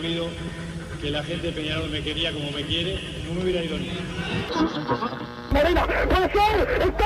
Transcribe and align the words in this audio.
sabido 0.00 0.28
que 1.00 1.10
la 1.10 1.24
gente 1.24 1.48
de 1.48 1.52
Peñarol 1.52 1.90
me 1.90 2.00
quería 2.00 2.32
como 2.32 2.52
me 2.52 2.62
quiere, 2.62 3.00
no 3.26 3.34
me 3.34 3.42
hubiera 3.42 3.64
ido 3.64 3.76
ni. 3.78 3.90
Marina, 5.50 5.84
puede 5.84 6.30
ser, 6.30 6.82
está, 6.82 7.04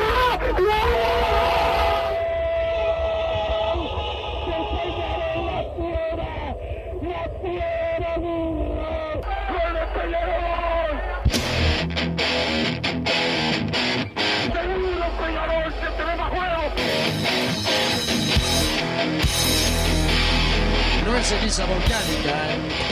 No 21.05 21.17
es 21.17 21.27
ceniza 21.27 21.65
volcánica, 21.67 22.53
¿eh? 22.53 22.82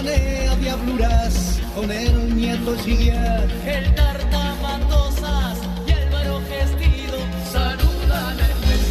Planea 0.00 0.56
diabluras 0.56 1.60
con 1.74 1.90
el 1.90 2.36
nieto 2.36 2.76
Gilliard. 2.84 3.50
El 3.66 3.94
Tarta 3.94 4.54
Matosas 4.62 5.58
y 5.86 5.90
el 5.90 6.10
Varo 6.10 6.40
Gestido 6.50 7.18
saludan 7.50 8.38
el 8.46 8.52
juez. 8.60 8.86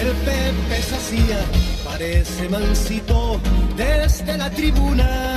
El 0.00 0.10
Pepe 0.28 0.82
Sacía 0.82 1.40
parece 1.84 2.48
mansito 2.48 3.40
desde 3.76 4.38
la 4.38 4.50
tribuna. 4.50 5.34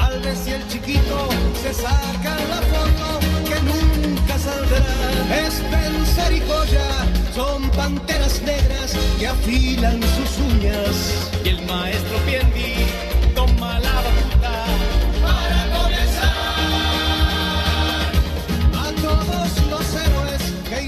Alves 0.00 0.46
y 0.46 0.50
el 0.50 0.68
chiquito 0.68 1.28
se 1.62 1.72
sacan 1.72 2.40
la 2.50 2.60
foto 2.72 3.20
que 3.48 3.58
nunca 3.70 4.38
saldrá. 4.38 5.48
Spencer 5.48 6.32
y 6.34 6.40
Joya 6.40 6.90
son 7.34 7.70
panteras 7.70 8.42
negras 8.42 8.94
que 9.18 9.26
afilan 9.26 10.00
sus 10.02 10.38
uñas. 10.52 11.30
Y 11.44 11.48
el 11.48 11.62
maestro 11.66 12.18
Piendi 12.26 13.15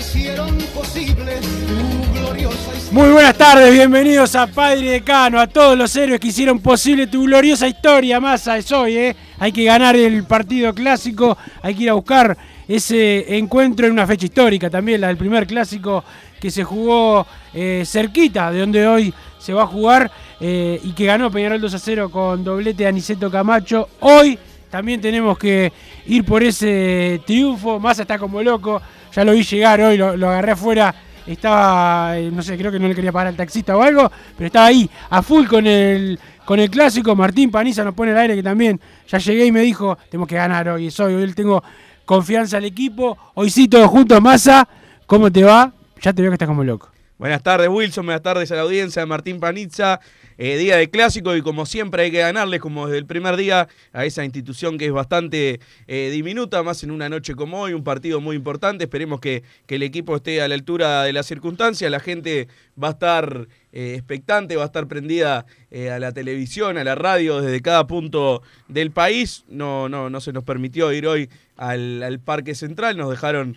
hicieron 0.09 0.57
posible 0.75 1.37
tu 1.37 2.13
gloriosa 2.15 2.75
historia. 2.75 2.93
Muy 2.93 3.13
buenas 3.13 3.37
tardes, 3.37 3.71
bienvenidos 3.75 4.35
a 4.37 4.47
Padre 4.47 4.93
Decano, 4.93 5.39
a 5.39 5.47
todos 5.47 5.77
los 5.77 5.95
héroes 5.97 6.19
que 6.19 6.29
hicieron 6.29 6.61
posible 6.61 7.09
tu 7.09 7.25
gloriosa 7.25 7.69
historia, 7.69 8.19
Massa, 8.19 8.57
es 8.57 8.73
hoy, 8.73 8.97
¿eh? 8.97 9.17
Hay 9.39 9.53
que 9.53 9.65
ganar 9.65 9.97
el 9.97 10.25
partido 10.25 10.73
clásico, 10.73 11.37
hay 11.61 11.75
que 11.75 11.83
ir 11.83 11.91
a 11.91 11.93
buscar 11.93 12.37
ese 12.67 13.37
encuentro 13.37 13.87
en 13.87 13.93
una 13.93 14.07
fecha 14.07 14.25
histórica 14.25 14.71
también, 14.71 15.03
la 15.03 15.09
del 15.09 15.19
primer 15.19 15.47
clásico 15.47 16.03
que 16.41 16.51
se 16.51 16.65
jugó 16.65 17.27
eh, 17.53 17.83
cerquita 17.85 18.51
de 18.51 18.61
donde 18.61 18.87
hoy 18.87 19.13
se 19.39 19.53
va 19.53 19.65
a 19.65 19.67
jugar 19.67 20.11
eh, 20.41 20.81
y 20.85 20.93
que 20.93 21.05
ganó 21.05 21.31
Peñarol 21.31 21.61
2 21.61 21.75
a 21.75 21.79
0 21.79 22.11
con 22.11 22.43
doblete 22.43 22.85
de 22.85 22.89
Aniceto 22.89 23.31
Camacho. 23.31 23.91
Hoy 24.01 24.39
también 24.71 25.03
tenemos 25.03 25.37
que 25.37 25.71
ir 26.07 26.25
por 26.25 26.43
ese 26.43 27.21
triunfo, 27.27 27.79
Massa 27.79 28.03
está 28.03 28.19
como 28.19 28.43
loco, 28.43 28.81
ya 29.19 29.25
lo 29.25 29.33
vi 29.33 29.43
llegar 29.43 29.81
hoy, 29.81 29.97
lo, 29.97 30.29
agarré 30.29 30.53
afuera 30.53 30.95
estaba, 31.27 32.17
eh, 32.17 32.31
no 32.31 32.41
sé, 32.41 32.57
creo 32.57 32.71
que 32.71 32.79
no 32.79 32.87
le 32.87 32.95
quería 32.95 33.11
pagar 33.11 33.27
al 33.27 33.37
taxista 33.37 33.77
o 33.77 33.83
algo, 33.83 34.09
pero 34.37 34.47
estaba 34.47 34.67
ahí 34.67 34.89
a 35.11 35.23
full 35.23 35.45
con 35.49 35.67
el, 35.67 36.21
con 36.45 36.61
el 36.61 36.71
clásico. 36.71 37.17
Martín 37.17 37.51
Paniza 37.51 37.83
nos 37.83 37.95
pone 37.95 38.13
el 38.13 38.17
aire 38.17 38.37
que 38.37 38.45
también 38.45 38.81
ya 39.09 39.19
llegué 39.19 39.45
y 39.45 39.51
me 39.51 39.61
dijo, 39.63 39.99
tenemos 40.09 40.29
que 40.29 40.37
ganar 40.37 40.69
hoy, 40.69 40.87
es 40.87 41.01
hoy, 41.01 41.33
tengo 41.35 41.65
confianza 42.05 42.59
al 42.59 42.65
equipo. 42.65 43.19
Hoy 43.35 43.51
sí, 43.51 43.67
todos 43.67 43.89
juntos, 43.89 44.23
Massa, 44.23 44.69
¿cómo 45.05 45.33
te 45.33 45.43
va? 45.43 45.73
Ya 46.01 46.13
te 46.13 46.23
veo 46.23 46.31
que 46.31 46.37
estás 46.37 46.49
como 46.49 46.63
loco. 46.63 46.89
Buenas 47.19 47.43
tardes 47.43 47.69
Wilson, 47.69 48.07
buenas 48.07 48.23
tardes 48.23 48.53
a 48.53 48.55
la 48.55 48.61
audiencia. 48.61 49.03
De 49.03 49.07
Martín 49.07 49.41
Panizza, 49.41 49.99
eh, 50.37 50.57
día 50.57 50.77
de 50.77 50.89
clásico 50.89 51.35
y 51.35 51.43
como 51.43 51.67
siempre 51.67 52.05
hay 52.05 52.13
que 52.13 52.21
ganarles 52.21 52.61
como 52.61 52.87
desde 52.87 52.99
el 52.99 53.07
primer 53.07 53.37
día 53.37 53.67
a 53.93 54.05
esa 54.05 54.25
institución 54.25 54.79
que 54.79 54.87
es 54.87 54.93
bastante 54.93 55.59
eh, 55.89 56.11
diminuta, 56.13 56.63
más 56.63 56.85
en 56.85 56.93
una 56.93 57.09
noche 57.09 57.35
como 57.35 57.63
hoy, 57.63 57.73
un 57.73 57.83
partido 57.83 58.21
muy 58.21 58.37
importante, 58.37 58.85
esperemos 58.85 59.19
que, 59.19 59.43
que 59.67 59.75
el 59.75 59.83
equipo 59.83 60.15
esté 60.15 60.41
a 60.43 60.47
la 60.47 60.55
altura 60.55 61.03
de 61.03 61.13
las 61.13 61.27
circunstancias, 61.27 61.91
la 61.91 61.99
gente 61.99 62.47
va 62.81 62.87
a 62.87 62.91
estar 62.93 63.49
eh, 63.73 63.95
expectante, 63.97 64.55
va 64.55 64.63
a 64.63 64.67
estar 64.67 64.87
prendida 64.87 65.45
a 65.93 65.99
la 65.99 66.13
televisión, 66.13 66.79
a 66.79 66.85
la 66.85 66.95
radio 66.95 67.41
desde 67.41 67.61
cada 67.61 67.89
punto 67.89 68.43
del 68.69 68.93
país, 68.93 69.45
no, 69.49 69.89
no, 69.89 70.09
no 70.09 70.21
se 70.21 70.33
nos 70.33 70.45
permitió 70.45 70.93
ir 70.93 71.09
hoy 71.09 71.29
al, 71.57 72.21
Parque 72.25 72.55
Central, 72.55 72.97
nos 72.97 73.11
dejaron 73.11 73.57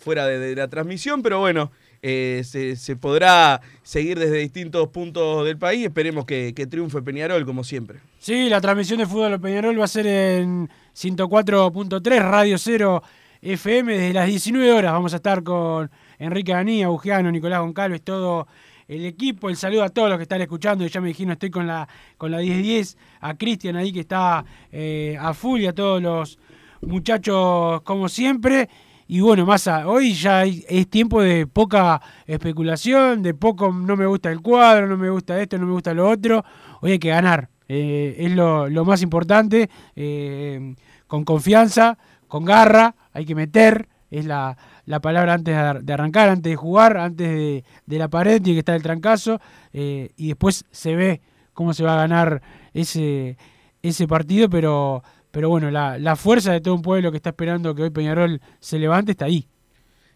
fuera 0.00 0.26
de 0.26 0.56
la 0.56 0.66
transmisión, 0.66 1.22
pero 1.22 1.38
bueno, 1.38 1.70
eh, 2.02 2.42
se, 2.44 2.96
podrá 2.96 3.60
seguir 3.82 4.18
desde 4.18 4.38
distintos 4.38 4.88
puntos 4.88 5.44
del 5.44 5.58
país. 5.58 5.86
Esperemos 5.86 6.24
que, 6.24 6.52
que 6.54 6.66
triunfe 6.66 7.02
Peñarol, 7.02 7.44
como 7.44 7.64
siempre. 7.64 8.00
Sí, 8.18 8.48
la 8.48 8.60
transmisión 8.60 8.98
de 8.98 9.06
fútbol 9.06 9.40
Peñarol 9.40 9.78
va 9.78 9.84
a 9.84 9.88
ser 9.88 10.06
en 10.06 10.68
104.3, 10.94 12.20
Radio 12.22 12.58
0 12.58 13.02
FM, 13.42 13.92
desde 13.92 14.12
las 14.12 14.26
19 14.26 14.72
horas. 14.72 14.92
Vamos 14.92 15.12
a 15.12 15.16
estar 15.16 15.42
con 15.42 15.90
Enrique 16.18 16.52
Anía, 16.52 16.88
Bugiano, 16.88 17.30
Nicolás 17.30 17.60
Goncalves, 17.60 18.02
todo 18.02 18.46
el 18.88 19.04
equipo. 19.04 19.48
El 19.48 19.56
saludo 19.56 19.84
a 19.84 19.88
todos 19.88 20.08
los 20.08 20.18
que 20.18 20.22
están 20.22 20.40
escuchando. 20.40 20.86
Ya 20.86 21.00
me 21.00 21.08
dijeron, 21.08 21.32
estoy 21.32 21.50
con 21.50 21.66
la 21.66 21.88
con 22.16 22.30
la 22.30 22.38
1010. 22.38 22.96
A 23.20 23.34
Cristian 23.34 23.76
ahí 23.76 23.92
que 23.92 24.00
está 24.00 24.44
eh, 24.72 25.16
a 25.20 25.34
full 25.34 25.60
y 25.60 25.66
a 25.66 25.74
todos 25.74 26.02
los 26.02 26.38
muchachos 26.80 27.82
como 27.82 28.08
siempre. 28.08 28.68
Y 29.08 29.20
bueno, 29.20 29.46
Massa, 29.46 29.86
hoy 29.86 30.14
ya 30.14 30.44
es 30.44 30.88
tiempo 30.88 31.22
de 31.22 31.46
poca 31.46 32.02
especulación, 32.26 33.22
de 33.22 33.34
poco 33.34 33.70
no 33.72 33.96
me 33.96 34.04
gusta 34.04 34.32
el 34.32 34.40
cuadro, 34.40 34.88
no 34.88 34.96
me 34.96 35.10
gusta 35.10 35.40
esto, 35.40 35.58
no 35.58 35.66
me 35.66 35.72
gusta 35.72 35.94
lo 35.94 36.08
otro. 36.08 36.44
Hoy 36.80 36.92
hay 36.92 36.98
que 36.98 37.10
ganar, 37.10 37.48
eh, 37.68 38.16
es 38.18 38.32
lo, 38.32 38.68
lo 38.68 38.84
más 38.84 39.02
importante, 39.02 39.70
eh, 39.94 40.74
con 41.06 41.24
confianza, 41.24 41.96
con 42.26 42.44
garra, 42.44 42.96
hay 43.12 43.24
que 43.24 43.36
meter, 43.36 43.88
es 44.10 44.26
la, 44.26 44.58
la 44.86 44.98
palabra 45.00 45.34
antes 45.34 45.54
de, 45.54 45.80
de 45.82 45.92
arrancar, 45.92 46.28
antes 46.28 46.50
de 46.50 46.56
jugar, 46.56 46.96
antes 46.96 47.28
de, 47.28 47.64
de 47.86 47.98
la 47.98 48.08
pared, 48.08 48.42
tiene 48.42 48.56
que 48.56 48.60
estar 48.60 48.74
el 48.74 48.82
trancazo, 48.82 49.40
eh, 49.72 50.10
y 50.16 50.28
después 50.28 50.64
se 50.72 50.96
ve 50.96 51.20
cómo 51.52 51.72
se 51.74 51.84
va 51.84 51.94
a 51.94 51.98
ganar 51.98 52.42
ese, 52.74 53.38
ese 53.82 54.08
partido, 54.08 54.50
pero, 54.50 55.04
pero 55.36 55.50
bueno, 55.50 55.70
la, 55.70 55.98
la 55.98 56.16
fuerza 56.16 56.50
de 56.50 56.62
todo 56.62 56.74
un 56.74 56.80
pueblo 56.80 57.10
que 57.10 57.18
está 57.18 57.28
esperando 57.28 57.74
que 57.74 57.82
hoy 57.82 57.90
Peñarol 57.90 58.40
se 58.58 58.78
levante 58.78 59.10
está 59.12 59.26
ahí. 59.26 59.46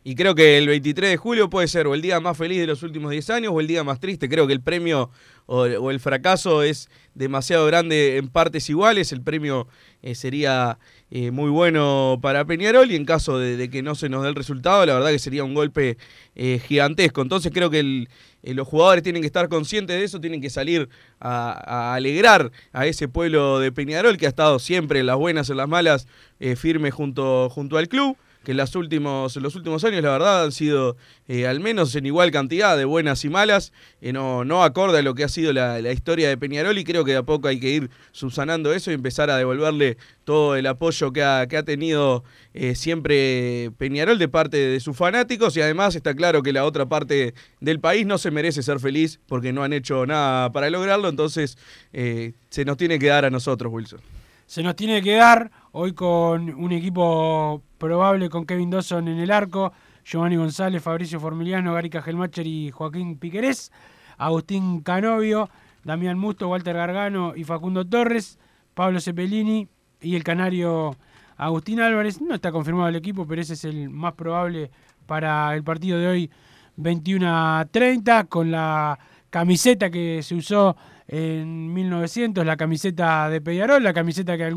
Y 0.03 0.15
creo 0.15 0.35
que 0.35 0.57
el 0.57 0.67
23 0.67 1.11
de 1.11 1.17
julio 1.19 1.51
puede 1.51 1.69
ser 1.69 1.87
o 1.87 1.93
el 1.93 2.01
día 2.01 2.21
más 2.21 2.39
feliz 2.39 2.59
de 2.59 2.67
los 2.67 2.83
últimos 2.83 3.11
10 3.11 3.29
años 3.29 3.53
o 3.55 3.61
el 3.61 3.67
día 3.67 3.85
más 3.85 4.01
triste. 4.01 4.31
Creo 4.31 4.47
que 4.47 4.55
el 4.55 4.63
premio 4.63 5.11
o, 5.45 5.67
el 5.67 6.01
fracaso 6.01 6.63
es 6.63 6.89
demasiado 7.15 7.67
grande 7.67 8.17
en 8.17 8.29
partes 8.31 8.71
iguales. 8.71 9.13
El 9.13 9.21
premio 9.21 9.69
eh, 10.01 10.15
sería 10.15 10.79
eh, 11.11 11.31
muy 11.31 11.51
bueno 11.51 12.19
para 12.23 12.47
Peñarol 12.47 12.91
y 12.91 12.97
en 12.97 13.05
caso 13.05 13.39
de, 13.39 13.59
de 13.59 13.69
que 13.69 13.83
no 13.83 13.95
se 13.95 14.09
nos 14.09 14.23
dé 14.23 14.31
el 14.31 14.35
resultado, 14.37 14.87
la 14.87 14.95
verdad 14.95 15.11
que 15.11 15.19
sería 15.19 15.45
un 15.45 15.53
golpe 15.53 15.99
eh, 16.35 16.63
gigantesco. 16.67 17.21
Entonces 17.21 17.53
creo 17.53 17.69
que 17.69 17.81
el- 17.81 18.09
eh, 18.43 18.55
los 18.55 18.67
jugadores 18.67 19.03
tienen 19.03 19.23
que 19.23 19.27
estar 19.27 19.49
conscientes 19.49 19.97
de 19.97 20.05
eso, 20.05 20.21
tienen 20.21 20.41
que 20.41 20.51
salir 20.51 20.89
a, 21.21 21.95
alegrar 21.95 22.51
a 22.73 22.87
ese 22.87 23.09
pueblo 23.09 23.59
de 23.59 23.73
Peñarol 23.73 24.17
que 24.17 24.27
ha 24.27 24.31
estado 24.31 24.59
siempre 24.59 25.01
en 25.01 25.07
las 25.07 25.17
buenas, 25.17 25.51
en 25.51 25.57
las 25.57 25.69
malas, 25.69 26.07
eh, 26.39 26.57
firme 26.57 26.91
junto, 26.91 27.51
junto 27.51 27.79
al 27.79 27.89
club. 27.89 28.17
Que 28.45 28.55
los 28.55 28.75
últimos, 28.75 29.37
los 29.37 29.55
últimos 29.55 29.85
años, 29.85 30.03
la 30.03 30.11
verdad, 30.11 30.45
han 30.45 30.53
sido 30.53 30.97
eh, 31.29 31.47
al 31.47 31.61
menos 31.61 31.95
en 31.95 32.07
igual 32.07 32.31
cantidad 32.31 32.77
de 32.77 32.87
buenas 32.87 33.25
y 33.25 33.29
malas, 33.29 33.73
eh, 34.01 34.13
no, 34.13 34.45
no 34.45 34.65
acorde 34.65 34.99
a 34.99 35.03
lo 35.03 35.15
que 35.15 35.25
ha 35.25 35.29
sido 35.29 35.53
la, 35.53 35.79
historia 35.93 36.29
de 36.29 36.39
Peñarol 36.39 36.79
y 36.79 36.85
creo 36.85 37.05
que 37.05 37.13
de 37.13 37.19
a 37.19 37.23
poco 37.23 37.49
hay 37.49 37.61
que 37.61 37.69
ir 37.71 37.91
subsanando 38.13 38.73
eso 38.73 38.91
y 38.91 38.95
empezar 38.95 39.31
a 39.31 39.37
devolverle 39.37 39.99
todo 40.25 40.57
el 40.57 40.67
apoyo 40.67 41.13
que 41.13 41.23
ha, 41.23 41.47
que 41.49 41.57
ha 41.59 41.65
tenido 41.65 42.25
eh, 42.55 42.75
siempre 42.75 43.73
Peñarol 43.77 44.19
de 44.19 44.29
parte 44.29 44.57
de 44.57 44.81
sus 44.81 44.97
fanáticos 44.97 45.57
y 45.57 45.61
además 45.61 45.95
está 45.95 46.15
claro 46.15 46.43
que 46.43 46.53
la 46.53 46.65
otra 46.65 46.87
parte 46.87 47.35
del 47.61 47.81
país 47.81 48.07
no 48.07 48.17
se 48.17 48.31
merece 48.31 48.63
ser 48.63 48.81
feliz 48.81 49.21
porque 49.27 49.53
no 49.53 49.63
han 49.63 49.73
hecho 49.73 50.07
nada 50.07 50.51
para 50.53 50.71
lograrlo, 50.71 51.09
entonces 51.09 51.59
se 51.93 52.65
nos 52.65 52.77
tiene 52.77 52.99
que 52.99 53.07
dar 53.09 53.25
a 53.25 53.31
nosotros, 53.31 53.73
Wilson. 53.73 54.01
Se 54.47 54.63
nos 54.63 54.75
tiene 54.75 55.03
que 55.03 55.15
dar 55.15 55.51
hoy 55.73 55.93
con 55.93 56.51
un 56.51 56.73
equipo 56.73 57.63
probable 57.79 58.29
con 58.29 58.45
Kevin 58.45 58.71
Dawson 58.71 59.09
en 59.09 59.19
el 59.19 59.31
arco, 59.31 59.73
Giovanni 60.05 60.37
González, 60.37 60.83
Fabricio 60.83 61.21
Formiliano, 61.21 61.75
Gary 61.75 61.91
Cajelmacher 61.91 62.47
y 62.47 62.71
Joaquín 62.71 63.19
Piquerés, 63.19 63.71
Agustín 64.19 64.81
Canovio, 64.81 65.49
Damián 65.85 66.19
Musto, 66.19 66.49
Walter 66.49 66.77
Gargano 66.77 67.35
y 67.37 67.45
Facundo 67.45 67.87
Torres, 67.87 68.39
Pablo 68.75 69.01
Cepelini 69.01 69.69
y 70.01 70.17
el 70.17 70.25
canario 70.25 70.97
Agustín 71.37 71.81
Álvarez. 71.81 72.21
No 72.21 72.35
está 72.35 72.53
confirmado 72.53 72.89
el 72.89 72.97
equipo, 72.97 73.27
pero 73.27 73.41
ese 73.41 73.55
es 73.55 73.65
el 73.65 73.89
más 73.91 74.15
probable 74.15 74.71
para 75.07 75.55
el 75.55 75.63
partido 75.63 75.99
de 75.99 76.07
hoy 76.07 76.31
21 76.77 77.27
a 77.29 77.67
30 77.71 78.25
con 78.25 78.51
la 78.51 78.99
camiseta 79.31 79.91
que 79.91 80.23
se 80.23 80.35
usó 80.35 80.77
en 81.07 81.73
1900, 81.73 82.45
la 82.45 82.57
camiseta 82.57 83.29
de 83.29 83.41
Peñarol, 83.41 83.83
la 83.83 83.93
camiseta 83.93 84.37
que 84.37 84.45
a 84.45 84.51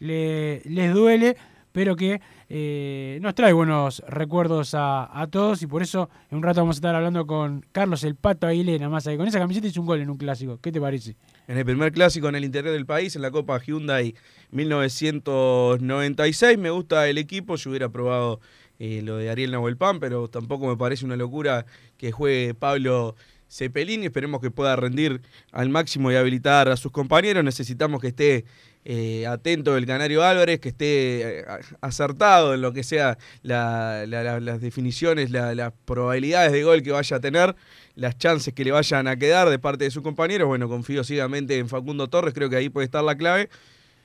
algunos 0.00 0.66
les 0.66 0.94
duele, 0.94 1.36
pero 1.72 1.96
que 1.96 2.20
eh, 2.50 3.18
nos 3.20 3.34
trae 3.34 3.52
buenos 3.52 4.02
recuerdos 4.08 4.74
a, 4.74 5.28
todos 5.30 5.60
y 5.62 5.66
por 5.66 5.82
eso 5.82 6.08
en 6.30 6.38
un 6.38 6.42
rato 6.42 6.60
vamos 6.60 6.76
a 6.76 6.78
estar 6.78 6.94
hablando 6.94 7.26
con 7.26 7.66
Carlos 7.72 8.04
el 8.04 8.14
Pato 8.14 8.46
Aguilera, 8.46 8.88
más 8.88 9.06
ahí. 9.06 9.18
Con 9.18 9.28
esa 9.28 9.38
camiseta 9.38 9.66
hizo 9.66 9.80
un 9.80 9.86
gol 9.86 10.00
en 10.00 10.08
un 10.08 10.16
clásico. 10.16 10.58
¿Qué 10.62 10.72
te 10.72 10.80
parece? 10.80 11.14
En 11.46 11.58
el 11.58 11.64
primer 11.64 11.92
clásico 11.92 12.26
en 12.28 12.36
el 12.36 12.44
interior 12.44 12.72
del 12.72 12.86
país, 12.86 13.16
en 13.16 13.22
la 13.22 13.30
Copa 13.30 13.60
Hyundai 13.60 14.14
1996, 14.50 16.58
me 16.58 16.70
gusta 16.70 17.06
el 17.08 17.18
equipo, 17.18 17.56
yo 17.56 17.70
hubiera 17.70 17.90
probado 17.90 18.40
eh, 18.78 19.02
lo 19.02 19.16
de 19.16 19.28
Ariel 19.28 19.50
Nahuelpan, 19.50 20.00
pero 20.00 20.28
tampoco 20.28 20.68
me 20.68 20.76
parece 20.76 21.04
una 21.04 21.16
locura 21.16 21.66
que 21.98 22.12
juegue 22.12 22.54
Pablo 22.54 23.14
Cepelini. 23.50 24.06
Esperemos 24.06 24.40
que 24.40 24.50
pueda 24.50 24.76
rendir 24.76 25.20
al 25.52 25.68
máximo 25.68 26.10
y 26.12 26.16
habilitar 26.16 26.68
a 26.68 26.76
sus 26.76 26.92
compañeros. 26.92 27.44
Necesitamos 27.44 28.00
que 28.00 28.08
esté 28.08 28.44
eh, 28.90 29.26
atento 29.26 29.76
el 29.76 29.84
Canario 29.84 30.24
Álvarez, 30.24 30.60
que 30.60 30.70
esté 30.70 31.40
eh, 31.40 31.44
acertado 31.82 32.54
en 32.54 32.62
lo 32.62 32.72
que 32.72 32.82
sea 32.82 33.18
las 33.42 34.60
definiciones, 34.62 35.30
las 35.30 35.74
probabilidades 35.84 36.52
de 36.52 36.62
gol 36.62 36.82
que 36.82 36.92
vaya 36.92 37.18
a 37.18 37.20
tener, 37.20 37.54
las 37.96 38.16
chances 38.16 38.54
que 38.54 38.64
le 38.64 38.72
vayan 38.72 39.06
a 39.06 39.16
quedar 39.16 39.50
de 39.50 39.58
parte 39.58 39.84
de 39.84 39.90
sus 39.90 40.02
compañeros. 40.02 40.48
Bueno, 40.48 40.70
confío 40.70 41.04
ciegamente 41.04 41.58
en 41.58 41.68
Facundo 41.68 42.08
Torres, 42.08 42.32
creo 42.32 42.48
que 42.48 42.56
ahí 42.56 42.70
puede 42.70 42.86
estar 42.86 43.04
la 43.04 43.14
clave. 43.14 43.50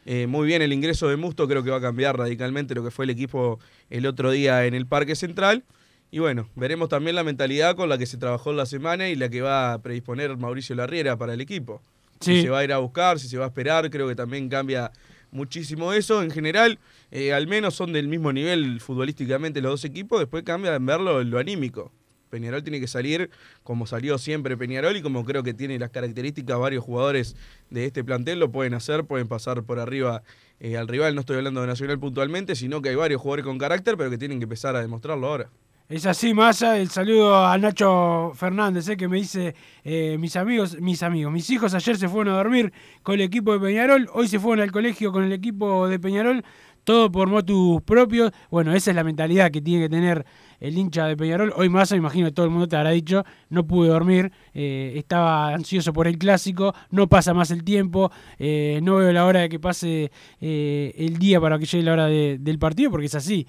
Eh, 0.06 0.27
muy 0.27 0.45
bien 0.45 0.62
el 0.62 0.74
ingreso 0.74 1.07
de 1.07 1.15
Musto, 1.15 1.47
creo 1.47 1.63
que 1.63 1.69
va 1.69 1.77
a 1.77 1.81
cambiar 1.81 2.18
radicalmente 2.18 2.75
lo 2.75 2.83
que 2.83 2.91
fue 2.91 3.06
el 3.06 3.12
equipo 3.12 3.62
el 3.89 4.06
otro 4.06 4.31
día 4.31 4.65
en 4.65 4.74
el 4.74 4.85
Parque 4.85 5.15
Central. 5.15 5.63
Y 6.12 6.19
bueno, 6.19 6.50
veremos 6.56 6.89
también 6.89 7.15
la 7.15 7.24
mentalidad 7.24 7.77
con 7.77 7.88
la 7.88 7.97
que 7.97 8.06
se 8.06 8.18
trabajó 8.18 8.51
la 8.51 8.65
semana 8.65 9.07
y 9.07 9.15
la 9.15 9.30
que 9.30 9.39
va 9.39 9.71
a 9.71 9.81
predisponer 9.81 10.35
Mauricio 10.35 10.75
Larriera 10.75 11.15
para 11.15 11.35
el 11.35 11.39
equipo. 11.39 11.81
Si 12.19 12.42
se 12.42 12.50
va 12.50 12.60
a 12.60 12.63
ir 12.63 12.71
a 12.71 12.77
buscar, 12.77 13.19
si 13.19 13.27
se 13.27 13.38
va 13.38 13.45
a 13.45 13.48
esperar, 13.48 13.89
creo 13.89 14.07
que 14.07 14.15
también 14.15 14.48
cambia 14.50 14.92
muchísimo 15.31 15.92
eso. 15.94 16.24
En 16.24 16.31
general, 16.31 16.80
eh, 17.12 17.33
al 17.33 17.48
menos 17.48 17.75
son 17.75 17.92
del 17.92 18.07
mismo 18.07 18.31
nivel 18.31 18.80
futbolísticamente 18.80 19.62
los 19.62 19.71
dos 19.71 19.86
equipos, 19.86 20.19
después 20.19 20.44
cambia 20.44 20.74
en 20.75 20.86
verlo 20.86 21.19
en 21.19 21.30
lo 21.30 21.39
anímico. 21.39 21.92
Peñarol 22.30 22.63
tiene 22.63 22.80
que 22.80 22.88
salir 22.88 23.30
como 23.62 23.86
salió 23.86 24.18
siempre 24.18 24.57
Peñarol 24.57 24.98
y 24.98 25.04
como 25.04 25.24
creo 25.24 25.44
que 25.44 25.54
tiene 25.54 25.77
las 25.77 25.92
características 25.92 26.57
varios 26.57 26.83
jugadores 26.83 27.36
de 27.69 27.86
este 27.86 28.04
plantel 28.04 28.39
lo 28.39 28.51
pueden 28.51 28.74
hacer, 28.74 29.06
pueden 29.06 29.27
pasar 29.27 29.62
por 29.62 29.77
arriba 29.77 30.24
eh, 30.59 30.77
al 30.77 30.88
rival. 30.88 31.13
No 31.13 31.21
estoy 31.21 31.38
hablando 31.38 31.62
de 31.62 31.68
Nacional 31.68 32.00
puntualmente, 32.00 32.56
sino 32.56 32.81
que 32.81 32.89
hay 32.89 32.95
varios 32.95 33.21
jugadores 33.21 33.45
con 33.45 33.59
carácter, 33.59 33.98
pero 33.98 34.09
que 34.09 34.18
tienen 34.18 34.39
que 34.39 34.45
empezar 34.45 34.75
a 34.75 34.81
demostrarlo 34.81 35.27
ahora. 35.27 35.51
Es 35.89 36.06
así, 36.06 36.33
Massa. 36.33 36.80
El 36.80 36.89
saludo 36.89 37.45
a 37.45 37.57
Nacho 37.57 38.31
Fernández, 38.35 38.88
eh, 38.88 38.95
que 38.95 39.09
me 39.09 39.18
dice, 39.18 39.53
eh, 39.83 40.15
mis 40.18 40.38
amigos, 40.38 40.80
mis 40.80 41.03
amigos, 41.03 41.33
mis 41.33 41.50
hijos 41.50 41.74
ayer 41.74 41.97
se 41.97 42.07
fueron 42.07 42.33
a 42.33 42.38
dormir 42.38 42.71
con 43.03 43.15
el 43.15 43.21
equipo 43.21 43.51
de 43.51 43.59
Peñarol, 43.59 44.09
hoy 44.13 44.30
se 44.30 44.39
fueron 44.39 44.63
al 44.63 44.71
colegio 44.71 45.12
con 45.12 45.25
el 45.25 45.33
equipo 45.33 45.89
de 45.89 46.00
Peñarol, 46.00 46.45
todo 46.85 47.12
por 47.12 47.27
motus 47.27 47.81
propios. 47.81 48.31
Bueno, 48.50 48.74
esa 48.74 48.91
es 48.91 48.95
la 48.95 49.03
mentalidad 49.03 49.51
que 49.51 49.62
tiene 49.62 49.83
que 49.83 49.89
tener 49.89 50.25
el 50.62 50.77
hincha 50.77 51.06
de 51.06 51.18
Peñarol. 51.18 51.53
Hoy 51.57 51.68
Massa, 51.68 51.97
imagino 51.97 52.27
que 52.27 52.33
todo 52.33 52.45
el 52.45 52.51
mundo 52.53 52.68
te 52.69 52.77
habrá 52.77 52.91
dicho, 52.91 53.25
no 53.50 53.68
pude 53.68 53.89
dormir, 53.89 54.31
eh, 54.53 54.94
estaba 54.95 55.53
ansioso 55.53 55.91
por 55.91 56.07
el 56.07 56.18
clásico, 56.18 56.74
no 56.91 57.09
pasa 57.09 57.33
más 57.33 57.51
el 57.51 57.65
tiempo, 57.65 58.09
no 58.39 58.95
veo 58.95 59.12
la 59.12 59.25
hora 59.25 59.41
de 59.41 59.50
que 59.50 59.59
pase 59.59 60.12
el 60.39 61.18
día 61.19 61.41
para 61.41 61.59
que 61.59 61.65
llegue 61.65 61.83
la 61.83 61.94
hora 61.94 62.07
del 62.07 62.57
partido, 62.57 62.89
porque 62.89 63.07
es 63.07 63.15
así. 63.15 63.45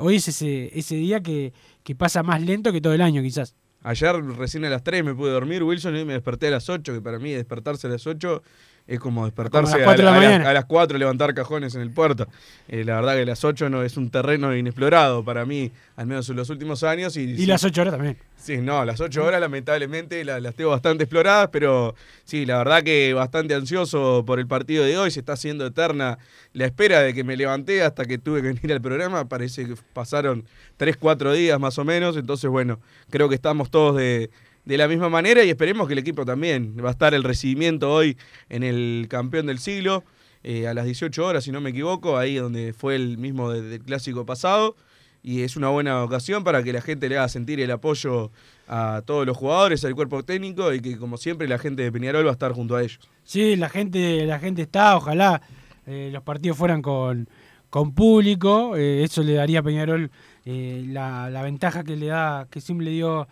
hoy 0.00 0.16
es 0.16 0.26
ese, 0.26 0.76
ese 0.76 0.96
día 0.96 1.20
que 1.20 1.52
que 1.86 1.94
pasa 1.94 2.24
más 2.24 2.42
lento 2.42 2.72
que 2.72 2.80
todo 2.80 2.94
el 2.94 3.00
año 3.00 3.22
quizás. 3.22 3.54
Ayer 3.84 4.16
recién 4.36 4.64
a 4.64 4.70
las 4.70 4.82
3 4.82 5.04
me 5.04 5.14
pude 5.14 5.30
dormir, 5.30 5.62
Wilson, 5.62 5.96
y 5.96 6.04
me 6.04 6.14
desperté 6.14 6.48
a 6.48 6.50
las 6.50 6.68
8, 6.68 6.94
que 6.94 7.00
para 7.00 7.20
mí 7.20 7.30
despertarse 7.30 7.86
a 7.86 7.90
las 7.90 8.08
8 8.08 8.42
es 8.86 9.00
como 9.00 9.24
despertarse 9.24 9.82
a, 9.82 10.52
las 10.52 10.64
4, 10.64 10.98
levantar 10.98 11.34
cajones 11.34 11.74
en 11.74 11.80
el 11.80 11.90
puerto. 11.90 12.28
Eh, 12.68 12.84
la 12.84 12.96
verdad 12.96 13.14
que 13.14 13.26
las 13.26 13.44
8 13.44 13.68
no 13.68 13.82
es 13.82 13.96
un 13.96 14.10
terreno 14.10 14.54
inexplorado 14.54 15.24
para 15.24 15.44
mí, 15.44 15.72
al 15.96 16.06
menos 16.06 16.28
en 16.30 16.36
los 16.36 16.50
últimos 16.50 16.84
años. 16.84 17.16
Y, 17.16 17.46
las 17.46 17.64
8 17.64 17.80
horas 17.82 17.94
también. 17.94 18.16
Sí, 18.36 18.58
no, 18.58 18.84
las 18.84 19.00
8 19.00 19.24
horas 19.24 19.40
lamentablemente 19.40 20.24
las, 20.24 20.54
tengo 20.54 20.70
bastante 20.70 21.04
exploradas, 21.04 21.48
pero 21.50 21.96
sí, 22.24 22.46
la 22.46 22.58
verdad 22.58 22.84
que 22.84 23.12
bastante 23.12 23.54
ansioso 23.54 24.24
por 24.24 24.38
el 24.38 24.46
partido 24.46 24.84
de 24.84 24.96
hoy. 24.96 25.10
Se 25.10 25.18
está 25.18 25.32
haciendo 25.32 25.66
eterna 25.66 26.18
la 26.52 26.66
espera 26.66 27.00
de 27.00 27.12
que 27.12 27.24
me 27.24 27.36
levanté 27.36 27.82
hasta 27.82 28.04
que 28.04 28.18
tuve 28.18 28.40
que 28.40 28.48
venir 28.48 28.72
al 28.72 28.80
programa. 28.80 29.28
Parece 29.28 29.66
que 29.66 29.74
pasaron 29.92 30.44
3, 30.76 30.96
4 30.96 31.32
días 31.32 31.58
más 31.58 31.76
o 31.78 31.84
menos. 31.84 32.16
Entonces, 32.16 32.48
bueno, 32.48 32.78
creo 33.10 33.28
que 33.28 33.34
estamos 33.34 33.68
todos 33.68 33.96
de 33.96 34.30
de 34.66 34.76
la 34.76 34.88
misma 34.88 35.08
manera 35.08 35.44
y 35.44 35.48
esperemos 35.48 35.86
que 35.86 35.94
el 35.94 36.00
equipo 36.00 36.26
también. 36.26 36.76
Va 36.84 36.88
a 36.88 36.92
estar 36.92 37.14
el 37.14 37.22
recibimiento 37.22 37.90
hoy 37.90 38.18
en 38.50 38.62
el 38.62 39.06
campeón 39.08 39.46
del 39.46 39.58
siglo 39.58 40.04
eh, 40.42 40.66
a 40.66 40.74
las 40.74 40.84
18 40.84 41.24
horas, 41.24 41.44
si 41.44 41.52
no 41.52 41.60
me 41.60 41.70
equivoco, 41.70 42.18
ahí 42.18 42.34
donde 42.34 42.72
fue 42.72 42.96
el 42.96 43.16
mismo 43.16 43.50
del 43.52 43.80
clásico 43.80 44.26
pasado. 44.26 44.76
Y 45.22 45.42
es 45.42 45.56
una 45.56 45.68
buena 45.68 46.04
ocasión 46.04 46.44
para 46.44 46.62
que 46.62 46.72
la 46.72 46.80
gente 46.80 47.08
le 47.08 47.16
haga 47.16 47.28
sentir 47.28 47.60
el 47.60 47.70
apoyo 47.70 48.30
a 48.68 49.02
todos 49.06 49.26
los 49.26 49.36
jugadores, 49.36 49.84
al 49.84 49.94
cuerpo 49.94 50.24
técnico 50.24 50.72
y 50.72 50.80
que 50.80 50.98
como 50.98 51.16
siempre 51.16 51.48
la 51.48 51.58
gente 51.58 51.82
de 51.82 51.90
Peñarol 51.90 52.26
va 52.26 52.30
a 52.30 52.32
estar 52.32 52.52
junto 52.52 52.76
a 52.76 52.82
ellos. 52.82 53.00
Sí, 53.24 53.56
la 53.56 53.68
gente, 53.68 54.24
la 54.26 54.38
gente 54.38 54.62
está, 54.62 54.96
ojalá 54.96 55.42
eh, 55.86 56.10
los 56.12 56.22
partidos 56.22 56.56
fueran 56.56 56.80
con, 56.82 57.28
con 57.70 57.92
público, 57.92 58.76
eh, 58.76 59.02
eso 59.02 59.22
le 59.22 59.34
daría 59.34 59.60
a 59.60 59.62
Peñarol 59.62 60.10
la, 60.44 61.28
la, 61.28 61.42
ventaja 61.42 61.82
que 61.82 61.96
le 61.96 62.06
da, 62.06 62.46
que 62.48 62.60
siempre 62.60 62.90
dio 62.90 63.26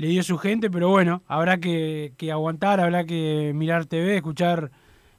le 0.00 0.08
dio 0.08 0.22
su 0.22 0.38
gente, 0.38 0.70
pero 0.70 0.88
bueno, 0.88 1.22
habrá 1.26 1.58
que, 1.58 2.14
aguantar, 2.32 2.80
habrá 2.80 3.04
que 3.04 3.52
mirar 3.54 3.84
TV, 3.84 4.16
escuchar 4.16 4.70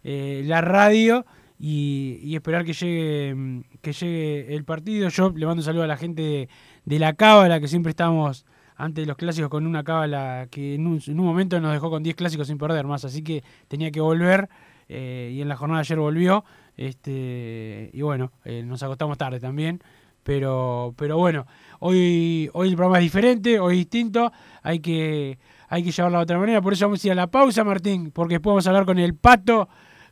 eh, 0.03 0.41
la 0.47 0.61
radio 0.61 1.23
y, 1.59 2.33
esperar 2.33 2.65
que 2.65 2.73
llegue, 2.73 3.63
que 3.79 3.93
llegue 3.93 4.55
el 4.55 4.65
partido. 4.65 5.09
Yo 5.09 5.29
le 5.35 5.45
mando 5.45 5.59
un 5.59 5.65
saludo 5.65 5.83
a 5.83 5.87
la 5.87 5.97
gente 5.97 6.49
de, 6.83 6.99
la 6.99 7.13
cábala, 7.13 7.59
que 7.59 7.67
siempre 7.67 7.91
estamos 7.91 8.43
antes 8.75 9.03
de 9.03 9.05
los 9.05 9.17
clásicos 9.17 9.51
con 9.51 9.67
una 9.67 9.83
cábala 9.83 10.47
que 10.49 10.73
en 10.73 10.87
un, 10.87 10.99
momento 11.09 11.61
nos 11.61 11.73
dejó 11.73 11.91
con 11.91 12.01
10 12.01 12.15
clásicos 12.15 12.47
sin 12.47 12.57
perder 12.57 12.87
más, 12.87 13.05
así 13.05 13.21
que 13.21 13.43
tenía 13.67 13.91
que 13.91 14.01
volver 14.01 14.49
eh, 14.89 15.29
y 15.31 15.41
en 15.41 15.47
la 15.47 15.57
jornada 15.57 15.81
de 15.81 15.81
ayer 15.81 15.99
volvió. 15.99 16.43
Este, 16.75 17.91
y 17.93 18.01
bueno, 18.01 18.31
eh, 18.45 18.63
nos 18.63 18.81
acostamos 18.81 19.19
tarde 19.19 19.39
también. 19.39 19.79
Pero, 20.23 20.93
pero 20.97 21.17
bueno, 21.17 21.45
hoy, 21.79 22.49
hoy 22.53 22.69
el 22.69 22.75
programa 22.75 22.99
es 22.99 23.03
diferente, 23.03 23.59
hoy 23.59 23.73
es 23.73 23.79
distinto, 23.79 24.31
hay 24.61 24.79
que, 24.79 25.39
hay 25.67 25.83
que 25.83 25.91
llevarlo 25.91 26.19
de 26.19 26.23
otra 26.23 26.37
manera. 26.37 26.61
Por 26.61 26.73
eso 26.73 26.85
vamos 26.85 27.03
a 27.03 27.07
ir 27.07 27.11
a 27.13 27.15
la 27.15 27.27
pausa, 27.27 27.63
Martín, 27.63 28.11
porque 28.11 28.35
después 28.35 28.51
vamos 28.51 28.67
a 28.67 28.69
hablar 28.69 28.85
con 28.85 28.99
el 28.99 29.15
Pato, 29.15 29.67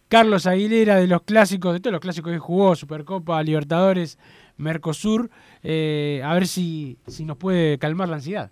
Carlos 0.08 0.48
Aguilera, 0.48 0.96
de 0.96 1.08
los 1.08 1.22
clásicos, 1.22 1.74
de 1.74 1.80
todos 1.80 1.92
los 1.92 2.01
clásicos 2.01 2.32
que 2.32 2.39
jugó, 2.39 2.75
Supercopa, 2.75 3.42
Libertadores, 3.44 4.18
Mercosur, 4.58 5.30
eh, 5.62 6.22
a 6.25 6.34
ver 6.34 6.48
si, 6.48 6.98
si 7.08 7.25
nos 7.25 7.38
puede 7.38 7.78
calmar 7.78 8.10
la 8.10 8.16
ansiedad. 8.16 8.51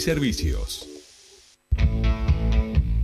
servicios. 0.00 0.86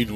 En 0.00 0.06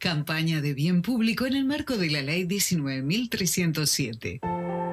Campaña 0.00 0.62
de 0.62 0.72
bien 0.72 1.02
público 1.02 1.44
en 1.44 1.54
el 1.54 1.66
marco 1.66 1.98
de 1.98 2.08
la 2.08 2.22
Ley 2.22 2.44
19.307. 2.44 4.40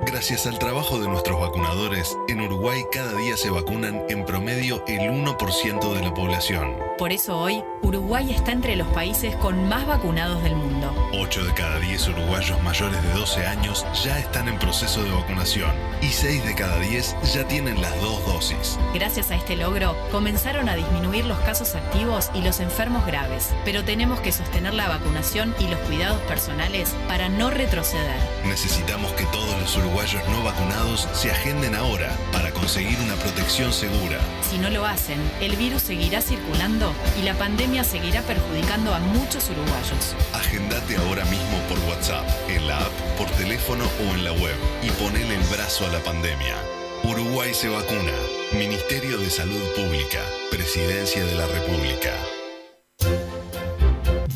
Gracias 0.06 0.46
al 0.46 0.60
trabajo 0.60 1.00
de 1.00 1.08
nuestros 1.08 1.40
vacunadores, 1.40 2.18
en 2.28 2.42
Uruguay 2.42 2.82
cada 2.92 3.16
día 3.16 3.38
se 3.38 3.50
vacunan 3.50 4.04
en 4.10 4.26
promedio 4.26 4.84
el 4.86 5.10
1% 5.10 5.94
de 5.94 6.02
la 6.02 6.14
población. 6.14 6.76
Por 6.98 7.14
eso 7.14 7.38
hoy, 7.38 7.64
Uruguay 7.84 8.34
está 8.34 8.52
entre 8.52 8.76
los 8.76 8.90
países 8.90 9.34
con 9.38 9.70
más 9.70 9.88
vacunados 9.88 10.44
del 10.44 10.58
mundo. 10.58 10.94
8 11.20 11.46
de 11.46 11.54
cada 11.56 11.80
10 11.80 12.10
uruguayos 12.10 12.62
mayores 12.62 13.02
de 13.02 13.12
12 13.14 13.48
años 13.48 13.86
ya 14.04 14.20
están 14.20 14.48
en 14.48 14.60
proceso 14.60 15.04
de 15.04 15.10
vacunación 15.10 15.72
y 16.00 16.10
6 16.10 16.46
de 16.46 16.54
cada 16.54 16.80
10 16.80 17.16
ya 17.34 17.48
tienen 17.48 17.82
las 17.82 18.00
dos 18.02 18.24
dosis. 18.28 18.78
Gracias 18.94 19.32
a 19.32 19.36
este 19.36 19.56
logro, 19.56 19.98
comenzaron 20.12 20.70
a 20.70 20.76
disminuir 20.76 21.26
los 21.26 21.40
casos 21.40 21.74
activos 21.74 22.30
y 22.36 22.42
los 22.42 22.60
enfermos 22.60 23.04
graves, 23.08 23.50
pero 23.66 23.84
tenemos 23.84 24.20
que 24.20 24.32
sostener 24.32 24.76
la 24.76 24.90
vacunación 24.90 25.56
y 25.60 25.68
los 25.68 25.80
cuidados 25.82 26.22
personales 26.22 26.96
para 27.08 27.30
no 27.30 27.50
retroceder. 27.50 28.20
Necesitamos 28.46 29.12
que 29.14 29.26
todos 29.26 29.60
los 29.60 29.76
uruguayos 29.76 30.22
no 30.30 30.44
vacunados 30.44 31.08
se 31.14 31.32
agenden 31.32 31.74
ahora 31.74 32.16
para 32.32 32.52
conseguir 32.68 33.00
una 33.00 33.16
protección 33.16 33.72
segura. 33.72 34.20
Si 34.42 34.58
no 34.58 34.70
lo 34.70 34.86
hacen, 34.86 35.18
el 35.40 35.56
virus 35.56 35.84
seguirá 35.84 36.20
circulando 36.20 36.92
y 37.18 37.24
la 37.24 37.34
pandemia 37.34 37.86
seguirá 37.86 38.22
perjudicando 38.24 38.94
a 38.94 39.00
muchos 39.00 39.50
uruguayos. 39.50 40.18
Agendate 40.34 40.98
ahora 40.98 41.24
mismo 41.26 41.58
por 41.70 41.80
WhatsApp, 41.88 42.28
en 42.50 42.68
la 42.68 42.78
app, 42.78 42.92
por 43.18 43.30
teléfono 43.38 43.86
o 43.86 44.14
en 44.16 44.26
la 44.26 44.34
web 44.34 44.58
y 44.84 44.90
ponele 45.02 45.36
el 45.36 45.44
brazo 45.44 45.86
a 45.86 45.94
la 45.94 46.00
pandemia. 46.00 46.58
Uruguay 47.06 47.54
se 47.54 47.70
vacuna. 47.70 48.12
Ministerio 48.52 49.18
de 49.18 49.30
Salud 49.30 49.64
Pública. 49.74 50.20
Presidencia 50.52 51.24
de 51.24 51.36
la 51.36 51.48
República. 51.48 52.12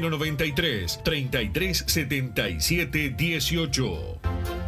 093 0.00 0.98
33 1.04 1.84
77 1.86 3.14
18. 3.16 4.67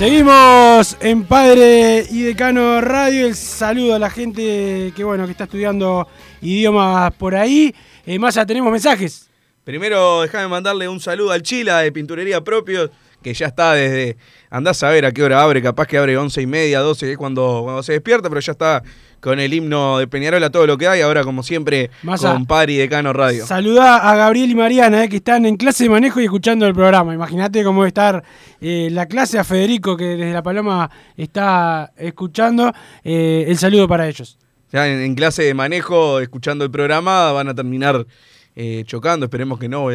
Seguimos 0.00 0.96
en 1.02 1.24
Padre 1.24 2.06
y 2.10 2.22
Decano 2.22 2.80
Radio. 2.80 3.26
El 3.26 3.34
saludo 3.34 3.96
a 3.96 3.98
la 3.98 4.08
gente 4.08 4.94
que 4.96 5.04
bueno 5.04 5.26
que 5.26 5.32
está 5.32 5.44
estudiando 5.44 6.08
idiomas 6.40 7.12
por 7.16 7.34
ahí. 7.34 7.74
Eh, 8.06 8.18
más 8.18 8.34
ya 8.34 8.46
tenemos 8.46 8.72
mensajes. 8.72 9.28
Primero, 9.62 10.22
déjame 10.22 10.48
mandarle 10.48 10.88
un 10.88 11.00
saludo 11.00 11.32
al 11.32 11.42
Chila 11.42 11.80
de 11.80 11.92
Pinturería 11.92 12.42
Propio, 12.42 12.90
que 13.22 13.34
ya 13.34 13.48
está 13.48 13.74
desde. 13.74 14.16
Andás 14.48 14.82
a 14.82 14.88
ver 14.88 15.04
a 15.04 15.12
qué 15.12 15.22
hora 15.22 15.42
abre, 15.42 15.60
capaz 15.60 15.86
que 15.86 15.98
abre 15.98 16.16
once 16.16 16.40
y 16.40 16.46
media, 16.46 16.80
12, 16.80 17.04
que 17.04 17.12
es 17.12 17.18
cuando, 17.18 17.60
cuando 17.64 17.82
se 17.82 17.92
despierta, 17.92 18.30
pero 18.30 18.40
ya 18.40 18.52
está 18.52 18.82
con 19.20 19.38
el 19.38 19.52
himno 19.52 19.98
de 19.98 20.06
Peñarol 20.06 20.42
a 20.42 20.50
todo 20.50 20.66
lo 20.66 20.76
que 20.78 20.88
hay. 20.88 21.00
Ahora, 21.02 21.24
como 21.24 21.42
siempre, 21.42 21.90
Massa, 22.02 22.32
con 22.32 22.46
Pari 22.46 22.76
Decano 22.76 23.12
Radio. 23.12 23.46
Saludá 23.46 24.10
a 24.10 24.16
Gabriel 24.16 24.50
y 24.50 24.54
Mariana, 24.54 25.04
eh, 25.04 25.08
que 25.08 25.16
están 25.16 25.46
en 25.46 25.56
clase 25.56 25.84
de 25.84 25.90
manejo 25.90 26.20
y 26.20 26.24
escuchando 26.24 26.66
el 26.66 26.74
programa. 26.74 27.14
Imagínate 27.14 27.62
cómo 27.62 27.80
debe 27.80 27.88
estar 27.88 28.24
eh, 28.60 28.88
la 28.90 29.06
clase 29.06 29.38
a 29.38 29.44
Federico, 29.44 29.96
que 29.96 30.04
desde 30.04 30.32
La 30.32 30.42
Paloma 30.42 30.90
está 31.16 31.92
escuchando. 31.96 32.72
Eh, 33.04 33.44
el 33.48 33.58
saludo 33.58 33.86
para 33.86 34.08
ellos. 34.08 34.38
Ya 34.72 34.88
en, 34.88 35.00
en 35.00 35.14
clase 35.14 35.42
de 35.42 35.54
manejo, 35.54 36.20
escuchando 36.20 36.64
el 36.64 36.70
programa, 36.70 37.32
van 37.32 37.48
a 37.48 37.54
terminar 37.54 38.06
eh, 38.62 38.84
chocando. 38.84 39.24
Esperemos 39.24 39.58
que 39.58 39.70
no, 39.70 39.88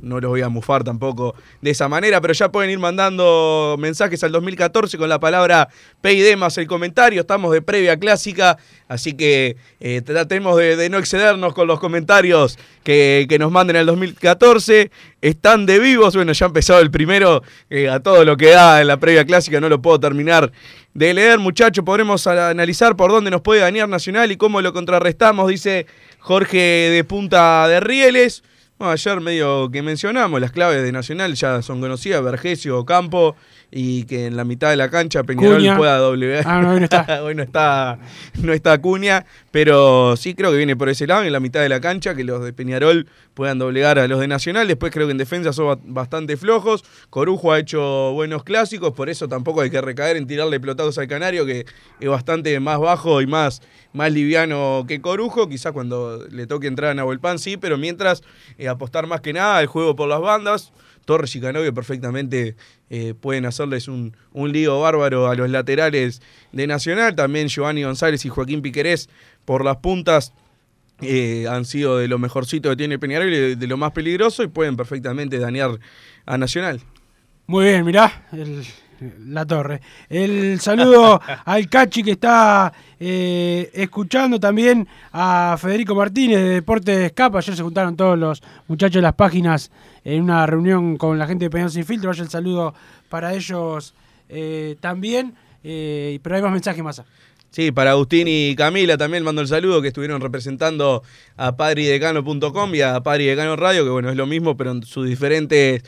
no 0.00 0.20
los 0.20 0.30
voy 0.30 0.40
a 0.40 0.48
mufar 0.48 0.82
tampoco 0.82 1.34
de 1.60 1.70
esa 1.70 1.86
manera, 1.86 2.18
pero 2.22 2.32
ya 2.32 2.50
pueden 2.50 2.70
ir 2.70 2.78
mandando 2.78 3.76
mensajes 3.78 4.24
al 4.24 4.32
2014 4.32 4.96
con 4.96 5.06
la 5.10 5.20
palabra 5.20 5.68
PID 6.00 6.34
más 6.38 6.56
el 6.56 6.66
comentario. 6.66 7.20
Estamos 7.20 7.52
de 7.52 7.60
previa 7.60 7.98
clásica, 7.98 8.56
así 8.88 9.12
que 9.12 9.58
eh, 9.80 10.00
tratemos 10.00 10.56
de, 10.56 10.88
no 10.88 10.96
excedernos 10.96 11.52
con 11.52 11.68
los 11.68 11.78
comentarios 11.78 12.58
que, 12.84 13.26
que 13.28 13.38
nos 13.38 13.52
manden 13.52 13.76
al 13.76 13.84
2014. 13.84 14.90
Están 15.20 15.66
de 15.66 15.78
vivos, 15.78 16.16
bueno, 16.16 16.32
ya 16.32 16.46
ha 16.46 16.48
empezado 16.48 16.80
el 16.80 16.90
primero 16.90 17.42
eh, 17.68 17.90
a 17.90 18.00
todo 18.00 18.24
lo 18.24 18.38
que 18.38 18.48
da 18.48 18.80
en 18.80 18.86
la 18.86 18.96
previa 18.98 19.26
clásica, 19.26 19.60
no 19.60 19.68
lo 19.68 19.82
puedo 19.82 20.00
terminar 20.00 20.50
de 20.94 21.14
leer, 21.14 21.38
muchachos. 21.38 21.84
Podremos 21.84 22.26
analizar 22.26 22.96
por 22.96 23.10
dónde 23.10 23.30
nos 23.30 23.42
puede 23.42 23.60
dañar 23.60 23.88
Nacional 23.88 24.32
y 24.32 24.36
cómo 24.36 24.62
lo 24.62 24.72
contrarrestamos, 24.72 25.48
dice 25.48 25.86
Jorge 26.20 26.90
de 26.90 27.04
Punta 27.04 27.66
de 27.66 27.80
Rieles. 27.80 28.42
Bueno, 28.80 28.92
ayer 28.92 29.20
medio 29.20 29.70
que 29.70 29.82
mencionamos, 29.82 30.40
las 30.40 30.52
claves 30.52 30.82
de 30.82 30.90
Nacional 30.90 31.34
ya 31.34 31.60
son 31.60 31.82
conocidas, 31.82 32.24
Vergesio, 32.24 32.86
Campo, 32.86 33.36
y 33.70 34.04
que 34.04 34.24
en 34.24 34.38
la 34.38 34.44
mitad 34.44 34.70
de 34.70 34.76
la 34.78 34.88
cancha 34.88 35.22
Peñarol 35.22 35.62
pueda 35.76 35.98
doblegar. 35.98 36.44
Ah, 36.46 36.62
no, 36.62 36.70
hoy 36.72 36.78
no 36.80 36.84
está. 36.84 37.22
Hoy 37.22 37.34
no 37.34 37.42
está, 37.42 37.98
no 38.42 38.54
está 38.54 38.78
Cunha, 38.80 39.26
pero 39.50 40.16
sí 40.16 40.34
creo 40.34 40.50
que 40.50 40.56
viene 40.56 40.76
por 40.76 40.88
ese 40.88 41.06
lado, 41.06 41.24
en 41.24 41.32
la 41.34 41.40
mitad 41.40 41.60
de 41.60 41.68
la 41.68 41.78
cancha, 41.82 42.14
que 42.14 42.24
los 42.24 42.42
de 42.42 42.54
Peñarol 42.54 43.06
puedan 43.34 43.58
doblegar 43.58 43.98
a 43.98 44.08
los 44.08 44.18
de 44.18 44.26
Nacional. 44.28 44.66
Después 44.66 44.90
creo 44.92 45.06
que 45.06 45.12
en 45.12 45.18
defensa 45.18 45.52
son 45.52 45.66
ba- 45.66 45.78
bastante 45.84 46.38
flojos. 46.38 46.82
Corujo 47.10 47.52
ha 47.52 47.58
hecho 47.58 48.12
buenos 48.14 48.44
clásicos, 48.44 48.92
por 48.94 49.10
eso 49.10 49.28
tampoco 49.28 49.60
hay 49.60 49.68
que 49.68 49.82
recaer 49.82 50.16
en 50.16 50.26
tirarle 50.26 50.58
pelotazos 50.58 50.96
al 50.96 51.06
Canario, 51.06 51.44
que 51.44 51.66
es 52.00 52.08
bastante 52.08 52.58
más 52.60 52.80
bajo 52.80 53.20
y 53.20 53.26
más, 53.26 53.60
más 53.92 54.10
liviano 54.10 54.86
que 54.88 55.02
Corujo. 55.02 55.50
Quizás 55.50 55.72
cuando 55.72 56.26
le 56.30 56.46
toque 56.46 56.66
entrar 56.66 56.92
a 56.92 56.94
Nahuelpan 56.94 57.38
sí, 57.38 57.58
pero 57.58 57.76
mientras 57.76 58.22
eh, 58.58 58.68
apostar 58.70 59.06
más 59.06 59.20
que 59.20 59.32
nada 59.32 59.58
al 59.58 59.66
juego 59.66 59.94
por 59.96 60.08
las 60.08 60.20
bandas. 60.20 60.72
Torres 61.04 61.34
y 61.34 61.40
Canovio 61.40 61.74
perfectamente 61.74 62.56
eh, 62.90 63.14
pueden 63.18 63.44
hacerles 63.46 63.88
un, 63.88 64.16
un 64.32 64.52
lío 64.52 64.80
bárbaro 64.80 65.28
a 65.28 65.34
los 65.34 65.48
laterales 65.50 66.22
de 66.52 66.66
Nacional. 66.66 67.16
También 67.16 67.48
Giovanni 67.48 67.82
González 67.82 68.24
y 68.24 68.28
Joaquín 68.28 68.62
Piquerés 68.62 69.08
por 69.44 69.64
las 69.64 69.78
puntas 69.78 70.32
eh, 71.00 71.46
han 71.48 71.64
sido 71.64 71.96
de 71.98 72.06
lo 72.08 72.18
mejorcito 72.18 72.68
que 72.70 72.76
tiene 72.76 72.98
Peñarol 72.98 73.32
y 73.32 73.54
de, 73.56 73.66
lo 73.66 73.76
más 73.76 73.92
peligroso 73.92 74.42
y 74.42 74.48
pueden 74.48 74.76
perfectamente 74.76 75.38
dañar 75.38 75.80
a 76.26 76.36
Nacional. 76.38 76.80
Muy 77.46 77.64
bien, 77.64 77.84
mirá, 77.84 78.28
el- 78.32 78.64
la 79.26 79.46
torre. 79.46 79.80
El 80.08 80.60
saludo 80.60 81.20
al 81.44 81.68
Cachi 81.68 82.02
que 82.02 82.12
está 82.12 82.72
eh, 82.98 83.70
escuchando 83.74 84.38
también 84.38 84.86
a 85.12 85.56
Federico 85.58 85.94
Martínez 85.94 86.38
de 86.38 86.48
Deportes 86.50 87.12
Capa. 87.12 87.38
Ayer 87.38 87.56
se 87.56 87.62
juntaron 87.62 87.96
todos 87.96 88.18
los 88.18 88.42
muchachos 88.68 88.96
de 88.96 89.02
las 89.02 89.14
páginas 89.14 89.70
en 90.04 90.22
una 90.22 90.46
reunión 90.46 90.96
con 90.96 91.18
la 91.18 91.26
gente 91.26 91.46
de 91.46 91.50
Peñarol 91.50 91.72
Sin 91.72 91.84
Filtro. 91.84 92.10
Vaya 92.10 92.22
el 92.22 92.30
saludo 92.30 92.74
para 93.08 93.34
ellos 93.34 93.94
eh, 94.28 94.76
también. 94.80 95.34
eh, 95.64 96.18
pero 96.22 96.36
hay 96.36 96.42
más 96.42 96.52
mensajes 96.52 96.82
más. 96.82 97.02
Sí, 97.50 97.72
para 97.72 97.90
Agustín 97.90 98.28
y 98.28 98.54
Camila 98.54 98.96
también 98.96 99.24
mando 99.24 99.42
el 99.42 99.48
saludo 99.48 99.82
que 99.82 99.88
estuvieron 99.88 100.20
representando 100.20 101.02
a 101.36 101.56
padridecano.com 101.56 102.74
y 102.76 102.80
a 102.80 103.00
Padre 103.00 103.24
Decano 103.24 103.56
Radio, 103.56 103.82
que 103.82 103.90
bueno, 103.90 104.08
es 104.08 104.16
lo 104.16 104.26
mismo, 104.26 104.56
pero 104.56 104.70
en 104.70 104.84
sus 104.84 105.08
diferentes 105.08 105.82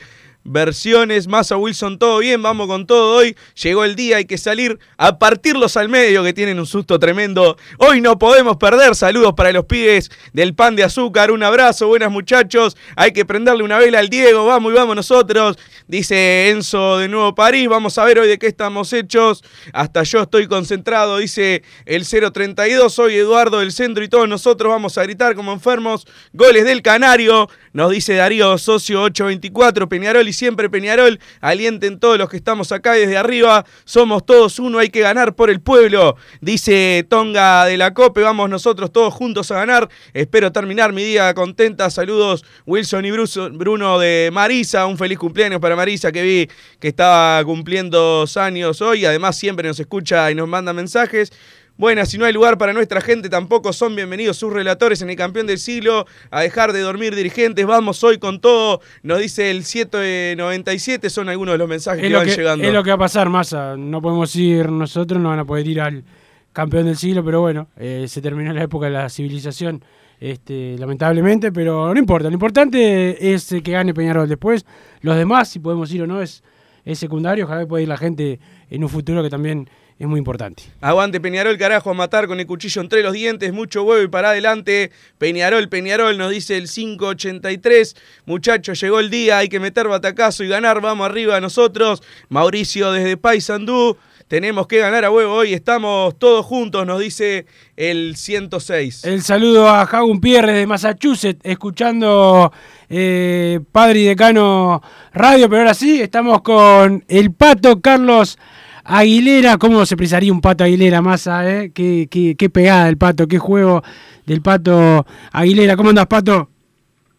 versiones. 0.44 1.28
Massa 1.28 1.56
Wilson, 1.56 1.98
todo 1.98 2.18
bien, 2.18 2.42
vamos 2.42 2.66
con 2.66 2.86
todo 2.86 3.16
hoy. 3.16 3.36
Llegó 3.62 3.84
el 3.84 3.96
día, 3.96 4.16
hay 4.16 4.24
que 4.24 4.38
salir 4.38 4.78
a 4.96 5.18
partirlos 5.18 5.76
al 5.76 5.88
medio 5.88 6.22
que 6.24 6.32
tienen 6.32 6.58
un 6.58 6.66
susto 6.66 6.98
tremendo. 6.98 7.56
Hoy 7.78 8.00
no 8.00 8.18
podemos 8.18 8.56
perder. 8.56 8.94
Saludos 8.94 9.34
para 9.36 9.52
los 9.52 9.64
pibes 9.64 10.10
del 10.32 10.54
pan 10.54 10.76
de 10.76 10.84
azúcar. 10.84 11.30
Un 11.30 11.42
abrazo, 11.42 11.88
buenas 11.88 12.10
muchachos. 12.10 12.76
Hay 12.96 13.12
que 13.12 13.24
prenderle 13.24 13.62
una 13.62 13.78
vela 13.78 13.98
al 13.98 14.08
Diego. 14.08 14.46
Vamos 14.46 14.72
y 14.72 14.76
vamos 14.76 14.96
nosotros. 14.96 15.56
Dice 15.86 16.50
Enzo 16.50 16.98
de 16.98 17.08
Nuevo 17.08 17.34
París. 17.34 17.68
Vamos 17.68 17.98
a 17.98 18.04
ver 18.04 18.18
hoy 18.18 18.28
de 18.28 18.38
qué 18.38 18.46
estamos 18.46 18.92
hechos. 18.92 19.44
Hasta 19.72 20.02
yo 20.02 20.22
estoy 20.22 20.46
concentrado, 20.46 21.18
dice 21.18 21.62
el 21.86 22.06
032. 22.06 22.92
Soy 22.92 23.16
Eduardo 23.16 23.60
del 23.60 23.72
Centro 23.72 24.02
y 24.02 24.08
todos 24.08 24.28
nosotros 24.28 24.70
vamos 24.70 24.98
a 24.98 25.02
gritar 25.02 25.34
como 25.34 25.52
enfermos. 25.52 26.06
Goles 26.32 26.64
del 26.64 26.82
Canario. 26.82 27.48
Nos 27.72 27.90
dice 27.90 28.14
Darío 28.14 28.58
Socio 28.58 29.02
824. 29.02 29.88
Peñarol 29.88 30.31
siempre 30.32 30.70
Peñarol. 30.70 31.20
Alienten 31.40 31.98
todos 31.98 32.18
los 32.18 32.28
que 32.28 32.36
estamos 32.36 32.72
acá 32.72 32.92
desde 32.92 33.16
arriba. 33.16 33.64
Somos 33.84 34.24
todos 34.26 34.58
uno, 34.58 34.78
hay 34.78 34.90
que 34.90 35.00
ganar 35.00 35.34
por 35.34 35.50
el 35.50 35.60
pueblo. 35.60 36.16
Dice 36.40 37.06
Tonga 37.08 37.64
de 37.66 37.76
la 37.76 37.94
Cope. 37.94 38.22
Vamos 38.22 38.50
nosotros 38.50 38.92
todos 38.92 39.12
juntos 39.14 39.50
a 39.50 39.56
ganar. 39.56 39.88
Espero 40.12 40.52
terminar 40.52 40.92
mi 40.92 41.04
día 41.04 41.32
contenta. 41.34 41.90
Saludos 41.90 42.44
Wilson 42.66 43.04
y 43.04 43.10
Bruno 43.10 43.98
de 43.98 44.30
Marisa. 44.32 44.86
Un 44.86 44.98
feliz 44.98 45.18
cumpleaños 45.18 45.60
para 45.60 45.76
Marisa 45.76 46.10
que 46.10 46.22
vi 46.22 46.48
que 46.80 46.88
estaba 46.88 47.44
cumpliendo 47.44 48.26
años 48.36 48.80
hoy. 48.80 49.04
Además 49.04 49.36
siempre 49.36 49.68
nos 49.68 49.78
escucha 49.80 50.30
y 50.30 50.34
nos 50.34 50.48
manda 50.48 50.72
mensajes. 50.72 51.32
Buenas, 51.78 52.10
si 52.10 52.18
no 52.18 52.26
hay 52.26 52.34
lugar 52.34 52.58
para 52.58 52.74
nuestra 52.74 53.00
gente, 53.00 53.30
tampoco 53.30 53.72
son 53.72 53.96
bienvenidos 53.96 54.36
sus 54.36 54.52
relatores 54.52 55.00
en 55.00 55.08
el 55.08 55.16
campeón 55.16 55.46
del 55.46 55.58
siglo. 55.58 56.04
A 56.30 56.42
dejar 56.42 56.74
de 56.74 56.80
dormir 56.80 57.16
dirigentes, 57.16 57.64
vamos 57.64 58.04
hoy 58.04 58.18
con 58.18 58.42
todo. 58.42 58.80
Nos 59.02 59.20
dice 59.20 59.50
el 59.50 59.64
797, 59.64 61.08
son 61.08 61.30
algunos 61.30 61.54
de 61.54 61.58
los 61.58 61.68
mensajes 61.68 62.06
que 62.06 62.14
van 62.14 62.26
llegando. 62.26 62.64
Es 62.64 62.72
lo 62.74 62.84
que 62.84 62.90
va 62.90 62.96
a 62.96 62.98
pasar, 62.98 63.30
Massa. 63.30 63.76
No 63.78 64.02
podemos 64.02 64.36
ir 64.36 64.70
nosotros, 64.70 65.18
no 65.20 65.30
van 65.30 65.38
a 65.38 65.44
poder 65.46 65.66
ir 65.66 65.80
al 65.80 66.04
campeón 66.52 66.84
del 66.84 66.98
siglo, 66.98 67.24
pero 67.24 67.40
bueno, 67.40 67.68
eh, 67.78 68.04
se 68.06 68.20
terminó 68.20 68.52
la 68.52 68.62
época 68.62 68.86
de 68.86 68.92
la 68.92 69.08
civilización. 69.08 69.82
Este, 70.20 70.76
lamentablemente, 70.78 71.50
pero 71.50 71.92
no 71.92 71.98
importa. 71.98 72.28
Lo 72.28 72.34
importante 72.34 73.32
es 73.32 73.48
que 73.48 73.72
gane 73.72 73.94
Peñarol. 73.94 74.28
Después, 74.28 74.64
los 75.00 75.16
demás, 75.16 75.48
si 75.48 75.58
podemos 75.58 75.92
ir 75.92 76.02
o 76.02 76.06
no, 76.06 76.22
es, 76.22 76.44
es 76.84 76.98
secundario. 76.98 77.46
Ojalá 77.46 77.66
pueda 77.66 77.82
ir 77.82 77.88
la 77.88 77.96
gente 77.96 78.38
en 78.70 78.84
un 78.84 78.90
futuro 78.90 79.22
que 79.22 79.30
también 79.30 79.68
es 80.02 80.08
muy 80.08 80.18
importante. 80.18 80.64
Aguante 80.80 81.20
Peñarol, 81.20 81.56
carajo, 81.56 81.90
a 81.90 81.94
matar 81.94 82.26
con 82.26 82.40
el 82.40 82.46
cuchillo 82.46 82.82
entre 82.82 83.04
los 83.04 83.12
dientes, 83.12 83.52
mucho 83.52 83.84
huevo 83.84 84.02
y 84.02 84.08
para 84.08 84.30
adelante. 84.30 84.90
Peñarol, 85.18 85.68
Peñarol, 85.68 86.18
nos 86.18 86.32
dice 86.32 86.56
el 86.56 86.68
583. 86.68 87.94
Muchachos, 88.26 88.80
llegó 88.80 88.98
el 88.98 89.10
día, 89.10 89.38
hay 89.38 89.48
que 89.48 89.60
meter 89.60 89.86
batacazo 89.86 90.42
y 90.42 90.48
ganar, 90.48 90.80
vamos 90.80 91.06
arriba 91.08 91.40
nosotros. 91.40 92.02
Mauricio 92.30 92.90
desde 92.90 93.16
Paysandú. 93.16 93.96
Tenemos 94.26 94.66
que 94.66 94.78
ganar 94.78 95.04
a 95.04 95.10
huevo 95.12 95.34
hoy, 95.34 95.54
estamos 95.54 96.18
todos 96.18 96.44
juntos, 96.46 96.84
nos 96.84 96.98
dice 96.98 97.46
el 97.76 98.16
106. 98.16 99.04
El 99.04 99.22
saludo 99.22 99.68
a 99.68 99.86
Jagun 99.86 100.20
Pierre 100.20 100.52
de 100.52 100.66
Massachusetts, 100.66 101.40
escuchando 101.44 102.50
eh, 102.88 103.60
Padre 103.70 104.00
y 104.00 104.04
Decano 104.06 104.82
Radio, 105.12 105.48
pero 105.48 105.60
ahora 105.60 105.74
sí, 105.74 106.00
estamos 106.00 106.40
con 106.40 107.04
el 107.06 107.32
pato 107.32 107.80
Carlos 107.80 108.38
Aguilera, 108.84 109.58
¿cómo 109.58 109.86
se 109.86 109.96
precisaría 109.96 110.32
un 110.32 110.40
pato 110.40 110.64
Aguilera, 110.64 111.00
Massa? 111.00 111.48
Eh? 111.48 111.70
Qué, 111.72 112.08
qué, 112.10 112.50
pegada 112.50 112.88
el 112.88 112.96
pato, 112.96 113.28
qué 113.28 113.38
juego 113.38 113.82
del 114.26 114.42
pato 114.42 115.06
Aguilera. 115.32 115.76
¿Cómo 115.76 115.90
andas, 115.90 116.06
pato? 116.06 116.48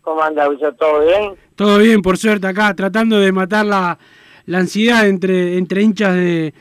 ¿Cómo 0.01 0.21
andas, 0.21 0.49
¿Todo 0.77 1.05
bien? 1.05 1.31
Todo 1.55 1.77
bien, 1.77 2.01
por 2.01 2.17
suerte, 2.17 2.47
acá, 2.47 2.73
tratando 2.73 3.19
de 3.19 3.31
matar 3.31 3.65
la, 3.65 3.97
ansiedad 4.51 5.07
entre, 5.07 5.57
entre 5.57 5.83
hinchas 5.83 6.15
de, 6.15 6.53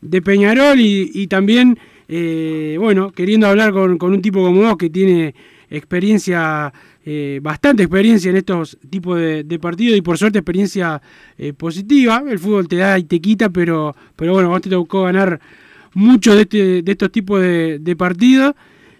de 0.00 0.22
Peñarol 0.22 0.78
y, 0.78 1.26
también, 1.26 1.78
eh, 2.08 2.76
bueno, 2.80 3.10
queriendo 3.12 3.48
hablar 3.48 3.72
con, 3.72 3.98
con 3.98 4.12
un 4.12 4.22
tipo 4.22 4.42
como 4.42 4.62
vos 4.62 4.76
que 4.76 4.88
tiene 4.88 5.34
experiencia 5.68 6.72
eh, 7.08 7.38
bastante 7.40 7.84
experiencia 7.84 8.30
en 8.30 8.36
estos 8.36 8.76
tipos 8.90 9.16
de, 9.16 9.58
partidos 9.60 9.96
y 9.96 10.02
por 10.02 10.18
suerte 10.18 10.40
experiencia 10.40 11.00
eh, 11.38 11.52
positiva. 11.52 12.20
El 12.28 12.40
fútbol 12.40 12.66
te 12.66 12.74
da 12.76 12.98
y 12.98 13.04
te 13.04 13.20
quita, 13.20 13.48
pero, 13.48 13.94
pero 14.16 14.32
bueno, 14.32 14.48
vos 14.48 14.60
te 14.60 14.68
tocó 14.68 15.04
ganar 15.04 15.38
mucho 15.94 16.34
de, 16.34 16.42
este, 16.42 16.82
de 16.82 16.92
estos 16.92 17.12
tipos 17.12 17.40
de, 17.40 17.94
partidos. 17.96 18.56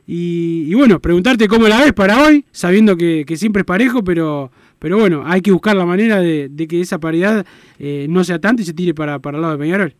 Y, 0.07 0.73
bueno, 0.75 1.01
preguntarte 1.01 1.49
cómo 1.49 1.67
la 1.67 1.81
ves 1.81 1.95
para 1.95 2.23
hoy, 2.23 2.45
sabiendo 2.53 2.97
que, 2.97 3.25
siempre 3.35 3.63
es 3.63 3.67
parejo, 3.67 4.05
pero, 4.05 4.53
pero 4.79 4.99
bueno, 4.99 5.25
hay 5.27 5.41
que 5.41 5.51
buscar 5.51 5.75
la 5.75 5.85
manera 5.85 6.21
de, 6.21 6.49
que 6.69 6.81
esa 6.81 7.01
paridad 7.01 7.45
eh, 7.81 8.07
no 8.09 8.23
sea 8.23 8.39
tanto 8.39 8.63
y 8.63 8.67
se 8.67 8.73
tire 8.73 8.95
para, 8.95 9.19
para 9.19 9.37
el 9.39 9.43
lado 9.43 9.55
de 9.55 9.65
Peñarol. 9.65 9.95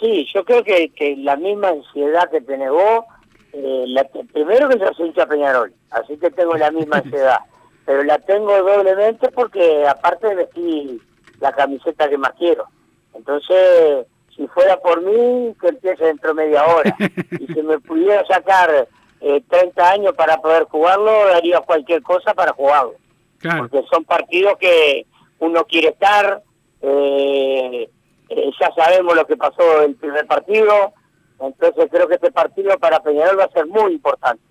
Sí, 0.00 0.26
yo 0.34 0.46
creo 0.46 0.64
que, 0.64 0.90
que 0.96 1.14
la 1.18 1.36
misma 1.36 1.68
ansiedad 1.68 2.30
que 2.30 2.40
tenés 2.40 2.70
vos 2.70 3.04
eh, 3.52 3.84
la, 3.88 4.04
primero 4.32 4.68
que 4.68 4.78
yo 4.78 4.92
soy 4.94 5.08
hincha 5.08 5.26
Peñarol, 5.26 5.72
así 5.90 6.16
que 6.16 6.30
tengo 6.30 6.54
la 6.56 6.70
misma 6.70 6.98
edad, 7.12 7.40
pero 7.84 8.02
la 8.04 8.18
tengo 8.18 8.56
doblemente 8.62 9.28
porque 9.30 9.86
aparte 9.86 10.28
de 10.28 10.34
vestir 10.34 11.00
la 11.40 11.52
camiseta 11.52 12.08
que 12.08 12.18
más 12.18 12.32
quiero. 12.38 12.66
Entonces, 13.14 14.06
si 14.36 14.46
fuera 14.48 14.78
por 14.78 15.02
mí, 15.02 15.54
que 15.60 15.68
empiece 15.68 16.04
dentro 16.04 16.34
de 16.34 16.44
media 16.44 16.64
hora. 16.66 16.94
Y 17.40 17.46
si 17.46 17.62
me 17.62 17.78
pudiera 17.80 18.24
sacar 18.26 18.88
eh, 19.20 19.42
30 19.48 19.90
años 19.90 20.12
para 20.14 20.36
poder 20.38 20.64
jugarlo, 20.64 21.26
daría 21.26 21.60
cualquier 21.60 22.02
cosa 22.02 22.34
para 22.34 22.52
jugarlo. 22.52 22.94
Porque 23.40 23.82
son 23.90 24.04
partidos 24.04 24.58
que 24.58 25.06
uno 25.38 25.64
quiere 25.64 25.88
estar, 25.88 26.42
eh, 26.82 27.88
eh, 28.28 28.50
ya 28.60 28.72
sabemos 28.74 29.14
lo 29.14 29.26
que 29.26 29.36
pasó 29.36 29.82
el 29.82 29.94
primer 29.94 30.26
partido, 30.26 30.92
entonces 31.40 31.88
creo 31.90 32.08
que 32.08 32.14
este 32.14 32.32
partido 32.32 32.78
para 32.78 33.00
Peñarol 33.00 33.38
va 33.38 33.44
a 33.44 33.50
ser 33.50 33.66
muy 33.66 33.92
importante, 33.92 34.42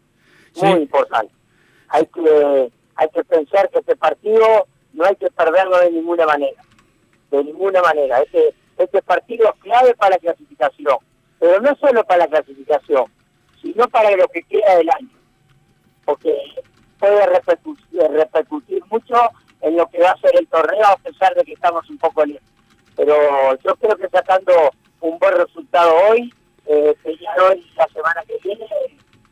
muy 0.61 0.81
importante. 0.81 1.33
Hay 1.89 2.05
que 2.07 2.71
hay 2.95 3.09
que 3.09 3.23
pensar 3.23 3.69
que 3.69 3.79
este 3.79 3.95
partido 3.95 4.67
no 4.93 5.05
hay 5.05 5.15
que 5.15 5.29
perderlo 5.29 5.77
de 5.79 5.91
ninguna 5.91 6.25
manera, 6.25 6.61
de 7.31 7.43
ninguna 7.43 7.81
manera. 7.81 8.21
Este, 8.21 8.55
este 8.77 9.01
partido 9.01 9.49
es 9.53 9.61
clave 9.61 9.93
para 9.95 10.11
la 10.11 10.17
clasificación, 10.17 10.97
pero 11.39 11.59
no 11.59 11.75
solo 11.75 12.03
para 12.05 12.19
la 12.19 12.27
clasificación, 12.27 13.05
sino 13.61 13.87
para 13.89 14.11
lo 14.15 14.27
que 14.29 14.43
queda 14.43 14.77
del 14.77 14.89
año, 14.89 15.09
porque 16.05 16.37
puede 16.99 17.25
repercutir, 17.27 18.01
repercutir 18.11 18.83
mucho 18.89 19.15
en 19.61 19.75
lo 19.75 19.87
que 19.87 19.99
va 19.99 20.11
a 20.11 20.19
ser 20.19 20.31
el 20.37 20.47
torneo, 20.47 20.85
a 20.87 20.97
pesar 20.97 21.33
de 21.35 21.43
que 21.43 21.53
estamos 21.53 21.89
un 21.89 21.97
poco 21.97 22.25
lejos. 22.25 22.47
Pero 22.95 23.15
yo 23.57 23.75
creo 23.75 23.97
que 23.97 24.07
sacando 24.09 24.53
un 25.01 25.19
buen 25.19 25.35
resultado 25.35 25.93
hoy, 26.09 26.33
eh, 26.67 26.95
Peñarol 27.03 27.63
la 27.77 27.87
semana 27.87 28.23
que 28.27 28.37
viene 28.43 28.65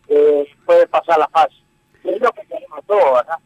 eh, 0.07 0.47
puede 0.65 0.87
pasar 0.87 1.17
la 1.17 1.27
fase. 1.29 1.55
Es 2.03 2.21
lo 2.21 2.31
que 2.31 2.45
tenemos 2.45 2.85
todos, 2.85 3.13
¿verdad? 3.13 3.37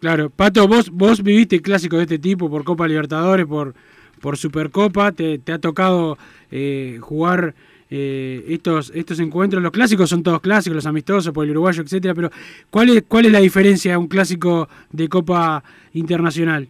Claro, 0.00 0.30
Pato, 0.30 0.66
vos, 0.68 0.90
vos 0.90 1.22
viviste 1.22 1.60
clásicos 1.60 1.98
de 1.98 2.04
este 2.04 2.18
tipo 2.18 2.48
por 2.48 2.64
Copa 2.64 2.86
Libertadores, 2.86 3.46
por, 3.46 3.74
por 4.20 4.36
Supercopa, 4.36 5.12
te, 5.12 5.38
te 5.38 5.52
ha 5.52 5.58
tocado 5.58 6.16
eh, 6.50 6.98
jugar 7.00 7.54
eh, 7.90 8.44
estos, 8.48 8.92
estos 8.94 9.18
encuentros. 9.18 9.62
Los 9.62 9.72
clásicos 9.72 10.08
son 10.08 10.22
todos 10.22 10.40
clásicos, 10.40 10.76
los 10.76 10.86
amistosos 10.86 11.32
por 11.32 11.44
el 11.44 11.50
uruguayo, 11.50 11.82
etcétera, 11.82 12.14
pero 12.14 12.30
¿cuál 12.70 12.90
es, 12.90 13.04
cuál 13.08 13.26
es 13.26 13.32
la 13.32 13.40
diferencia 13.40 13.92
de 13.92 13.96
un 13.96 14.06
clásico 14.06 14.68
de 14.90 15.08
Copa 15.08 15.62
Internacional? 15.92 16.68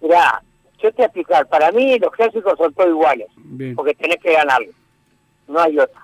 Mirá, 0.00 0.42
yo 0.80 0.90
te 0.90 0.96
voy 0.96 1.02
a 1.02 1.06
explicar, 1.06 1.48
para 1.48 1.72
mí 1.72 1.98
los 1.98 2.10
clásicos 2.12 2.54
son 2.56 2.72
todos 2.72 2.90
iguales, 2.90 3.26
porque 3.74 3.94
tenés 3.94 4.18
que 4.22 4.32
ganarlos 4.32 4.74
no 5.48 5.60
hay 5.60 5.78
otra. 5.78 6.02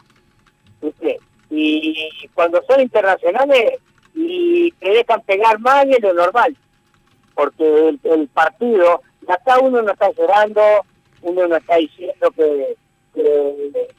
Y 1.50 2.10
cuando 2.34 2.62
son 2.68 2.80
internacionales 2.80 3.78
y 4.14 4.70
te 4.72 4.90
dejan 4.90 5.22
pegar 5.22 5.58
mal 5.60 5.88
es 5.90 6.00
lo 6.00 6.12
normal, 6.12 6.56
porque 7.34 7.98
el, 8.02 8.28
partido, 8.28 9.02
acá 9.26 9.58
uno 9.60 9.82
no 9.82 9.92
está 9.92 10.10
llorando, 10.12 10.62
uno 11.22 11.46
no 11.46 11.56
está 11.56 11.76
diciendo 11.76 12.30
que, 12.32 12.76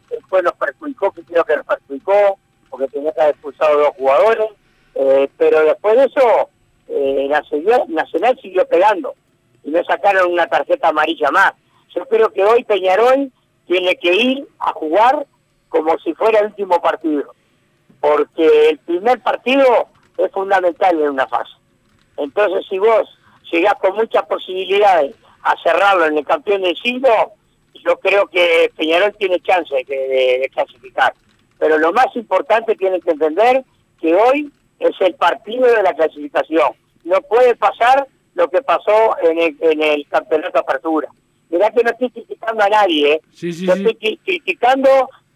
después 0.09 0.43
nos 0.43 0.53
perjudicó, 0.53 1.11
que 1.11 1.23
creo 1.23 1.43
que 1.43 1.57
nos 1.57 1.65
perjudicó, 1.65 2.37
porque 2.69 2.87
tenía 2.87 3.11
que 3.11 3.21
haber 3.21 3.33
expulsado 3.33 3.79
dos 3.79 3.95
jugadores, 3.97 4.47
eh, 4.95 5.29
pero 5.37 5.63
después 5.63 5.97
de 5.97 6.05
eso, 6.05 6.49
eh, 6.87 7.27
Nacional, 7.29 7.85
Nacional 7.87 8.39
siguió 8.41 8.67
pegando 8.67 9.15
y 9.63 9.71
no 9.71 9.83
sacaron 9.83 10.31
una 10.31 10.47
tarjeta 10.47 10.89
amarilla 10.89 11.31
más. 11.31 11.53
Yo 11.95 12.05
creo 12.05 12.31
que 12.31 12.43
hoy 12.43 12.63
Peñarol 12.63 13.31
tiene 13.69 13.95
que 13.97 14.11
ir 14.11 14.47
a 14.57 14.73
jugar 14.73 15.27
como 15.69 15.95
si 15.99 16.15
fuera 16.15 16.39
el 16.39 16.47
último 16.47 16.81
partido, 16.81 17.35
porque 18.01 18.69
el 18.69 18.79
primer 18.79 19.21
partido 19.21 19.87
es 20.17 20.31
fundamental 20.31 20.99
en 20.99 21.09
una 21.09 21.27
fase. 21.27 21.53
Entonces, 22.17 22.65
si 22.67 22.79
vos 22.79 23.07
llegás 23.51 23.75
con 23.75 23.95
muchas 23.95 24.25
posibilidades 24.25 25.15
a 25.43 25.55
cerrarlo 25.61 26.07
en 26.07 26.17
el 26.17 26.25
campeón 26.25 26.63
del 26.63 26.75
siglo, 26.77 27.09
yo 27.85 27.99
creo 27.99 28.25
que 28.25 28.71
Peñarol 28.75 29.15
tiene 29.17 29.39
chance 29.41 29.75
de, 29.87 30.49
clasificar. 30.51 31.13
Pero 31.59 31.77
lo 31.77 31.93
más 31.93 32.07
importante 32.15 32.75
tienen 32.75 33.01
que 33.01 33.11
entender 33.11 33.63
que 34.01 34.15
hoy 34.15 34.51
es 34.79 34.99
el 34.99 35.13
partido 35.13 35.67
de 35.67 35.83
la 35.83 35.93
clasificación. 35.93 36.71
No 37.03 37.21
puede 37.21 37.55
pasar 37.55 38.07
lo 38.33 38.49
que 38.49 38.63
pasó 38.63 39.15
en 39.21 39.37
el, 39.37 39.57
en 39.59 39.83
el 39.83 40.07
campeonato 40.07 40.57
apertura. 40.57 41.09
Mirá 41.49 41.71
que 41.71 41.83
no 41.83 41.89
estoy 41.91 42.09
criticando 42.11 42.63
a 42.63 42.69
nadie, 42.69 43.13
¿eh? 43.13 43.21
Sí, 43.33 43.51
sí, 43.53 43.65
Yo 43.65 43.73
estoy 43.73 43.93
cri- 43.95 44.19
criticando 44.23 44.89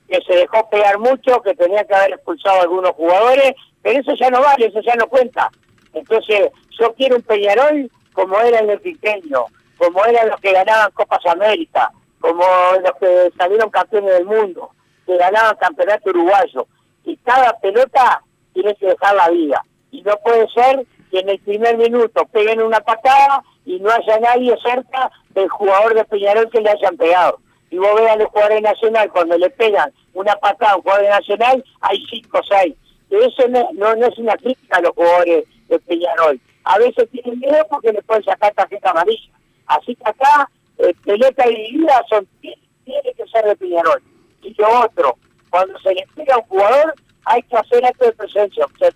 que 0.07 0.19
se 0.27 0.35
dejó 0.35 0.69
pegar 0.69 0.99
mucho, 0.99 1.41
que 1.41 1.55
tenía 1.55 1.83
que 1.85 1.95
haber 1.95 2.13
expulsado 2.13 2.59
a 2.59 2.63
algunos 2.63 2.91
jugadores, 2.91 3.53
pero 3.81 3.99
eso 3.99 4.13
ya 4.19 4.29
no 4.29 4.41
vale, 4.41 4.67
eso 4.67 4.79
ya 4.81 4.95
no 4.95 5.07
cuenta. 5.07 5.49
Entonces, 5.93 6.49
yo 6.79 6.93
quiero 6.95 7.15
un 7.15 7.21
Peñarol 7.23 7.89
como 8.13 8.39
era 8.39 8.59
en 8.59 8.69
el 8.69 8.81
Quinqueño, 8.81 9.45
como 9.77 10.05
eran 10.05 10.29
los 10.29 10.39
que 10.39 10.51
ganaban 10.53 10.91
Copas 10.91 11.25
América, 11.25 11.91
como 12.19 12.43
los 12.81 12.91
que 12.99 13.31
salieron 13.37 13.69
campeones 13.69 14.13
del 14.13 14.25
mundo, 14.25 14.69
que 15.05 15.17
ganaban 15.17 15.55
campeonato 15.57 16.09
uruguayo. 16.11 16.67
Y 17.05 17.17
cada 17.17 17.59
pelota 17.59 18.21
tiene 18.53 18.75
que 18.75 18.85
dejar 18.87 19.15
la 19.15 19.29
vida. 19.29 19.63
Y 19.91 20.01
no 20.03 20.15
puede 20.23 20.47
ser 20.49 20.85
que 21.11 21.19
en 21.19 21.29
el 21.29 21.39
primer 21.39 21.77
minuto 21.77 22.25
peguen 22.31 22.61
una 22.61 22.79
patada 22.79 23.43
y 23.65 23.79
no 23.79 23.89
haya 23.91 24.19
nadie 24.19 24.55
cerca 24.63 25.11
del 25.33 25.49
jugador 25.49 25.95
de 25.95 26.05
Peñarol 26.05 26.49
que 26.49 26.61
le 26.61 26.69
hayan 26.69 26.97
pegado. 26.97 27.39
Y 27.69 27.77
vos 27.77 27.95
veas 27.95 28.17
los 28.17 28.27
jugadores 28.29 28.61
Nacional, 28.61 29.09
cuando 29.11 29.37
le 29.37 29.49
pegan 29.49 29.91
una 30.13 30.35
patada 30.35 30.73
a 30.73 30.75
un 30.75 30.83
jugador 30.83 31.03
de 31.03 31.09
Nacional, 31.09 31.63
hay 31.81 32.05
cinco 32.09 32.39
o 32.39 32.43
seis. 32.43 32.75
Eso 33.09 33.47
no, 33.47 33.69
no, 33.73 33.95
no 33.95 34.07
es 34.07 34.17
una 34.17 34.35
crítica 34.37 34.77
a 34.77 34.81
los 34.81 34.91
jugadores 34.91 35.45
de 35.67 35.79
Peñarol. 35.79 36.39
A 36.63 36.77
veces 36.79 37.09
tienen 37.11 37.39
miedo 37.39 37.65
porque 37.69 37.91
le 37.91 38.01
pueden 38.03 38.23
sacar 38.23 38.53
tarjeta 38.53 38.91
amarilla. 38.91 39.31
Así 39.67 39.95
que 39.95 40.03
acá, 40.09 40.49
eh, 40.79 40.93
pelota 41.03 41.45
dividida 41.47 42.03
son, 42.09 42.27
tiene 42.41 43.13
que 43.15 43.27
ser 43.27 43.45
de 43.45 43.55
Peñarol. 43.55 44.01
Y 44.41 44.53
lo 44.57 44.81
otro, 44.81 45.17
cuando 45.49 45.77
se 45.79 45.93
le 45.93 46.05
pega 46.15 46.35
a 46.35 46.39
un 46.39 46.45
jugador, 46.45 46.93
hay 47.25 47.41
que 47.43 47.57
hacer 47.57 47.85
acto 47.85 48.05
de 48.05 48.13
presencia. 48.13 48.65
O 48.65 48.77
sea, 48.77 48.89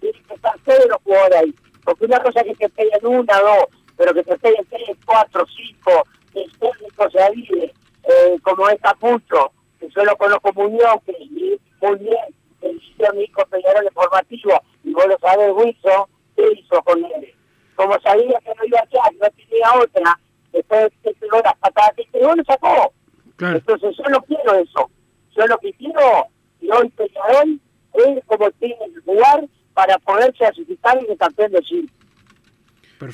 tienen 0.00 0.22
que 0.24 0.34
estar 0.34 0.54
todos 0.64 0.86
los 0.88 1.02
jugadores 1.02 1.38
ahí. 1.38 1.54
Porque 1.84 2.04
una 2.04 2.22
cosa 2.22 2.40
es 2.40 2.46
que 2.46 2.68
te 2.68 2.68
peguen 2.70 3.06
una, 3.06 3.38
dos, 3.40 3.66
pero 3.98 4.14
que 4.14 4.22
te 4.22 4.38
peguen 4.38 4.64
tres, 4.70 4.96
cuatro, 5.04 5.44
cinco, 5.54 6.06
que 6.32 6.42
el 6.42 6.52
técnico 6.58 7.10
se 7.10 7.20
avide, 7.20 7.74
eh, 8.04 8.38
como 8.42 8.68
es 8.68 8.80
Capucho, 8.80 9.52
que 9.80 9.88
yo 9.90 10.04
lo 10.04 10.16
conozco 10.16 10.52
muy 10.54 10.70
bien, 10.70 10.88
que 11.04 11.12
y 11.20 11.60
muy 11.82 11.98
bien, 11.98 12.78
que 12.96 13.06
a 13.06 13.12
mi 13.12 13.24
hijo 13.24 13.44
Peñarol 13.50 13.90
formativo, 13.92 14.62
y 14.84 14.92
vos 14.92 15.06
lo 15.06 15.18
sabés, 15.18 15.50
Wilson, 15.52 16.04
¿qué 16.36 16.44
hizo 16.52 16.80
con 16.82 17.04
él? 17.04 17.34
Como 17.74 17.98
sabía 18.00 18.38
que 18.40 18.54
no 18.56 18.64
iba 18.64 18.78
a 18.78 19.10
no 19.10 19.30
tenía 19.30 19.74
otra, 19.74 20.20
después 20.52 20.80
de 20.84 20.90
que 21.02 21.18
pegó 21.18 21.40
las 21.42 21.56
patadas 21.56 21.92
que 21.96 22.04
pegó, 22.12 22.34
lo 22.34 22.44
sacó. 22.44 22.92
Entonces 23.40 23.96
yo 23.96 24.10
no 24.10 24.20
quiero 24.22 24.54
eso. 24.54 24.90
Yo 25.36 25.46
lo 25.46 25.58
que 25.58 25.72
quiero, 25.74 26.26
y 26.60 26.70
hoy 26.70 26.88
Peñarol, 26.90 27.60
es 27.94 28.24
como 28.26 28.50
tiene 28.52 28.76
que 28.94 29.00
jugar 29.04 29.44
para 29.74 29.98
poder 29.98 30.32
clasificar 30.34 30.98
en 30.98 31.10
el 31.10 31.18
campeón 31.18 31.52
de 31.52 31.60
Chile. 31.62 31.88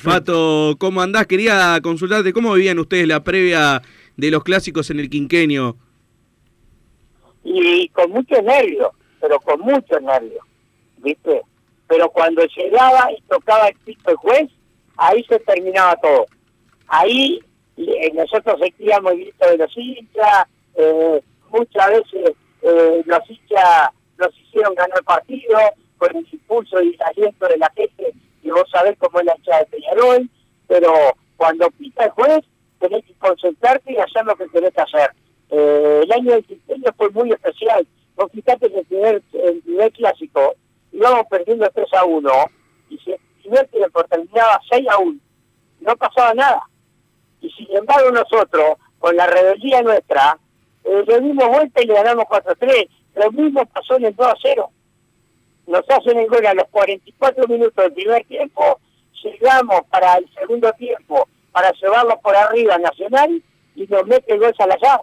Pato, 0.03 0.75
¿cómo 0.79 1.01
andás? 1.01 1.27
Quería 1.27 1.79
consultarte, 1.81 2.33
¿cómo 2.33 2.53
vivían 2.53 2.79
ustedes 2.79 3.07
la 3.07 3.23
previa 3.23 3.81
de 4.17 4.31
los 4.31 4.43
clásicos 4.43 4.89
en 4.89 4.99
el 4.99 5.09
quinquenio? 5.09 5.77
y 7.45 7.87
con 7.89 8.09
muchos 8.11 8.43
nervios, 8.43 8.89
pero 9.21 9.39
con 9.39 9.61
muchos 9.61 10.01
nervios, 10.01 10.43
¿viste? 10.97 11.41
Pero 11.87 12.09
cuando 12.09 12.43
llegaba 12.45 13.11
y 13.11 13.21
tocaba 13.29 13.67
el 13.67 13.75
pito 13.85 14.11
el 14.11 14.17
juez, 14.17 14.49
ahí 14.97 15.23
se 15.29 15.39
terminaba 15.39 15.95
todo. 15.97 16.25
Ahí 16.87 17.39
eh, 17.77 18.11
nosotros 18.13 18.59
sentíamos 18.59 19.11
el 19.13 19.19
grito 19.19 19.47
de 19.47 19.57
los 19.57 19.77
hinchas, 19.77 20.47
eh, 20.75 21.21
muchas 21.51 21.89
veces 21.89 22.31
eh, 22.63 23.03
los 23.05 23.29
hinchas 23.29 23.89
nos 24.17 24.39
hicieron 24.39 24.73
ganar 24.73 24.97
el 24.97 25.05
partido 25.05 25.59
con 25.97 26.15
el 26.15 26.27
impulso 26.31 26.81
y 26.81 26.95
el 26.95 27.01
aliento 27.03 27.47
de 27.47 27.57
la 27.57 27.71
gente, 27.75 28.11
y 28.45 28.51
vos 28.51 28.69
sabés 28.71 28.95
cómo 28.99 29.19
es 29.19 29.25
la 29.25 29.35
hinchada 29.35 29.59
de 29.59 29.65
Peñarol, 29.65 30.29
pero 30.67 30.93
cuando 31.35 31.67
pita 31.71 32.05
el 32.05 32.11
juez, 32.11 32.45
tenés 32.79 33.03
que 33.03 33.13
concentrarte 33.15 33.91
y 33.91 33.97
hacer 33.97 34.23
lo 34.23 34.35
que 34.35 34.47
tenés 34.49 34.71
que 34.71 34.81
hacer. 34.81 35.11
Eh, 35.49 36.01
el 36.03 36.11
año 36.11 36.31
del 36.31 36.45
quinquenio 36.45 36.93
fue 36.95 37.09
muy 37.09 37.31
especial. 37.31 37.87
Vos 38.15 38.31
fijate 38.31 38.71
que 38.71 38.79
el 38.79 38.85
primer, 38.85 39.23
el 39.33 39.61
primer 39.63 39.91
clásico 39.93 40.53
íbamos 40.91 41.25
perdiendo 41.27 41.67
3 41.73 41.93
a 41.93 42.05
1 42.05 42.31
y 42.91 42.97
si 42.99 43.11
el 43.13 43.19
primer 43.41 43.67
tiempo 43.69 44.03
terminaba 44.03 44.61
6 44.69 44.87
a 44.89 44.97
1, 44.99 45.19
no 45.81 45.95
pasaba 45.97 46.35
nada. 46.35 46.69
Y 47.41 47.49
sin 47.49 47.75
embargo 47.75 48.11
nosotros, 48.11 48.77
con 48.99 49.15
la 49.15 49.25
rebeldía 49.25 49.81
nuestra, 49.81 50.37
eh, 50.83 51.03
le 51.07 51.19
dimos 51.19 51.47
vuelta 51.47 51.81
y 51.81 51.87
le 51.87 51.95
ganamos 51.95 52.25
4 52.29 52.51
a 52.51 52.55
3. 52.55 52.85
Lo 53.15 53.31
mismo 53.31 53.65
pasó 53.65 53.95
en 53.95 54.05
el 54.05 54.15
2 54.15 54.27
a 54.27 54.35
0. 54.39 54.69
Nos 55.67 55.83
hacen 55.89 56.19
el 56.19 56.27
gol 56.27 56.45
a 56.45 56.53
los 56.53 56.67
44 56.69 57.47
minutos 57.47 57.75
del 57.75 57.93
primer 57.93 58.25
tiempo, 58.25 58.79
llegamos 59.23 59.81
para 59.89 60.17
el 60.17 60.29
segundo 60.33 60.71
tiempo 60.73 61.27
para 61.51 61.71
llevarlo 61.71 62.19
por 62.21 62.35
arriba 62.35 62.77
Nacional 62.77 63.41
y 63.75 63.87
nos 63.87 64.05
mete 64.05 64.33
el 64.33 64.39
gol 64.39 64.53
Salazar. 64.57 65.01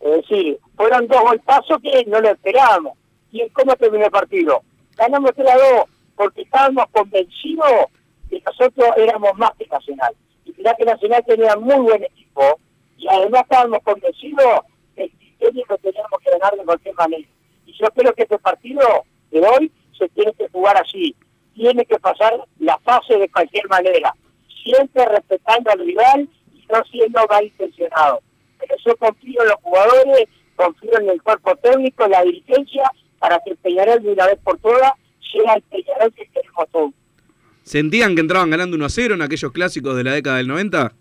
Es 0.00 0.16
decir, 0.16 0.58
fueron 0.76 1.06
dos 1.06 1.20
golpazos 1.20 1.80
que 1.82 2.04
no 2.06 2.20
lo 2.20 2.30
esperábamos. 2.30 2.94
¿Y 3.30 3.48
cómo 3.50 3.76
terminó 3.76 4.06
el 4.06 4.10
partido? 4.10 4.62
Ganamos 4.96 5.32
3 5.34 5.48
a 5.50 5.56
2 5.56 5.84
porque 6.16 6.42
estábamos 6.42 6.86
convencidos 6.92 7.86
que 8.30 8.42
nosotros 8.44 8.88
éramos 8.96 9.36
más 9.36 9.50
que 9.58 9.66
Nacional. 9.66 10.14
Y 10.44 10.52
mirá 10.56 10.74
que 10.74 10.84
Nacional 10.84 11.24
tenía 11.26 11.56
muy 11.56 11.76
buen 11.76 12.02
equipo 12.04 12.58
y 12.96 13.06
además 13.08 13.42
estábamos 13.42 13.80
convencidos 13.84 14.60
que 14.94 15.04
el 15.04 15.64
teníamos 15.82 16.20
que 16.24 16.30
ganar 16.30 16.56
de 16.56 16.64
cualquier 16.64 16.94
manera. 16.94 17.28
Y 17.66 17.72
yo 17.78 17.86
creo 17.94 18.12
que 18.14 18.22
este 18.22 18.38
partido 18.38 19.04
de 19.30 19.40
hoy 19.40 19.72
se 19.98 20.08
tiene 20.10 20.32
que 20.34 20.48
jugar 20.48 20.76
así. 20.76 21.14
Tiene 21.54 21.84
que 21.86 21.98
pasar 21.98 22.34
la 22.58 22.78
fase 22.78 23.16
de 23.18 23.28
cualquier 23.28 23.68
manera. 23.68 24.14
Siempre 24.62 25.04
respetando 25.06 25.70
al 25.70 25.78
rival 25.78 26.28
y 26.54 26.66
no 26.70 26.84
siendo 26.90 27.20
malintencionado. 27.28 28.20
Pero 28.58 28.74
yo 28.84 28.96
confío 28.96 29.42
en 29.42 29.48
los 29.48 29.60
jugadores, 29.62 30.28
confío 30.54 30.98
en 31.00 31.10
el 31.10 31.22
cuerpo 31.22 31.56
técnico, 31.56 32.04
en 32.04 32.10
la 32.10 32.22
dirigencia, 32.22 32.90
para 33.18 33.40
que 33.44 33.50
el 33.50 33.56
Peñarol 33.56 34.02
de 34.02 34.12
una 34.12 34.26
vez 34.26 34.38
por 34.42 34.58
todas 34.58 34.92
llegue 35.32 35.48
al 35.48 35.62
Peñarol 35.62 36.12
que 36.12 36.26
queremos 36.26 36.68
todos. 36.70 36.90
¿Sentían 37.62 38.14
que 38.14 38.20
entraban 38.20 38.50
ganando 38.50 38.76
1 38.76 38.84
a 38.84 38.88
0 38.88 39.14
en 39.14 39.22
aquellos 39.22 39.52
clásicos 39.52 39.96
de 39.96 40.04
la 40.04 40.12
década 40.12 40.36
del 40.36 40.48
90? 40.48 40.92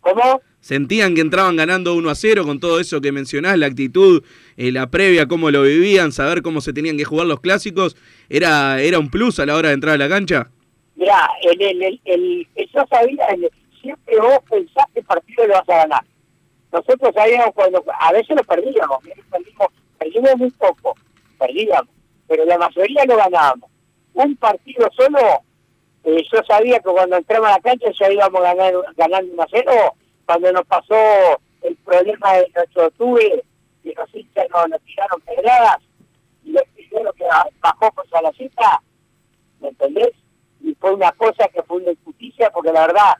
¿Cómo? 0.00 0.40
¿Sentían 0.66 1.14
que 1.14 1.20
entraban 1.20 1.54
ganando 1.54 1.94
1 1.94 2.10
a 2.10 2.16
0 2.16 2.44
con 2.44 2.58
todo 2.58 2.80
eso 2.80 3.00
que 3.00 3.12
mencionás, 3.12 3.56
la 3.56 3.66
actitud, 3.66 4.24
eh, 4.56 4.72
la 4.72 4.90
previa, 4.90 5.28
cómo 5.28 5.48
lo 5.52 5.62
vivían, 5.62 6.10
saber 6.10 6.42
cómo 6.42 6.60
se 6.60 6.72
tenían 6.72 6.96
que 6.96 7.04
jugar 7.04 7.28
los 7.28 7.38
clásicos? 7.38 7.96
¿Era, 8.28 8.80
era 8.82 8.98
un 8.98 9.08
plus 9.08 9.38
a 9.38 9.46
la 9.46 9.54
hora 9.54 9.68
de 9.68 9.74
entrar 9.74 9.94
a 9.94 9.98
la 9.98 10.08
cancha? 10.08 10.50
Mirá, 10.96 11.28
el, 11.44 11.62
el, 11.62 11.82
el, 11.84 12.00
el- 12.04 12.46
yo 12.74 12.84
sabía, 12.90 13.26
siempre 13.80 14.18
vos 14.18 14.40
pensás 14.50 14.86
que 14.92 14.98
el 14.98 15.06
partido 15.06 15.46
lo 15.46 15.54
vas 15.54 15.68
a 15.68 15.76
ganar. 15.76 16.04
Nosotros 16.72 17.14
sabíamos 17.14 17.54
cuando, 17.54 17.84
a 18.00 18.12
veces 18.12 18.34
lo 18.36 18.42
perdíamos, 18.42 19.04
mirá, 19.04 19.16
perdimos, 19.30 19.68
perdimos 20.00 20.36
muy 20.36 20.50
poco, 20.50 20.96
perdíamos, 21.38 21.94
pero 22.26 22.44
la 22.44 22.58
mayoría 22.58 23.04
lo 23.06 23.16
ganábamos. 23.16 23.70
Un 24.14 24.34
partido 24.34 24.88
solo, 24.96 25.20
eh, 26.02 26.24
yo 26.32 26.40
sabía 26.42 26.80
que 26.80 26.90
cuando 26.90 27.18
entramos 27.18 27.50
a 27.50 27.52
la 27.52 27.60
cancha 27.60 27.86
ya 28.00 28.10
íbamos 28.12 28.40
a 28.44 28.52
ganar, 28.52 28.74
ganando 28.96 29.32
1 29.32 29.42
a 29.44 29.46
0, 29.48 29.94
cuando 30.26 30.52
nos 30.52 30.66
pasó 30.66 30.94
el 31.62 31.76
problema 31.76 32.34
del 32.34 32.52
8 32.56 32.80
de 32.80 32.86
octubre, 32.86 33.44
que 33.82 33.94
los 33.96 34.14
hinchas 34.14 34.46
nos, 34.50 34.68
nos 34.68 34.82
tiraron 34.82 35.20
pedradas, 35.20 35.78
y 36.44 36.52
lo 36.52 36.62
primero 36.74 37.12
que 37.12 37.24
bajó 37.60 37.90
con 37.92 38.08
Salacita, 38.10 38.82
¿me 39.60 39.68
entendés? 39.68 40.12
Y 40.60 40.74
fue 40.74 40.92
una 40.92 41.12
cosa 41.12 41.48
que 41.48 41.62
fue 41.62 41.78
una 41.78 41.92
injusticia, 41.92 42.50
porque 42.50 42.72
la 42.72 42.86
verdad, 42.88 43.14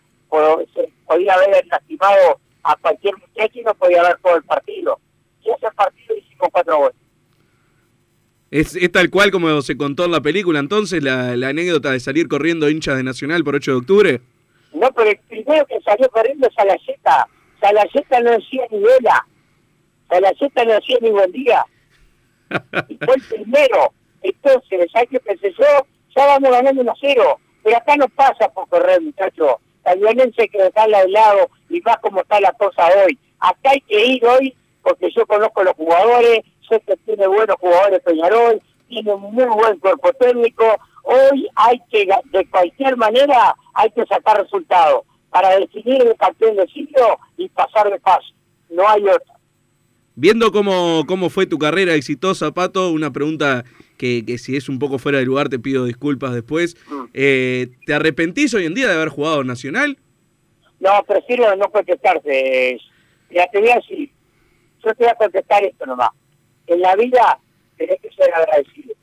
se 0.75 0.93
podía 1.07 1.35
haber 1.35 1.67
lastimado 1.67 2.41
a 2.65 2.77
cualquier 2.77 3.15
muchacho 3.17 3.61
y 3.61 3.63
no 3.63 3.75
podía 3.75 4.01
haber 4.01 4.19
todo 4.21 4.37
el 4.37 4.43
partido. 4.43 4.99
Y 5.45 5.51
ese 5.51 5.71
partido 5.75 6.17
hicimos 6.17 6.49
cuatro 6.53 6.77
goles. 6.79 6.97
¿Es, 8.51 8.77
es 8.77 8.93
tal 8.93 9.11
cual 9.11 9.31
como 9.31 9.61
se 9.63 9.77
contó 9.77 10.05
en 10.05 10.13
la 10.13 10.21
película 10.21 10.59
entonces, 10.59 11.03
la, 11.03 11.37
la 11.37 11.49
anécdota 11.49 11.93
de 11.93 12.01
salir 12.01 12.29
corriendo 12.29 12.69
hinchas 12.69 12.97
de 12.97 13.03
Nacional 13.03 13.45
por 13.45 13.55
8 13.55 13.71
de 13.71 13.77
octubre? 13.77 14.21
No, 14.77 14.93
pero 14.93 15.11
el 15.11 15.19
primero 15.21 15.65
que 15.67 15.81
salió 15.81 16.09
corriendo 16.11 16.47
es 16.47 16.55
Salayeta. 16.55 17.27
Salayeta 17.61 18.21
no 18.21 18.33
decía 18.33 18.67
ni 18.71 18.79
vela. 18.79 19.27
Salayeta 20.11 20.65
no 20.65 20.75
decía 20.75 20.99
ni 21.01 21.11
buen 21.11 21.33
día. 21.33 21.65
Y 22.89 22.97
fue 22.99 23.15
el 23.15 23.23
primero. 23.23 23.93
Entonces, 24.21 24.91
¿sabes 24.93 25.09
qué 25.11 25.21
pensé 25.21 25.51
yo? 25.59 25.65
Ya 26.15 26.27
vamos 26.27 26.51
ganando 26.51 26.83
1 26.83 26.93
a 26.93 26.95
0. 27.01 27.41
Pero 27.63 27.77
acá 27.77 27.97
no 27.97 28.07
pasa 28.11 28.49
por 28.51 28.69
correr, 28.69 29.01
muchachos. 29.01 29.57
La 29.85 29.93
hay 29.93 30.49
que 30.49 30.63
dejarla 30.63 31.01
de 31.03 31.09
lado 31.09 31.49
y 31.71 31.81
más 31.81 31.97
como 31.99 32.21
está 32.21 32.39
la 32.41 32.53
cosa 32.53 32.87
hoy. 33.03 33.19
Acá 33.39 33.71
hay 33.71 33.81
que 33.81 34.05
ir 34.05 34.27
hoy 34.27 34.55
porque 34.83 35.11
yo 35.11 35.27
conozco 35.27 35.65
los 35.65 35.75
jugadores, 35.75 36.41
sé 36.69 36.81
que 36.81 36.97
tiene 36.99 37.27
buenos 37.27 37.57
jugadores 37.59 38.01
Peñarol, 38.03 38.61
tiene 38.89 39.15
un 39.15 39.35
muy 39.35 39.45
buen 39.45 39.79
cuerpo 39.79 40.13
técnico. 40.15 40.65
Hoy 41.05 41.49
hay 41.55 41.81
que, 41.91 42.09
de 42.33 42.51
cualquier 42.51 42.97
manera, 42.97 43.55
hay 43.77 43.91
que 43.91 44.05
sacar 44.07 44.43
resultados 44.43 45.03
para 45.31 45.59
definir 45.59 46.03
el 46.03 46.17
campeón 46.17 46.57
de 46.57 46.67
siglo 46.69 47.19
y 47.37 47.49
pasar 47.51 47.91
de 47.91 48.01
paso. 48.01 48.33
No 48.71 48.89
hay 48.89 49.03
otra. 49.03 49.35
Viendo 50.15 50.51
cómo, 50.51 51.05
cómo 51.07 51.29
fue 51.29 51.47
tu 51.47 51.59
carrera 51.59 51.95
exitosa, 51.95 52.53
Pato, 52.53 52.91
una 52.91 53.13
pregunta 53.13 53.65
que, 53.99 54.25
que 54.25 54.39
si 54.39 54.57
es 54.57 54.71
un 54.71 54.79
poco 54.79 54.99
fuera 54.99 55.19
de 55.19 55.27
lugar 55.27 55.51
te 55.51 55.59
pido 55.59 55.85
disculpas 55.85 56.33
después. 56.33 56.75
Eh, 57.13 57.69
¿Te 57.85 57.93
arrepentís 57.93 58.55
hoy 58.55 58.65
en 58.65 58.75
día 58.75 58.89
de 58.89 58.95
haber 58.95 59.11
jugado 59.11 59.45
Nacional? 59.45 59.99
No, 60.81 60.91
prefiero 61.07 61.55
no 61.57 61.71
contestarte. 61.71 62.81
Ya 63.31 63.47
te 63.51 63.61
voy 63.61 63.71
a 63.71 63.75
decir, 63.77 64.11
yo 64.85 64.95
te 64.95 65.05
voy 65.05 65.09
a 65.09 65.17
contestar 65.17 65.65
esto 65.65 65.85
nomás. 65.85 66.11
En 66.67 66.81
la 66.81 66.97
vida 66.97 67.39
tenés 67.77 68.01
que 68.01 68.11
ser 68.13 68.33
agradecido, 68.33 68.95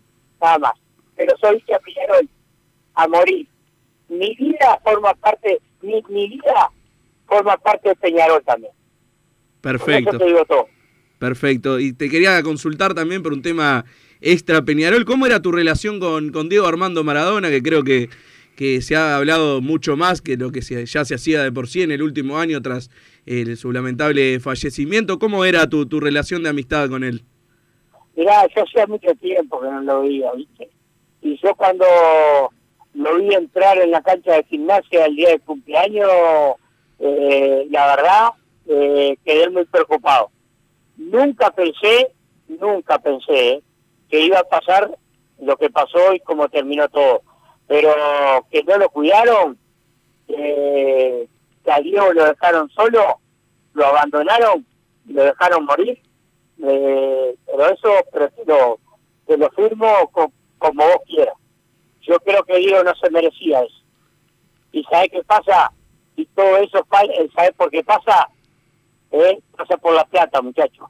nada 0.41 0.57
más. 0.57 0.73
Pero 1.15 1.35
soy 1.39 1.61
Peñarol, 1.61 2.27
a 2.95 3.07
morir. 3.07 3.47
Mi 4.09 4.35
vida 4.35 4.79
forma 4.83 5.13
parte, 5.15 5.59
mi, 5.81 6.03
mi 6.09 6.27
vida 6.29 6.69
forma 7.27 7.57
parte 7.57 7.89
de 7.89 7.95
Peñarol 7.95 8.43
también. 8.43 8.71
Por 9.61 9.71
Perfecto. 9.71 10.09
eso 10.11 10.19
te 10.19 10.25
digo 10.25 10.45
todo. 10.45 10.67
Perfecto. 11.19 11.79
Y 11.79 11.93
te 11.93 12.09
quería 12.09 12.41
consultar 12.43 12.93
también 12.93 13.23
por 13.23 13.33
un 13.33 13.41
tema 13.41 13.85
extra 14.21 14.61
Peñarol. 14.61 15.05
¿Cómo 15.05 15.25
era 15.25 15.41
tu 15.41 15.51
relación 15.51 15.99
con, 15.99 16.31
con 16.31 16.49
Diego 16.49 16.67
Armando 16.67 17.03
Maradona? 17.03 17.49
Que 17.49 17.63
creo 17.63 17.83
que, 17.83 18.09
que 18.57 18.81
se 18.81 18.95
ha 18.97 19.15
hablado 19.15 19.61
mucho 19.61 19.95
más 19.95 20.21
que 20.21 20.35
lo 20.35 20.51
que 20.51 20.61
se- 20.61 20.85
ya 20.85 21.05
se 21.05 21.15
hacía 21.15 21.41
de 21.43 21.51
por 21.51 21.67
sí 21.69 21.81
en 21.81 21.91
el 21.91 22.01
último 22.03 22.37
año 22.39 22.61
tras 22.61 22.89
el, 23.25 23.55
su 23.55 23.71
lamentable 23.71 24.39
fallecimiento. 24.41 25.17
¿Cómo 25.17 25.45
era 25.45 25.69
tu, 25.69 25.85
tu 25.85 25.99
relación 26.01 26.43
de 26.43 26.49
amistad 26.49 26.89
con 26.89 27.03
él? 27.05 27.23
Mirá, 28.15 28.45
yo 28.55 28.63
hacía 28.63 28.85
mucho 28.85 29.13
tiempo 29.15 29.61
que 29.61 29.67
no 29.67 29.81
lo 29.81 30.01
veía, 30.01 30.31
¿viste? 30.33 30.69
Y 31.21 31.39
yo 31.41 31.55
cuando 31.55 31.85
lo 32.93 33.15
vi 33.15 33.33
entrar 33.33 33.77
en 33.79 33.91
la 33.91 34.01
cancha 34.01 34.33
de 34.33 34.43
gimnasia 34.43 35.05
el 35.05 35.15
día 35.15 35.29
de 35.29 35.39
cumpleaños, 35.39 36.09
eh, 36.99 37.67
la 37.69 37.87
verdad, 37.95 38.29
eh, 38.67 39.17
quedé 39.25 39.49
muy 39.49 39.65
preocupado. 39.65 40.29
Nunca 40.97 41.51
pensé, 41.51 42.13
nunca 42.47 42.99
pensé 42.99 43.49
eh, 43.49 43.63
que 44.09 44.19
iba 44.21 44.39
a 44.39 44.43
pasar 44.43 44.91
lo 45.39 45.57
que 45.57 45.69
pasó 45.69 46.13
y 46.13 46.19
cómo 46.19 46.47
terminó 46.49 46.87
todo. 46.89 47.21
Pero 47.67 47.89
que 48.51 48.63
no 48.63 48.77
lo 48.77 48.89
cuidaron, 48.89 49.57
eh, 50.27 51.27
que 51.65 51.81
Diego 51.83 52.13
lo 52.13 52.25
dejaron 52.25 52.69
solo, 52.69 53.19
lo 53.73 53.85
abandonaron, 53.87 54.65
lo 55.07 55.23
dejaron 55.23 55.65
morir, 55.65 55.99
eh, 56.63 57.35
pero 57.45 57.65
eso 57.69 57.89
prefiero 58.11 58.79
te 59.25 59.37
lo 59.37 59.49
firmo 59.51 59.87
co- 60.11 60.31
como 60.59 60.83
vos 60.83 60.97
quieras. 61.07 61.35
Yo 62.03 62.19
creo 62.19 62.43
que 62.43 62.57
Diego 62.57 62.83
no 62.83 62.93
se 62.95 63.09
merecía 63.09 63.61
eso. 63.61 63.81
¿Y 64.71 64.83
sabe 64.85 65.09
qué 65.09 65.23
pasa? 65.23 65.71
Y 66.15 66.25
todo 66.27 66.57
eso, 66.57 66.85
eh, 67.03 67.29
¿sabe 67.35 67.53
por 67.53 67.71
qué 67.71 67.83
pasa? 67.83 68.29
Eh, 69.11 69.39
pasa 69.55 69.77
por 69.77 69.93
la 69.93 70.03
plata, 70.05 70.41
muchachos. 70.41 70.87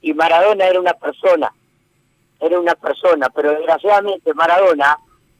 Y 0.00 0.12
Maradona 0.12 0.66
era 0.66 0.78
una 0.78 0.92
persona, 0.92 1.52
era 2.38 2.60
una 2.60 2.74
persona, 2.74 3.28
pero 3.30 3.52
desgraciadamente 3.52 4.34
Maradona, 4.34 4.98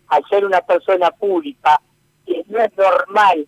al 0.09 0.25
ser 0.29 0.45
una 0.45 0.61
persona 0.63 1.11
pública, 1.11 1.81
que 2.27 2.43
no 2.49 2.61
es 2.61 2.77
normal 2.77 3.47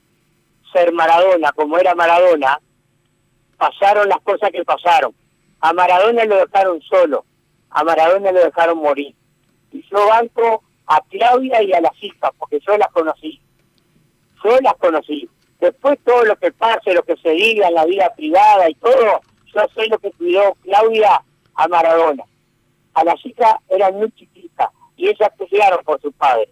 ser 0.72 0.92
Maradona 0.92 1.52
como 1.52 1.78
era 1.78 1.94
Maradona, 1.94 2.60
pasaron 3.56 4.08
las 4.08 4.20
cosas 4.20 4.50
que 4.50 4.64
pasaron. 4.64 5.14
A 5.60 5.72
Maradona 5.72 6.24
lo 6.26 6.36
dejaron 6.36 6.80
solo, 6.82 7.24
a 7.70 7.82
Maradona 7.82 8.30
lo 8.30 8.40
dejaron 8.40 8.78
morir. 8.78 9.14
Y 9.72 9.82
yo 9.88 10.06
banco 10.06 10.62
a 10.86 11.00
Claudia 11.10 11.62
y 11.62 11.72
a 11.72 11.80
las 11.80 11.92
hijas, 12.02 12.30
porque 12.38 12.60
yo 12.66 12.76
las 12.76 12.88
conocí. 12.88 13.40
Yo 14.44 14.58
las 14.60 14.74
conocí. 14.74 15.28
Después 15.60 15.98
todo 16.04 16.24
lo 16.24 16.36
que 16.36 16.52
pase, 16.52 16.92
lo 16.92 17.02
que 17.02 17.16
se 17.16 17.30
diga 17.30 17.68
en 17.68 17.74
la 17.74 17.84
vida 17.84 18.12
privada 18.14 18.68
y 18.68 18.74
todo, 18.74 19.20
yo 19.54 19.60
sé 19.74 19.88
lo 19.88 19.98
que 19.98 20.12
cuidó 20.12 20.54
Claudia 20.62 21.22
a 21.54 21.68
Maradona. 21.68 22.24
A 22.94 23.04
las 23.04 23.24
hijas 23.24 23.56
eran 23.68 23.94
muy 23.94 24.10
chiquitas 24.12 24.68
y 24.96 25.08
ellas 25.08 25.30
pelearon 25.36 25.84
por 25.84 26.00
sus 26.00 26.14
padres. 26.14 26.48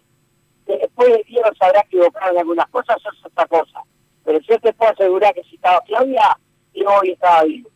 Después 0.65 1.09
de 1.09 1.23
Dios 1.27 1.43
se 1.57 1.65
habrá 1.65 1.81
equivocado 1.81 2.31
en 2.31 2.39
algunas 2.39 2.67
cosas, 2.69 2.97
eso 2.97 3.09
es 3.11 3.25
otra 3.25 3.45
cosa. 3.47 3.81
Pero 4.23 4.39
yo 4.39 4.59
te 4.59 4.73
puedo 4.73 4.91
asegurar 4.91 5.33
que 5.33 5.43
si 5.43 5.55
estaba 5.55 5.81
Claudia, 5.81 6.37
yo 6.73 6.89
hoy 6.99 7.11
estaba 7.11 7.43
vivo. 7.43 7.69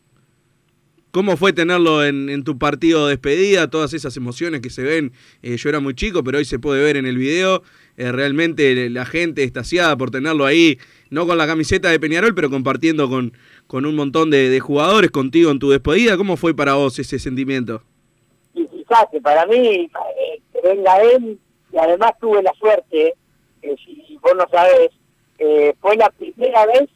¿Cómo 1.11 1.37
fue 1.37 1.53
tenerlo 1.53 2.05
en, 2.05 2.43
tu 2.43 2.59
partido 2.59 3.07
de 3.07 3.13
despedida? 3.13 3.67
Todas 3.67 3.93
esas 3.93 4.15
emociones 4.15 4.61
que 4.61 4.69
se 4.69 4.83
ven. 4.83 5.11
eh, 5.41 5.57
yo 5.57 5.69
era 5.69 5.79
muy 5.79 5.95
chico, 5.95 6.23
pero 6.23 6.37
hoy 6.37 6.45
se 6.45 6.59
puede 6.59 6.83
ver 6.83 6.97
en 6.97 7.07
el 7.07 7.17
video. 7.17 7.63
eh, 7.97 8.11
realmente 8.11 8.89
la 8.91 9.05
gente 9.05 9.43
estaciada 9.43 9.97
por 9.97 10.11
tenerlo 10.11 10.45
ahí, 10.45 10.77
no 11.09 11.25
con 11.25 11.39
la 11.39 11.47
camiseta 11.47 11.89
de 11.89 11.99
Peñarol, 11.99 12.35
pero 12.35 12.51
compartiendo 12.51 13.09
con, 13.09 13.33
un 13.85 13.95
montón 13.95 14.29
de, 14.29 14.59
jugadores 14.59 15.09
contigo 15.09 15.49
en 15.49 15.57
tu 15.57 15.71
despedida. 15.71 16.15
¿Cómo 16.15 16.37
fue 16.37 16.55
para 16.55 16.75
vos 16.75 16.99
ese 16.99 17.17
sentimiento? 17.17 17.81
y 18.53 18.67
fíjate, 18.67 19.19
para 19.21 19.47
mí, 19.47 19.57
eh, 19.57 20.41
que 20.53 20.61
venga 20.61 21.01
él, 21.01 21.39
y 21.73 21.77
además 21.77 22.11
tuve 22.21 22.43
la 22.43 22.53
suerte, 22.53 23.15
eh, 23.63 23.75
si 23.83 24.15
vos 24.21 24.33
no 24.37 24.45
sabés, 24.51 24.91
fue 25.79 25.95
la 25.95 26.09
primera 26.11 26.65
vez, 26.67 26.87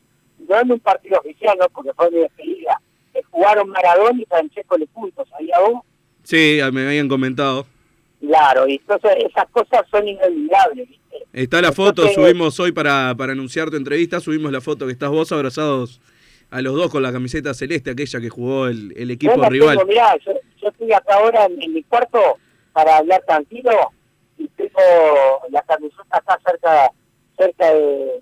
no 0.47 0.59
en 0.59 0.71
un 0.73 0.79
partido 0.79 1.17
oficial, 1.19 1.57
no 1.59 1.67
porque 1.69 1.93
fue 1.93 2.11
mi 2.11 2.19
despedida, 2.19 2.79
que 3.13 3.21
jugaron 3.23 3.69
Maradona 3.69 4.21
y 4.21 4.25
Francesco 4.25 4.77
Le 4.77 4.87
Punto, 4.87 5.25
¿sabía 5.29 5.59
vos? 5.59 5.81
Sí, 6.23 6.59
me 6.71 6.85
habían 6.87 7.07
comentado. 7.07 7.65
Claro, 8.21 8.67
y 8.67 8.75
entonces 8.75 9.11
esas 9.29 9.49
cosas 9.51 9.81
son 9.91 10.07
inolvidables, 10.07 10.87
¿viste? 10.89 11.03
Está 11.33 11.61
la 11.61 11.71
foto, 11.71 12.03
Entonces- 12.03 12.15
subimos 12.15 12.59
hoy 12.59 12.71
para, 12.71 13.13
para 13.17 13.33
anunciar 13.33 13.69
tu 13.69 13.75
entrevista, 13.75 14.19
subimos 14.19 14.51
la 14.51 14.61
foto 14.61 14.85
que 14.85 14.93
estás 14.93 15.09
vos 15.09 15.31
abrazados 15.31 15.99
a 16.49 16.61
los 16.61 16.73
dos 16.75 16.89
con 16.91 17.01
la 17.03 17.11
camiseta 17.11 17.53
celeste, 17.53 17.89
aquella 17.91 18.21
que 18.21 18.29
jugó 18.29 18.67
el, 18.67 18.93
el 18.95 19.11
equipo 19.11 19.35
Yo 19.35 19.49
rival. 19.49 19.77
tengo, 19.77 19.87
mirá, 19.89 20.15
yo, 20.25 20.31
yo 20.61 20.69
estoy 20.69 20.93
acá 20.93 21.15
ahora 21.15 21.45
en, 21.45 21.61
en 21.61 21.73
mi 21.73 21.83
cuarto 21.83 22.19
para 22.71 22.97
hablar 22.97 23.23
tranquilo 23.27 23.71
y 24.37 24.47
tengo 24.49 24.79
la 25.49 25.61
camiseta 25.63 26.05
acá 26.17 26.39
cerca 26.45 26.91
cerca 27.37 27.73
de, 27.73 28.21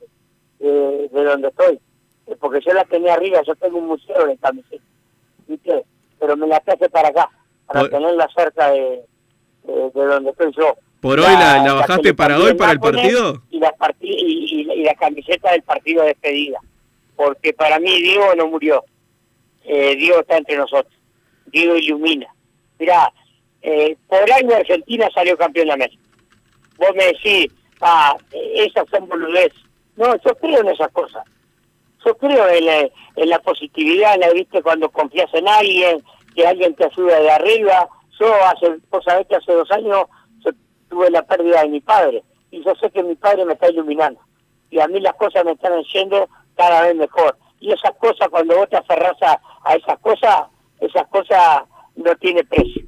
de, 0.60 1.10
de 1.12 1.24
donde 1.24 1.50
estoy. 1.50 1.80
Eh, 2.32 2.36
Porque 2.40 2.60
yo 2.66 2.74
la 2.74 2.84
tenía 2.86 3.14
arriba, 3.14 3.42
yo 3.46 3.56
tengo 3.56 3.78
un 3.78 3.88
museo 3.88 4.26
de 4.26 4.38
camisetas, 4.38 4.86
¿viste? 5.48 5.84
Pero 6.20 6.38
me 6.38 6.48
la 6.48 6.60
traje 6.62 6.90
para 6.90 7.10
acá, 7.10 7.30
para 7.68 7.82
Por- 7.82 7.90
tenerla 7.90 8.28
cerca 8.36 8.72
de, 8.72 9.04
de, 9.64 9.74
de 9.94 10.06
donde 10.06 10.30
estoy 10.32 10.52
yo. 10.58 10.76
¿Por 11.02 11.20
hoy 11.20 11.26
la, 11.34 11.74
bajaste 11.74 12.14
para 12.14 12.38
hoy, 12.38 12.54
para 12.54 12.74
el 12.74 12.80
partido? 12.80 13.42
Y 13.50 13.60
la, 13.60 13.72
parti- 13.76 14.08
y, 14.08 14.62
y- 14.62 14.72
y 14.72 14.84
la 14.84 14.94
camiseta 14.96 15.52
del 15.52 15.64
partido 15.64 16.02
de 16.04 16.10
despedida. 16.10 16.60
Porque 17.16 17.54
para 17.54 17.80
mí 17.80 18.02
Diego 18.02 18.36
no 18.36 18.48
murió. 18.48 18.84
Eh, 19.64 19.96
Diego 19.96 20.20
está 20.20 20.38
entre 20.38 20.58
nosotros. 20.58 20.94
Diego 21.48 21.76
ilumina. 21.76 22.28
Mirá, 22.80 23.12
eh, 23.64 23.98
por 24.08 24.32
año 24.32 24.56
Argentina 24.56 25.08
salió 25.14 25.36
campeón 25.38 25.68
de 25.68 25.74
América. 25.74 26.04
Vos 26.78 26.90
me 26.96 27.06
decís, 27.06 27.48
ah, 27.82 28.16
eh, 28.32 28.66
esas 28.68 28.88
son 28.90 29.08
boludeces. 29.10 29.60
No, 29.96 30.16
yo 30.24 30.36
creo 30.36 30.62
en 30.62 30.70
esas 30.70 30.92
cosas. 30.92 31.24
Yo 32.06 32.18
creo 32.18 32.48
en 32.50 32.66
la, 32.66 32.80
en 33.16 33.30
la 33.30 33.40
positividad, 33.40 34.18
la 34.20 34.32
viste 34.32 34.62
cuando 34.62 34.90
confías 34.90 35.30
en 35.34 35.48
alguien, 35.48 36.04
que 36.36 36.46
alguien 36.48 36.76
te 36.76 36.86
ayuda 36.86 37.20
de 37.20 37.30
arriba. 37.32 37.88
Yo 38.20 38.34
hace, 38.46 38.78
vos 38.90 39.04
sabés 39.04 39.28
que 39.28 39.36
hace 39.36 39.52
dos 39.54 39.70
años 39.72 40.06
yo 40.44 40.52
tuve 40.90 41.10
la 41.12 41.24
pérdida 41.26 41.62
de 41.62 41.70
mi 41.70 41.82
padre 41.82 42.24
y 42.52 42.64
yo 42.64 42.74
sé 42.76 42.90
que 42.92 43.04
mi 43.04 43.16
padre 43.16 43.46
me 43.46 43.54
está 43.54 43.70
iluminando 43.70 44.20
y 44.70 44.80
a 44.80 44.88
mí 44.88 45.00
las 45.00 45.14
cosas 45.16 45.44
me 45.46 45.52
están 45.52 45.74
yendo 45.94 46.30
cada 46.56 46.84
vez 46.84 46.96
mejor. 46.96 47.38
Y 47.60 47.72
esas 47.72 47.92
cosas, 48.00 48.30
cuando 48.30 48.56
vos 48.56 48.70
te 48.70 48.78
aferrás 48.78 49.22
a, 49.22 49.40
a 49.64 49.76
esas 49.76 50.00
cosas, 50.00 50.44
esas 50.80 51.08
cosas 51.08 51.64
no 51.96 52.16
tiene 52.16 52.44
precio. 52.44 52.84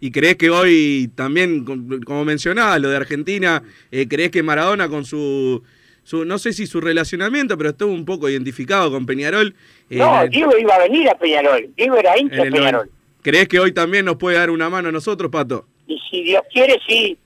¿Y 0.00 0.10
crees 0.12 0.36
que 0.36 0.50
hoy 0.50 1.10
también, 1.14 1.64
com- 1.64 2.00
como 2.06 2.24
mencionabas, 2.24 2.80
lo 2.80 2.88
de 2.88 2.96
Argentina, 2.96 3.62
eh, 3.90 4.06
crees 4.08 4.30
que 4.30 4.42
Maradona 4.42 4.88
con 4.88 5.04
su, 5.04 5.62
su, 6.10 6.24
no 6.24 6.38
sé 6.38 6.52
si 6.52 6.66
su 6.66 6.80
relacionamiento, 6.80 7.56
pero 7.56 7.70
estuvo 7.70 7.92
un 7.92 8.04
poco 8.04 8.28
identificado 8.28 8.90
con 8.90 9.06
Peñarol? 9.06 9.54
eh, 9.88 9.98
No, 9.98 10.26
Diego 10.26 10.58
iba 10.58 10.74
a 10.74 10.80
venir 10.80 11.08
a 11.08 11.14
Peñarol, 11.14 11.70
Diego 11.76 11.96
era 11.96 12.18
hincha 12.18 12.42
de 12.42 12.50
Peñarol. 12.50 12.90
¿Crees 13.22 13.46
que 13.46 13.60
hoy 13.60 13.70
también 13.72 14.06
nos 14.06 14.16
puede 14.16 14.36
dar 14.36 14.50
una 14.50 14.68
mano 14.68 14.88
a 14.88 14.92
nosotros, 14.92 15.30
Pato? 15.30 15.66
Y 15.86 15.96
si 16.10 16.24
Dios 16.24 16.42
quiere, 16.52 16.80
sí. 16.88 17.16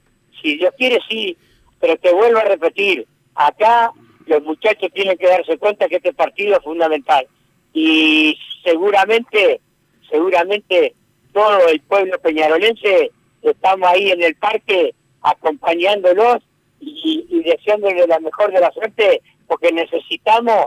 Si 0.42 0.58
Dios 0.58 0.74
quiere, 0.76 0.98
sí. 1.08 1.34
Pero 1.80 1.96
te 1.96 2.12
vuelvo 2.12 2.38
a 2.40 2.44
repetir, 2.44 3.06
acá 3.34 3.90
los 4.26 4.42
muchachos 4.42 4.90
tienen 4.92 5.16
que 5.16 5.28
darse 5.28 5.56
cuenta 5.56 5.88
que 5.88 5.96
este 5.96 6.12
partido 6.12 6.54
es 6.58 6.62
fundamental. 6.62 7.26
Y 7.72 8.36
seguramente, 8.62 9.62
seguramente 10.10 10.94
todo 11.32 11.68
el 11.68 11.80
pueblo 11.80 12.18
peñarolense 12.20 13.10
estamos 13.40 13.88
ahí 13.88 14.10
en 14.10 14.22
el 14.22 14.34
parque 14.34 14.94
acompañándolos 15.22 16.42
y, 16.86 17.26
y 17.28 17.42
deseándole 17.42 18.06
la 18.06 18.18
mejor 18.20 18.52
de 18.52 18.60
la 18.60 18.70
suerte 18.72 19.22
porque 19.46 19.72
necesitamos 19.72 20.66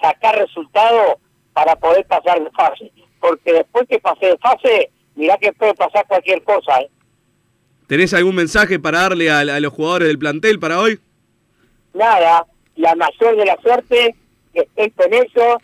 sacar 0.00 0.38
resultados 0.38 1.16
para 1.52 1.76
poder 1.76 2.06
pasar 2.06 2.42
de 2.42 2.50
fase. 2.50 2.92
Porque 3.20 3.52
después 3.52 3.86
que 3.88 3.98
pase 3.98 4.26
de 4.26 4.38
fase, 4.38 4.90
mirá 5.14 5.36
que 5.38 5.52
puede 5.52 5.74
pasar 5.74 6.06
cualquier 6.06 6.42
cosa. 6.44 6.80
¿eh? 6.80 6.90
¿Tenés 7.86 8.14
algún 8.14 8.36
mensaje 8.36 8.78
para 8.78 9.00
darle 9.00 9.30
a, 9.30 9.40
a 9.40 9.60
los 9.60 9.72
jugadores 9.72 10.08
del 10.08 10.18
plantel 10.18 10.58
para 10.58 10.78
hoy? 10.78 11.00
Nada, 11.94 12.46
la 12.76 12.94
mayor 12.94 13.36
de 13.36 13.44
la 13.44 13.56
suerte, 13.60 14.14
que 14.52 14.60
estén 14.60 14.90
con 14.90 15.12
ellos, 15.12 15.56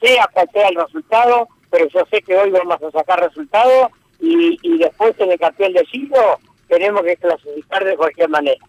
sea 0.00 0.28
cual 0.32 0.48
sea 0.52 0.68
el 0.68 0.76
resultado, 0.76 1.48
pero 1.70 1.88
yo 1.88 2.00
sé 2.10 2.22
que 2.22 2.36
hoy 2.36 2.50
vamos 2.50 2.82
a 2.82 2.90
sacar 2.90 3.20
resultados 3.20 3.88
y, 4.20 4.58
y 4.62 4.78
después 4.78 5.14
en 5.18 5.32
el 5.32 5.38
campeón 5.38 5.72
de 5.72 5.84
siglo 5.86 6.38
tenemos 6.68 7.02
que 7.02 7.16
clasificar 7.16 7.84
de 7.84 7.96
cualquier 7.96 8.28
manera. 8.28 8.64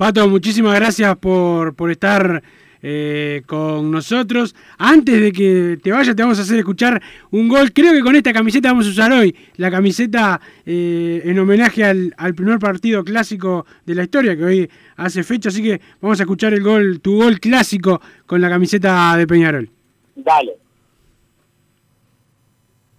Pato, 0.00 0.26
muchísimas 0.30 0.74
gracias 0.76 1.14
por, 1.18 1.74
por 1.74 1.90
estar 1.90 2.42
eh, 2.82 3.42
con 3.44 3.90
nosotros. 3.90 4.56
Antes 4.78 5.20
de 5.20 5.30
que 5.30 5.78
te 5.82 5.92
vayas, 5.92 6.16
te 6.16 6.22
vamos 6.22 6.38
a 6.38 6.42
hacer 6.42 6.56
escuchar 6.58 7.02
un 7.30 7.48
gol. 7.48 7.70
Creo 7.70 7.92
que 7.92 8.00
con 8.00 8.16
esta 8.16 8.32
camiseta 8.32 8.70
vamos 8.70 8.86
a 8.86 8.88
usar 8.92 9.12
hoy 9.12 9.36
la 9.56 9.70
camiseta 9.70 10.40
eh, 10.64 11.20
en 11.26 11.38
homenaje 11.38 11.84
al, 11.84 12.14
al, 12.16 12.34
primer 12.34 12.58
partido 12.58 13.04
clásico 13.04 13.66
de 13.84 13.94
la 13.94 14.04
historia, 14.04 14.34
que 14.34 14.42
hoy 14.42 14.70
hace 14.96 15.22
fecha. 15.22 15.50
Así 15.50 15.62
que 15.62 15.78
vamos 16.00 16.18
a 16.18 16.22
escuchar 16.22 16.54
el 16.54 16.62
gol, 16.62 17.00
tu 17.02 17.16
gol 17.16 17.38
clásico 17.38 18.00
con 18.24 18.40
la 18.40 18.48
camiseta 18.48 19.14
de 19.18 19.26
Peñarol. 19.26 19.70
Dale. 20.16 20.52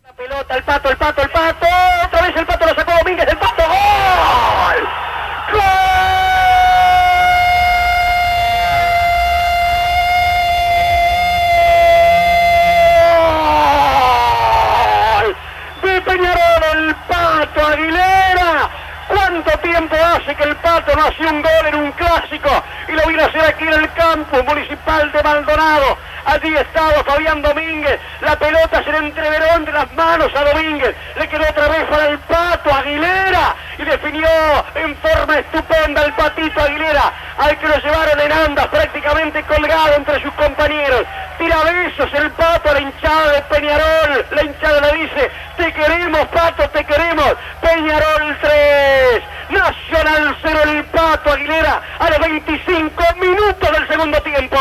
La 0.03 0.15
pelota, 0.15 0.55
el 0.55 0.63
pato, 0.63 0.91
el 0.91 0.97
pato, 0.97 1.23
el 1.23 1.29
pato. 1.31 1.65
Otra 2.05 2.27
vez 2.27 2.37
el 2.37 2.45
pato 2.45 2.65
lo 2.67 2.75
sacó 2.75 2.91
Domínguez, 3.03 3.27
el 3.27 3.37
pato. 3.39 3.63
¡Gol! 5.51 5.61
Aguilera. 17.71 18.69
¿Cuánto 19.07 19.51
tiempo 19.59 19.95
hace 19.95 20.35
que 20.35 20.43
el 20.43 20.55
No 20.95 21.05
hace 21.05 21.25
un 21.25 21.41
gol 21.41 21.65
en 21.67 21.75
un 21.75 21.91
clásico? 21.93 22.49
Y 22.89 22.91
lo 22.91 23.05
vino 23.07 23.23
a 23.23 23.27
hacer 23.27 23.41
aquí 23.45 23.63
en 23.63 23.73
el 23.73 23.93
campo 23.93 24.43
municipal 24.43 25.09
de 25.11 25.23
Maldonado. 25.23 25.97
Allí 26.25 26.53
estaba 26.55 27.03
Fabián 27.05 27.41
Domínguez. 27.41 27.97
La 28.19 28.37
pelota 28.37 28.83
se 28.83 28.91
le 28.91 28.97
entreveró 28.97 29.45
entre 29.55 29.73
las 29.73 29.91
manos 29.93 30.31
a 30.35 30.43
Domínguez. 30.43 30.93
Le 31.17 31.29
quedó 31.29 31.43
otra 31.49 31.69
vez 31.69 31.83
para 31.85 32.07
el 32.07 32.19
Pato 32.19 32.73
Aguilera. 32.73 33.55
Y 33.77 33.83
definió 33.83 34.27
en 34.75 34.95
forma 34.97 35.39
estupenda 35.39 36.03
el 36.03 36.13
Patito 36.13 36.61
Aguilera. 36.61 37.13
Al 37.37 37.57
que 37.57 37.67
lo 37.69 37.77
llevaron 37.77 38.19
en 38.19 38.31
andas 38.31 38.67
prácticamente 38.67 39.43
colgado 39.43 39.95
entre 39.95 40.21
sus 40.21 40.33
compañeros. 40.33 41.05
Tira 41.41 41.63
besos 41.63 42.07
el 42.13 42.29
Pato 42.33 42.69
a 42.69 42.73
la 42.73 42.81
hinchada 42.81 43.31
de 43.33 43.41
Peñarol. 43.49 44.25
La 44.35 44.43
hinchada 44.43 44.93
le 44.93 45.01
dice, 45.01 45.31
te 45.57 45.73
queremos 45.73 46.27
Pato, 46.27 46.69
te 46.69 46.85
queremos. 46.85 47.33
Peñarol 47.59 48.37
3. 48.41 49.23
Nacional 49.49 50.37
0 50.39 50.59
el 50.71 50.85
Pato 50.85 51.31
Aguilera 51.31 51.81
a 51.97 52.09
los 52.11 52.19
25 52.19 53.03
minutos 53.19 53.71
del 53.71 53.87
segundo 53.87 54.21
tiempo. 54.21 54.55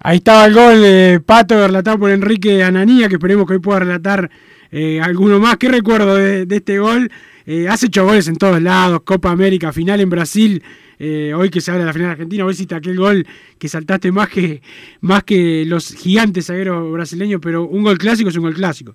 Ahí 0.00 0.16
estaba 0.16 0.46
el 0.46 0.54
gol 0.54 0.80
de 0.80 1.20
Pato 1.20 1.66
relatado 1.66 1.98
por 1.98 2.10
Enrique 2.10 2.64
Ananía, 2.64 3.08
que 3.08 3.16
esperemos 3.16 3.46
que 3.46 3.52
hoy 3.52 3.60
pueda 3.60 3.80
relatar 3.80 4.30
eh, 4.70 5.02
alguno 5.02 5.38
más. 5.38 5.58
¿Qué 5.58 5.68
recuerdo 5.68 6.16
de, 6.16 6.46
este 6.48 6.78
gol? 6.78 7.12
Eh, 7.44 7.68
has 7.68 7.82
hecho 7.82 8.06
goles 8.06 8.26
en 8.26 8.36
todos 8.36 8.62
lados, 8.62 9.02
Copa 9.04 9.30
América, 9.30 9.70
final 9.70 10.00
en 10.00 10.08
Brasil, 10.08 10.64
eh, 11.04 11.34
hoy 11.34 11.50
que 11.50 11.60
se 11.60 11.72
habla 11.72 11.80
de 11.80 11.86
la 11.86 11.92
final 11.92 12.10
argentina, 12.12 12.44
hoy 12.44 12.52
hiciste 12.52 12.76
aquel 12.76 12.96
gol 12.96 13.26
que 13.58 13.68
saltaste 13.68 14.12
más 14.12 14.28
que, 14.28 14.62
más 15.00 15.24
que 15.24 15.64
los 15.66 15.92
gigantes 15.96 16.46
zagueros 16.46 16.92
brasileños, 16.92 17.40
pero 17.42 17.64
un 17.64 17.82
gol 17.82 17.98
clásico 17.98 18.28
es 18.28 18.36
un 18.36 18.44
gol 18.44 18.54
clásico. 18.54 18.94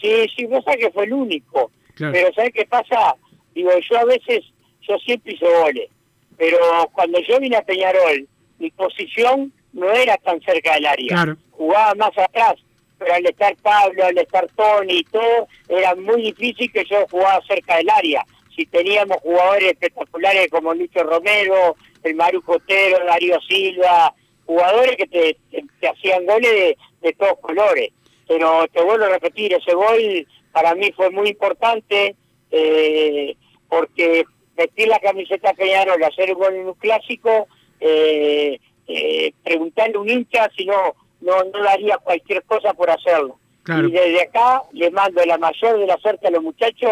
Sí, 0.00 0.24
sí, 0.36 0.46
vos 0.46 0.62
sabés 0.64 0.86
que 0.86 0.92
fue 0.92 1.04
el 1.04 1.12
único, 1.12 1.72
claro. 1.96 2.12
pero 2.12 2.32
¿sabés 2.32 2.52
qué 2.54 2.64
pasa? 2.66 3.16
Digo, 3.56 3.70
yo 3.90 3.98
a 3.98 4.04
veces, 4.04 4.44
yo 4.86 4.96
siempre 4.98 5.32
hice 5.32 5.46
goles, 5.46 5.90
pero 6.38 6.58
cuando 6.92 7.18
yo 7.28 7.40
vine 7.40 7.56
a 7.56 7.62
Peñarol, 7.62 8.28
mi 8.60 8.70
posición 8.70 9.52
no 9.72 9.90
era 9.90 10.16
tan 10.18 10.40
cerca 10.42 10.74
del 10.74 10.86
área. 10.86 11.08
Claro. 11.08 11.36
Jugaba 11.50 11.92
más 11.96 12.16
atrás, 12.18 12.54
pero 13.00 13.14
al 13.14 13.26
estar 13.26 13.56
Pablo, 13.56 14.04
al 14.04 14.16
estar 14.16 14.46
Tony 14.54 14.98
y 14.98 15.04
todo, 15.04 15.48
era 15.68 15.96
muy 15.96 16.22
difícil 16.22 16.70
que 16.70 16.84
yo 16.84 17.04
jugaba 17.10 17.42
cerca 17.48 17.78
del 17.78 17.90
área. 17.90 18.24
Si 18.54 18.66
teníamos 18.66 19.18
jugadores 19.18 19.70
espectaculares 19.70 20.48
como 20.50 20.74
Lucho 20.74 21.02
Romero, 21.02 21.76
el 22.02 22.14
Maru 22.14 22.42
Cotero, 22.42 23.04
Darío 23.04 23.40
Silva, 23.40 24.14
jugadores 24.46 24.96
que 24.96 25.06
te, 25.06 25.36
te, 25.50 25.64
te 25.80 25.88
hacían 25.88 26.26
goles 26.26 26.50
de, 26.50 26.76
de, 27.00 27.12
todos 27.14 27.38
colores. 27.40 27.90
Pero 28.28 28.66
te 28.68 28.82
vuelvo 28.82 29.04
a 29.04 29.10
repetir, 29.10 29.54
ese 29.54 29.74
gol 29.74 30.26
para 30.52 30.74
mí 30.74 30.92
fue 30.92 31.10
muy 31.10 31.30
importante 31.30 32.14
eh, 32.50 33.36
porque 33.68 34.24
vestir 34.54 34.88
la 34.88 35.00
camiseta 35.00 35.54
Peñarol, 35.54 36.02
hacer 36.04 36.32
un 36.32 36.38
gol 36.38 36.54
en 36.54 36.66
un 36.66 36.74
clásico, 36.74 37.48
eh, 37.80 38.60
eh, 38.86 39.32
preguntarle 39.42 39.96
a 39.96 40.00
un 40.00 40.10
hincha 40.10 40.50
si 40.56 40.66
no, 40.66 40.94
no, 41.20 41.42
no 41.44 41.64
daría 41.64 41.96
cualquier 41.98 42.42
cosa 42.44 42.74
por 42.74 42.90
hacerlo. 42.90 43.38
Claro. 43.62 43.88
Y 43.88 43.92
desde 43.92 44.22
acá 44.22 44.62
le 44.72 44.90
mando 44.90 45.24
la 45.24 45.38
mayor 45.38 45.78
de 45.78 45.86
la 45.86 45.96
suerte 45.98 46.26
a 46.26 46.30
los 46.30 46.42
muchachos 46.42 46.90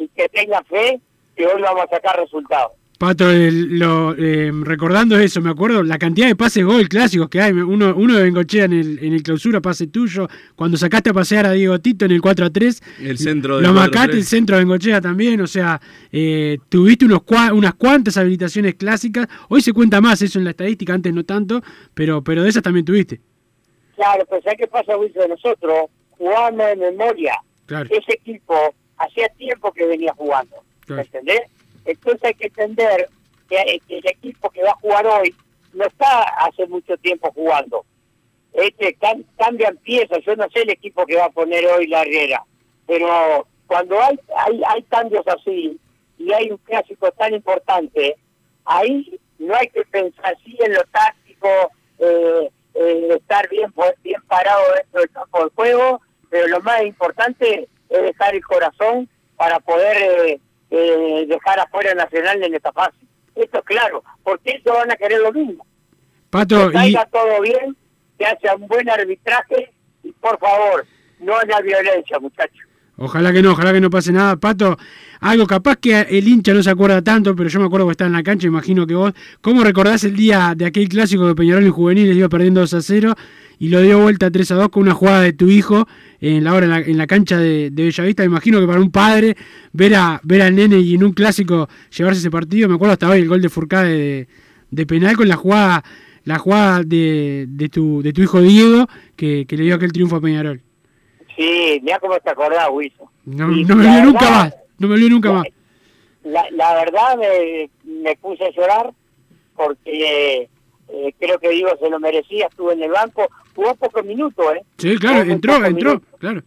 y 0.00 0.08
que 0.08 0.28
tengan 0.28 0.64
fe 0.64 1.00
que 1.36 1.46
hoy 1.46 1.60
vamos 1.62 1.84
a 1.84 1.94
sacar 1.94 2.18
resultados. 2.18 2.72
Pato, 3.00 3.30
el, 3.30 3.78
lo, 3.78 4.14
eh, 4.14 4.52
recordando 4.62 5.18
eso, 5.18 5.40
me 5.40 5.48
acuerdo 5.48 5.82
la 5.82 5.96
cantidad 5.96 6.26
de 6.26 6.36
pases 6.36 6.62
gol 6.66 6.86
clásicos 6.86 7.30
que 7.30 7.40
hay. 7.40 7.52
Uno, 7.52 7.94
uno 7.96 8.14
de 8.14 8.24
Bengochea 8.24 8.66
en 8.66 8.74
el, 8.74 8.98
en 9.02 9.14
el 9.14 9.22
clausura, 9.22 9.62
pase 9.62 9.86
tuyo. 9.86 10.28
Cuando 10.54 10.76
sacaste 10.76 11.08
a 11.08 11.14
pasear 11.14 11.46
a 11.46 11.52
Diego 11.52 11.78
Tito 11.78 12.04
en 12.04 12.10
el 12.10 12.20
4 12.20 12.44
a 12.44 12.50
3. 12.50 12.82
El 13.00 13.16
centro 13.16 13.56
de 13.56 13.62
Lo 13.62 13.72
macaste, 13.72 14.18
el 14.18 14.24
centro 14.24 14.56
de 14.56 14.64
Bengochea 14.64 15.00
también. 15.00 15.40
O 15.40 15.46
sea, 15.46 15.80
eh, 16.12 16.58
tuviste 16.68 17.06
unos 17.06 17.22
unas 17.54 17.72
cuantas 17.76 18.18
habilitaciones 18.18 18.74
clásicas. 18.74 19.28
Hoy 19.48 19.62
se 19.62 19.72
cuenta 19.72 20.02
más 20.02 20.20
eso 20.20 20.38
en 20.38 20.44
la 20.44 20.50
estadística, 20.50 20.92
antes 20.92 21.14
no 21.14 21.24
tanto, 21.24 21.62
pero, 21.94 22.22
pero 22.22 22.42
de 22.42 22.50
esas 22.50 22.62
también 22.62 22.84
tuviste. 22.84 23.18
Claro, 23.96 24.26
pues 24.28 24.44
¿sabes 24.44 24.58
qué 24.58 24.66
pasa, 24.66 24.98
Wilson? 24.98 25.30
Nosotros 25.30 25.86
jugamos 26.18 26.66
de 26.66 26.76
memoria. 26.76 27.32
Claro. 27.64 27.88
Ese 27.90 28.12
equipo 28.12 28.74
hacía 29.00 29.28
tiempo 29.30 29.72
que 29.72 29.86
venía 29.86 30.14
jugando. 30.14 30.62
Claro. 30.86 31.02
¿Entendés? 31.02 31.42
Entonces 31.84 32.24
hay 32.24 32.34
que 32.34 32.46
entender 32.46 33.08
que, 33.48 33.80
que, 33.88 33.98
el 33.98 34.06
equipo 34.06 34.50
que 34.50 34.62
va 34.62 34.70
a 34.70 34.80
jugar 34.80 35.06
hoy 35.06 35.34
no 35.72 35.84
está 35.84 36.22
hace 36.44 36.66
mucho 36.66 36.96
tiempo 36.98 37.32
jugando. 37.32 37.84
Este 38.52 38.94
cam, 38.94 39.24
cambian 39.38 39.76
piezas, 39.78 40.18
yo 40.24 40.36
no 40.36 40.48
sé 40.50 40.62
el 40.62 40.70
equipo 40.70 41.06
que 41.06 41.16
va 41.16 41.26
a 41.26 41.30
poner 41.30 41.64
hoy 41.66 41.86
la 41.86 42.02
Herrera, 42.02 42.44
pero 42.86 43.46
cuando 43.66 44.00
hay, 44.02 44.18
hay, 44.36 44.60
hay 44.66 44.82
cambios 44.84 45.24
así 45.28 45.78
y 46.18 46.32
hay 46.32 46.50
un 46.50 46.58
clásico 46.58 47.10
tan 47.12 47.32
importante, 47.32 48.16
ahí 48.64 49.20
no 49.38 49.54
hay 49.54 49.68
que 49.68 49.84
pensar 49.84 50.34
así 50.34 50.56
en 50.58 50.74
lo 50.74 50.82
táctico, 50.92 51.48
eh, 51.98 52.50
eh, 52.74 53.08
estar 53.16 53.48
bien, 53.48 53.72
bien 54.02 54.20
parado 54.26 54.62
dentro 54.76 55.00
del 55.00 55.10
campo 55.10 55.44
de 55.44 55.50
juego, 55.54 56.00
pero 56.28 56.48
lo 56.48 56.60
más 56.60 56.82
importante 56.82 57.68
es 57.90 58.02
dejar 58.02 58.34
el 58.34 58.44
corazón 58.44 59.08
para 59.36 59.60
poder 59.60 59.96
eh, 59.96 60.40
eh, 60.70 61.26
dejar 61.28 61.60
afuera 61.60 61.94
Nacional 61.94 62.42
en 62.42 62.54
esta 62.54 62.72
fase. 62.72 62.96
Esto 63.34 63.58
es 63.58 63.64
claro, 63.64 64.02
porque 64.22 64.50
ellos 64.50 64.74
van 64.76 64.90
a 64.90 64.96
querer 64.96 65.20
lo 65.20 65.32
mismo. 65.32 65.66
Pato, 66.30 66.68
que 66.70 66.78
salga 66.78 67.06
y... 67.06 67.10
todo 67.10 67.40
bien, 67.40 67.76
que 68.18 68.26
haya 68.26 68.54
un 68.54 68.66
buen 68.66 68.88
arbitraje 68.88 69.72
y 70.02 70.12
por 70.12 70.38
favor, 70.38 70.86
no 71.18 71.36
haya 71.36 71.60
violencia, 71.60 72.18
muchachos. 72.18 72.69
Ojalá 73.02 73.32
que 73.32 73.40
no, 73.40 73.52
ojalá 73.52 73.72
que 73.72 73.80
no 73.80 73.88
pase 73.88 74.12
nada. 74.12 74.36
Pato, 74.36 74.76
algo 75.20 75.46
capaz 75.46 75.76
que 75.76 76.02
el 76.02 76.28
hincha 76.28 76.52
no 76.52 76.62
se 76.62 76.68
acuerda 76.68 77.00
tanto, 77.00 77.34
pero 77.34 77.48
yo 77.48 77.58
me 77.58 77.64
acuerdo 77.64 77.86
que 77.86 77.92
está 77.92 78.04
en 78.04 78.12
la 78.12 78.22
cancha, 78.22 78.46
imagino 78.46 78.86
que 78.86 78.94
vos. 78.94 79.14
¿Cómo 79.40 79.64
recordás 79.64 80.04
el 80.04 80.14
día 80.14 80.52
de 80.54 80.66
aquel 80.66 80.86
clásico 80.86 81.26
de 81.26 81.34
Peñarol 81.34 81.64
en 81.64 81.70
juveniles 81.70 82.14
iba 82.14 82.28
perdiendo 82.28 82.60
2 82.60 82.74
a 82.74 82.82
0 82.82 83.14
y 83.58 83.68
lo 83.68 83.80
dio 83.80 84.02
vuelta 84.02 84.30
3 84.30 84.50
a 84.50 84.54
2 84.56 84.68
con 84.68 84.82
una 84.82 84.92
jugada 84.92 85.22
de 85.22 85.32
tu 85.32 85.48
hijo 85.48 85.88
en 86.20 86.44
la 86.44 86.52
hora 86.52 86.80
en 86.80 86.98
la, 86.98 87.06
cancha 87.06 87.38
de, 87.38 87.70
de, 87.70 87.84
Bellavista? 87.84 88.22
Imagino 88.22 88.60
que 88.60 88.66
para 88.66 88.82
un 88.82 88.90
padre 88.90 89.34
ver 89.72 89.94
a 89.94 90.20
ver 90.22 90.42
al 90.42 90.54
nene 90.54 90.78
y 90.80 90.94
en 90.94 91.02
un 91.02 91.12
clásico 91.12 91.70
llevarse 91.96 92.20
ese 92.20 92.30
partido, 92.30 92.68
me 92.68 92.74
acuerdo 92.74 92.92
hasta 92.92 93.08
hoy 93.08 93.20
el 93.20 93.28
gol 93.28 93.40
de 93.40 93.48
Furcade 93.48 93.88
de, 93.88 94.28
de 94.70 94.86
penal 94.86 95.16
con 95.16 95.26
la 95.26 95.36
jugada 95.36 95.82
la 96.24 96.38
jugada 96.38 96.82
de, 96.82 97.46
de, 97.48 97.68
tu, 97.70 98.02
de 98.02 98.12
tu 98.12 98.20
hijo 98.20 98.42
Diego 98.42 98.86
que, 99.16 99.46
que 99.48 99.56
le 99.56 99.64
dio 99.64 99.74
aquel 99.76 99.90
triunfo 99.90 100.16
a 100.16 100.20
Peñarol. 100.20 100.60
Sí, 101.40 101.80
mira 101.82 101.98
cómo 101.98 102.20
te 102.20 102.28
acordás, 102.28 102.68
Wilson. 102.70 103.08
No, 103.24 103.46
no 103.46 103.76
me 103.76 103.86
olvidé 103.86 104.02
nunca 104.02 104.30
más, 104.30 104.54
no 104.78 104.88
me 104.88 104.94
olvidé 104.94 105.10
nunca 105.10 105.32
más. 105.32 105.46
La, 106.22 106.50
la 106.50 106.74
verdad 106.74 107.16
me, 107.16 107.70
me, 107.82 108.14
puse 108.16 108.44
a 108.44 108.50
llorar 108.50 108.92
porque 109.56 110.50
eh, 110.88 111.14
creo 111.18 111.38
que 111.38 111.48
Diego 111.48 111.70
se 111.80 111.88
lo 111.88 111.98
merecía, 111.98 112.46
estuvo 112.46 112.72
en 112.72 112.82
el 112.82 112.90
banco, 112.90 113.26
jugó 113.56 113.74
pocos 113.74 114.04
minutos, 114.04 114.44
¿eh? 114.54 114.62
Sí, 114.76 114.98
claro, 114.98 115.20
jugó 115.20 115.32
entró, 115.32 115.54
entró, 115.64 115.70
minutos. 115.70 116.18
claro. 116.18 116.42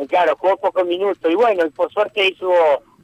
Eh, 0.00 0.06
claro, 0.08 0.36
jugó 0.40 0.56
pocos 0.56 0.84
minutos 0.84 1.30
y 1.30 1.36
bueno, 1.36 1.64
y 1.64 1.70
por 1.70 1.92
suerte 1.92 2.26
hizo, 2.26 2.50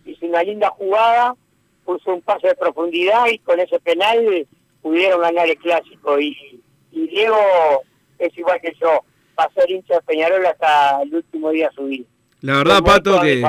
hizo 0.05 0.27
una 0.27 0.43
linda 0.43 0.71
jugada, 0.71 1.37
puso 1.85 2.15
un 2.15 2.23
pase 2.23 2.49
de 2.49 2.57
profundidad 2.57 3.29
y 3.29 3.39
con 3.39 3.61
ese 3.61 3.79
penal 3.79 4.45
pudieron 4.81 5.21
ganar 5.21 5.49
el 5.49 5.57
clásico 5.57 6.19
y, 6.19 6.61
y 6.91 7.07
Diego 7.07 7.37
es 8.19 8.37
igual 8.37 8.61
que 8.61 8.75
yo 8.81 9.05
va 9.39 9.45
a 9.45 9.53
ser 9.53 9.71
hincha 9.71 9.95
de 9.95 10.03
Peñarol 10.03 10.45
hasta 10.47 11.03
el 11.03 11.15
último 11.15 11.51
día 11.51 11.69
de 11.69 11.75
su 11.75 11.85
vida. 11.85 12.05
La 12.41 12.59
verdad, 12.59 12.83
Pato, 12.83 13.21
que... 13.21 13.43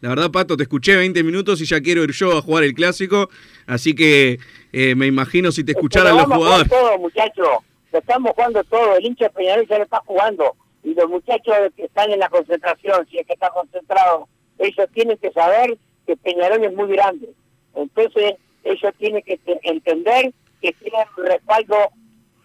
La 0.00 0.10
verdad, 0.10 0.30
Pato, 0.30 0.56
te 0.56 0.62
escuché 0.62 0.96
20 0.96 1.22
minutos 1.24 1.60
y 1.60 1.64
ya 1.64 1.80
quiero 1.80 2.04
ir 2.04 2.12
yo 2.12 2.38
a 2.38 2.42
jugar 2.42 2.62
el 2.62 2.72
clásico, 2.72 3.30
así 3.66 3.94
que 3.94 4.38
eh, 4.72 4.94
me 4.94 5.06
imagino 5.06 5.50
si 5.50 5.64
te 5.64 5.72
escucharan 5.72 6.16
los 6.16 6.26
jugadores. 6.26 6.68
todo, 6.68 6.98
muchachos. 6.98 7.48
Lo 7.90 7.98
estamos 7.98 8.32
jugando 8.32 8.62
todo. 8.64 8.96
El 8.96 9.06
hincha 9.06 9.24
de 9.24 9.30
Peñarol 9.30 9.66
ya 9.66 9.78
lo 9.78 9.84
está 9.84 10.00
jugando. 10.06 10.56
y 10.84 10.94
los 10.94 11.08
muchachos 11.08 11.54
que 11.76 11.84
están 11.84 12.10
en 12.10 12.20
la 12.20 12.28
concentración, 12.28 13.06
si 13.10 13.18
es 13.18 13.26
que 13.26 13.32
está 13.32 13.50
concentrado, 13.50 14.28
ellos 14.58 14.88
tienen 14.94 15.16
que 15.18 15.32
saber 15.32 15.76
que 16.06 16.16
Peñarol 16.16 16.64
es 16.64 16.74
muy 16.74 16.88
grande. 16.88 17.30
Entonces, 17.74 18.34
ellos 18.64 18.94
tienen 18.98 19.22
que 19.22 19.40
entender 19.62 20.32
que 20.60 20.72
tienen 20.72 21.06
un 21.16 21.26
respaldo 21.26 21.76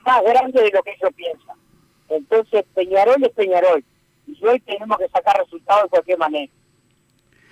más 0.06 0.22
grande 0.24 0.62
de 0.62 0.72
lo 0.72 0.82
que 0.84 0.92
ellos 0.92 1.14
piensan. 1.16 1.58
Entonces, 2.16 2.64
Peñarol 2.74 3.24
es 3.24 3.32
Peñarol. 3.32 3.84
Y 4.28 4.46
hoy 4.46 4.60
tenemos 4.62 4.98
que 4.98 5.08
sacar 5.10 5.38
resultados 5.38 5.84
de 5.84 5.90
cualquier 5.90 6.18
manera. 6.18 6.52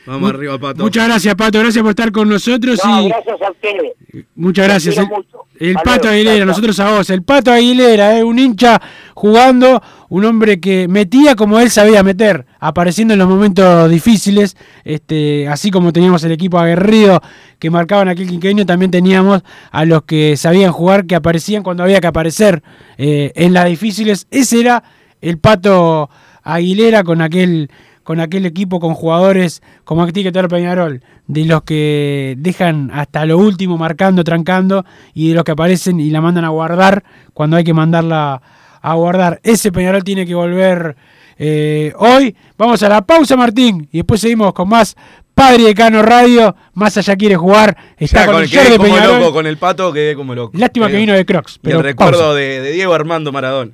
Vamos 0.05 0.31
arriba, 0.31 0.57
Pato. 0.57 0.83
Muchas 0.83 1.07
gracias, 1.07 1.35
Pato. 1.35 1.59
Gracias 1.59 1.81
por 1.81 1.91
estar 1.91 2.11
con 2.11 2.29
nosotros. 2.29 2.79
No, 2.83 3.03
y 3.03 3.09
gracias 3.09 3.41
a 3.41 3.51
ustedes. 3.51 3.93
Muchas 4.35 4.67
gracias. 4.67 4.97
Mucho. 5.07 5.45
El 5.69 5.75
Pato. 5.75 6.09
Aguilera, 6.09 6.43
nosotros 6.43 6.79
a 6.79 6.91
vos. 6.91 7.09
El 7.09 7.23
Pato 7.23 7.51
Aguilera, 7.51 8.17
eh, 8.17 8.23
un 8.23 8.39
hincha 8.39 8.81
jugando, 9.13 9.81
un 10.09 10.25
hombre 10.25 10.59
que 10.59 10.87
metía 10.87 11.35
como 11.35 11.59
él 11.59 11.69
sabía 11.69 12.01
meter, 12.01 12.45
apareciendo 12.59 13.13
en 13.13 13.19
los 13.19 13.29
momentos 13.29 13.89
difíciles. 13.89 14.57
Este, 14.83 15.47
así 15.47 15.69
como 15.69 15.93
teníamos 15.93 16.23
el 16.23 16.31
equipo 16.31 16.57
aguerrido 16.57 17.21
que 17.59 17.69
marcaban 17.69 18.07
aquel 18.07 18.27
quinquenio, 18.27 18.65
también 18.65 18.89
teníamos 18.89 19.43
a 19.71 19.85
los 19.85 20.03
que 20.03 20.35
sabían 20.35 20.71
jugar, 20.71 21.05
que 21.05 21.15
aparecían 21.15 21.61
cuando 21.61 21.83
había 21.83 22.01
que 22.01 22.07
aparecer 22.07 22.63
eh, 22.97 23.31
en 23.35 23.53
las 23.53 23.65
difíciles. 23.67 24.27
Ese 24.31 24.59
era 24.59 24.83
el 25.21 25.37
Pato 25.37 26.09
Aguilera 26.43 27.03
con 27.03 27.21
aquel 27.21 27.69
con 28.03 28.19
aquel 28.19 28.45
equipo 28.45 28.79
con 28.79 28.93
jugadores 28.93 29.61
como 29.83 30.03
Actiquetor 30.03 30.47
Peñarol, 30.47 31.01
de 31.27 31.45
los 31.45 31.63
que 31.63 32.35
dejan 32.37 32.91
hasta 32.93 33.25
lo 33.25 33.37
último 33.37 33.77
marcando, 33.77 34.23
trancando, 34.23 34.85
y 35.13 35.29
de 35.29 35.35
los 35.35 35.43
que 35.43 35.51
aparecen 35.51 35.99
y 35.99 36.09
la 36.09 36.21
mandan 36.21 36.45
a 36.45 36.49
guardar 36.49 37.03
cuando 37.33 37.57
hay 37.57 37.63
que 37.63 37.73
mandarla 37.73 38.41
a 38.81 38.93
guardar. 38.95 39.39
Ese 39.43 39.71
Peñarol 39.71 40.03
tiene 40.03 40.25
que 40.25 40.35
volver 40.35 40.95
eh, 41.37 41.93
hoy. 41.97 42.35
Vamos 42.57 42.81
a 42.83 42.89
la 42.89 43.01
pausa, 43.01 43.35
Martín, 43.35 43.87
y 43.91 43.97
después 43.97 44.21
seguimos 44.21 44.53
con 44.53 44.69
más 44.69 44.95
Padre 45.33 45.63
de 45.63 45.75
Cano 45.75 46.01
Radio. 46.01 46.55
Más 46.73 46.97
allá 46.97 47.15
quiere 47.15 47.35
jugar, 47.35 47.77
está 47.97 48.21
Ya, 48.21 48.25
con 48.27 48.35
el 48.35 48.41
el 48.43 48.47
short 48.49 48.63
quedé 48.63 48.71
de 48.73 48.77
como 48.77 48.93
Peñarol. 48.95 49.19
loco, 49.19 49.33
con 49.33 49.47
el 49.47 49.57
pato 49.57 49.93
quedé 49.93 50.15
como 50.15 50.35
loco. 50.35 50.57
Lástima 50.57 50.87
que 50.89 50.97
vino 50.97 51.13
de 51.13 51.25
Crocs. 51.25 51.55
Y 51.55 51.59
Pero 51.61 51.77
el 51.79 51.83
recuerdo 51.83 52.35
de 52.35 52.71
Diego 52.71 52.93
Armando 52.93 53.31
Maradón. 53.31 53.73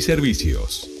servicios. 0.01 1.00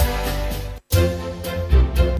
Thank 0.91 1.11
you. 1.11 1.20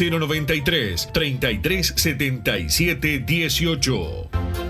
093 0.00 1.10
33 1.12 1.92
77 1.96 3.24
18. 3.26 4.69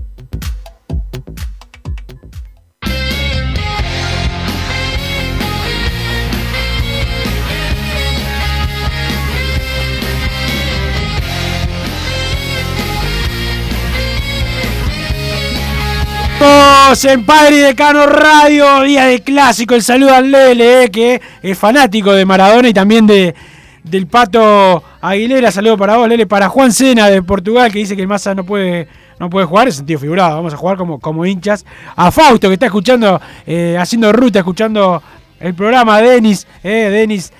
En 16.91 17.25
Padre 17.25 17.55
y 17.55 17.59
Decano 17.59 18.05
Radio, 18.05 18.81
día 18.81 19.05
de 19.05 19.21
clásico. 19.21 19.75
El 19.75 19.81
saludo 19.81 20.13
al 20.13 20.29
Lele, 20.29 20.83
eh, 20.83 20.91
que 20.91 21.21
es 21.41 21.57
fanático 21.57 22.11
de 22.11 22.25
Maradona 22.25 22.67
y 22.67 22.73
también 22.73 23.07
de, 23.07 23.33
del 23.81 24.07
Pato 24.07 24.83
Aguilera. 24.99 25.51
Saludo 25.51 25.77
para 25.77 25.95
vos, 25.95 26.09
Lele. 26.09 26.27
Para 26.27 26.49
Juan 26.49 26.73
Sena 26.73 27.09
de 27.09 27.23
Portugal, 27.23 27.71
que 27.71 27.79
dice 27.79 27.95
que 27.95 28.01
el 28.01 28.09
Massa 28.09 28.35
no 28.35 28.43
puede, 28.43 28.89
no 29.19 29.29
puede 29.29 29.45
jugar, 29.45 29.67
en 29.67 29.73
sentido 29.73 30.01
figurado. 30.01 30.35
Vamos 30.35 30.53
a 30.53 30.57
jugar 30.57 30.75
como, 30.75 30.99
como 30.99 31.25
hinchas. 31.25 31.65
A 31.95 32.11
Fausto, 32.11 32.49
que 32.49 32.55
está 32.55 32.65
escuchando, 32.65 33.21
eh, 33.47 33.77
haciendo 33.79 34.11
ruta, 34.11 34.39
escuchando 34.39 35.01
el 35.39 35.53
programa. 35.53 36.01
Denis, 36.01 36.45
eh, 36.61 36.89
Denis, 36.91 37.31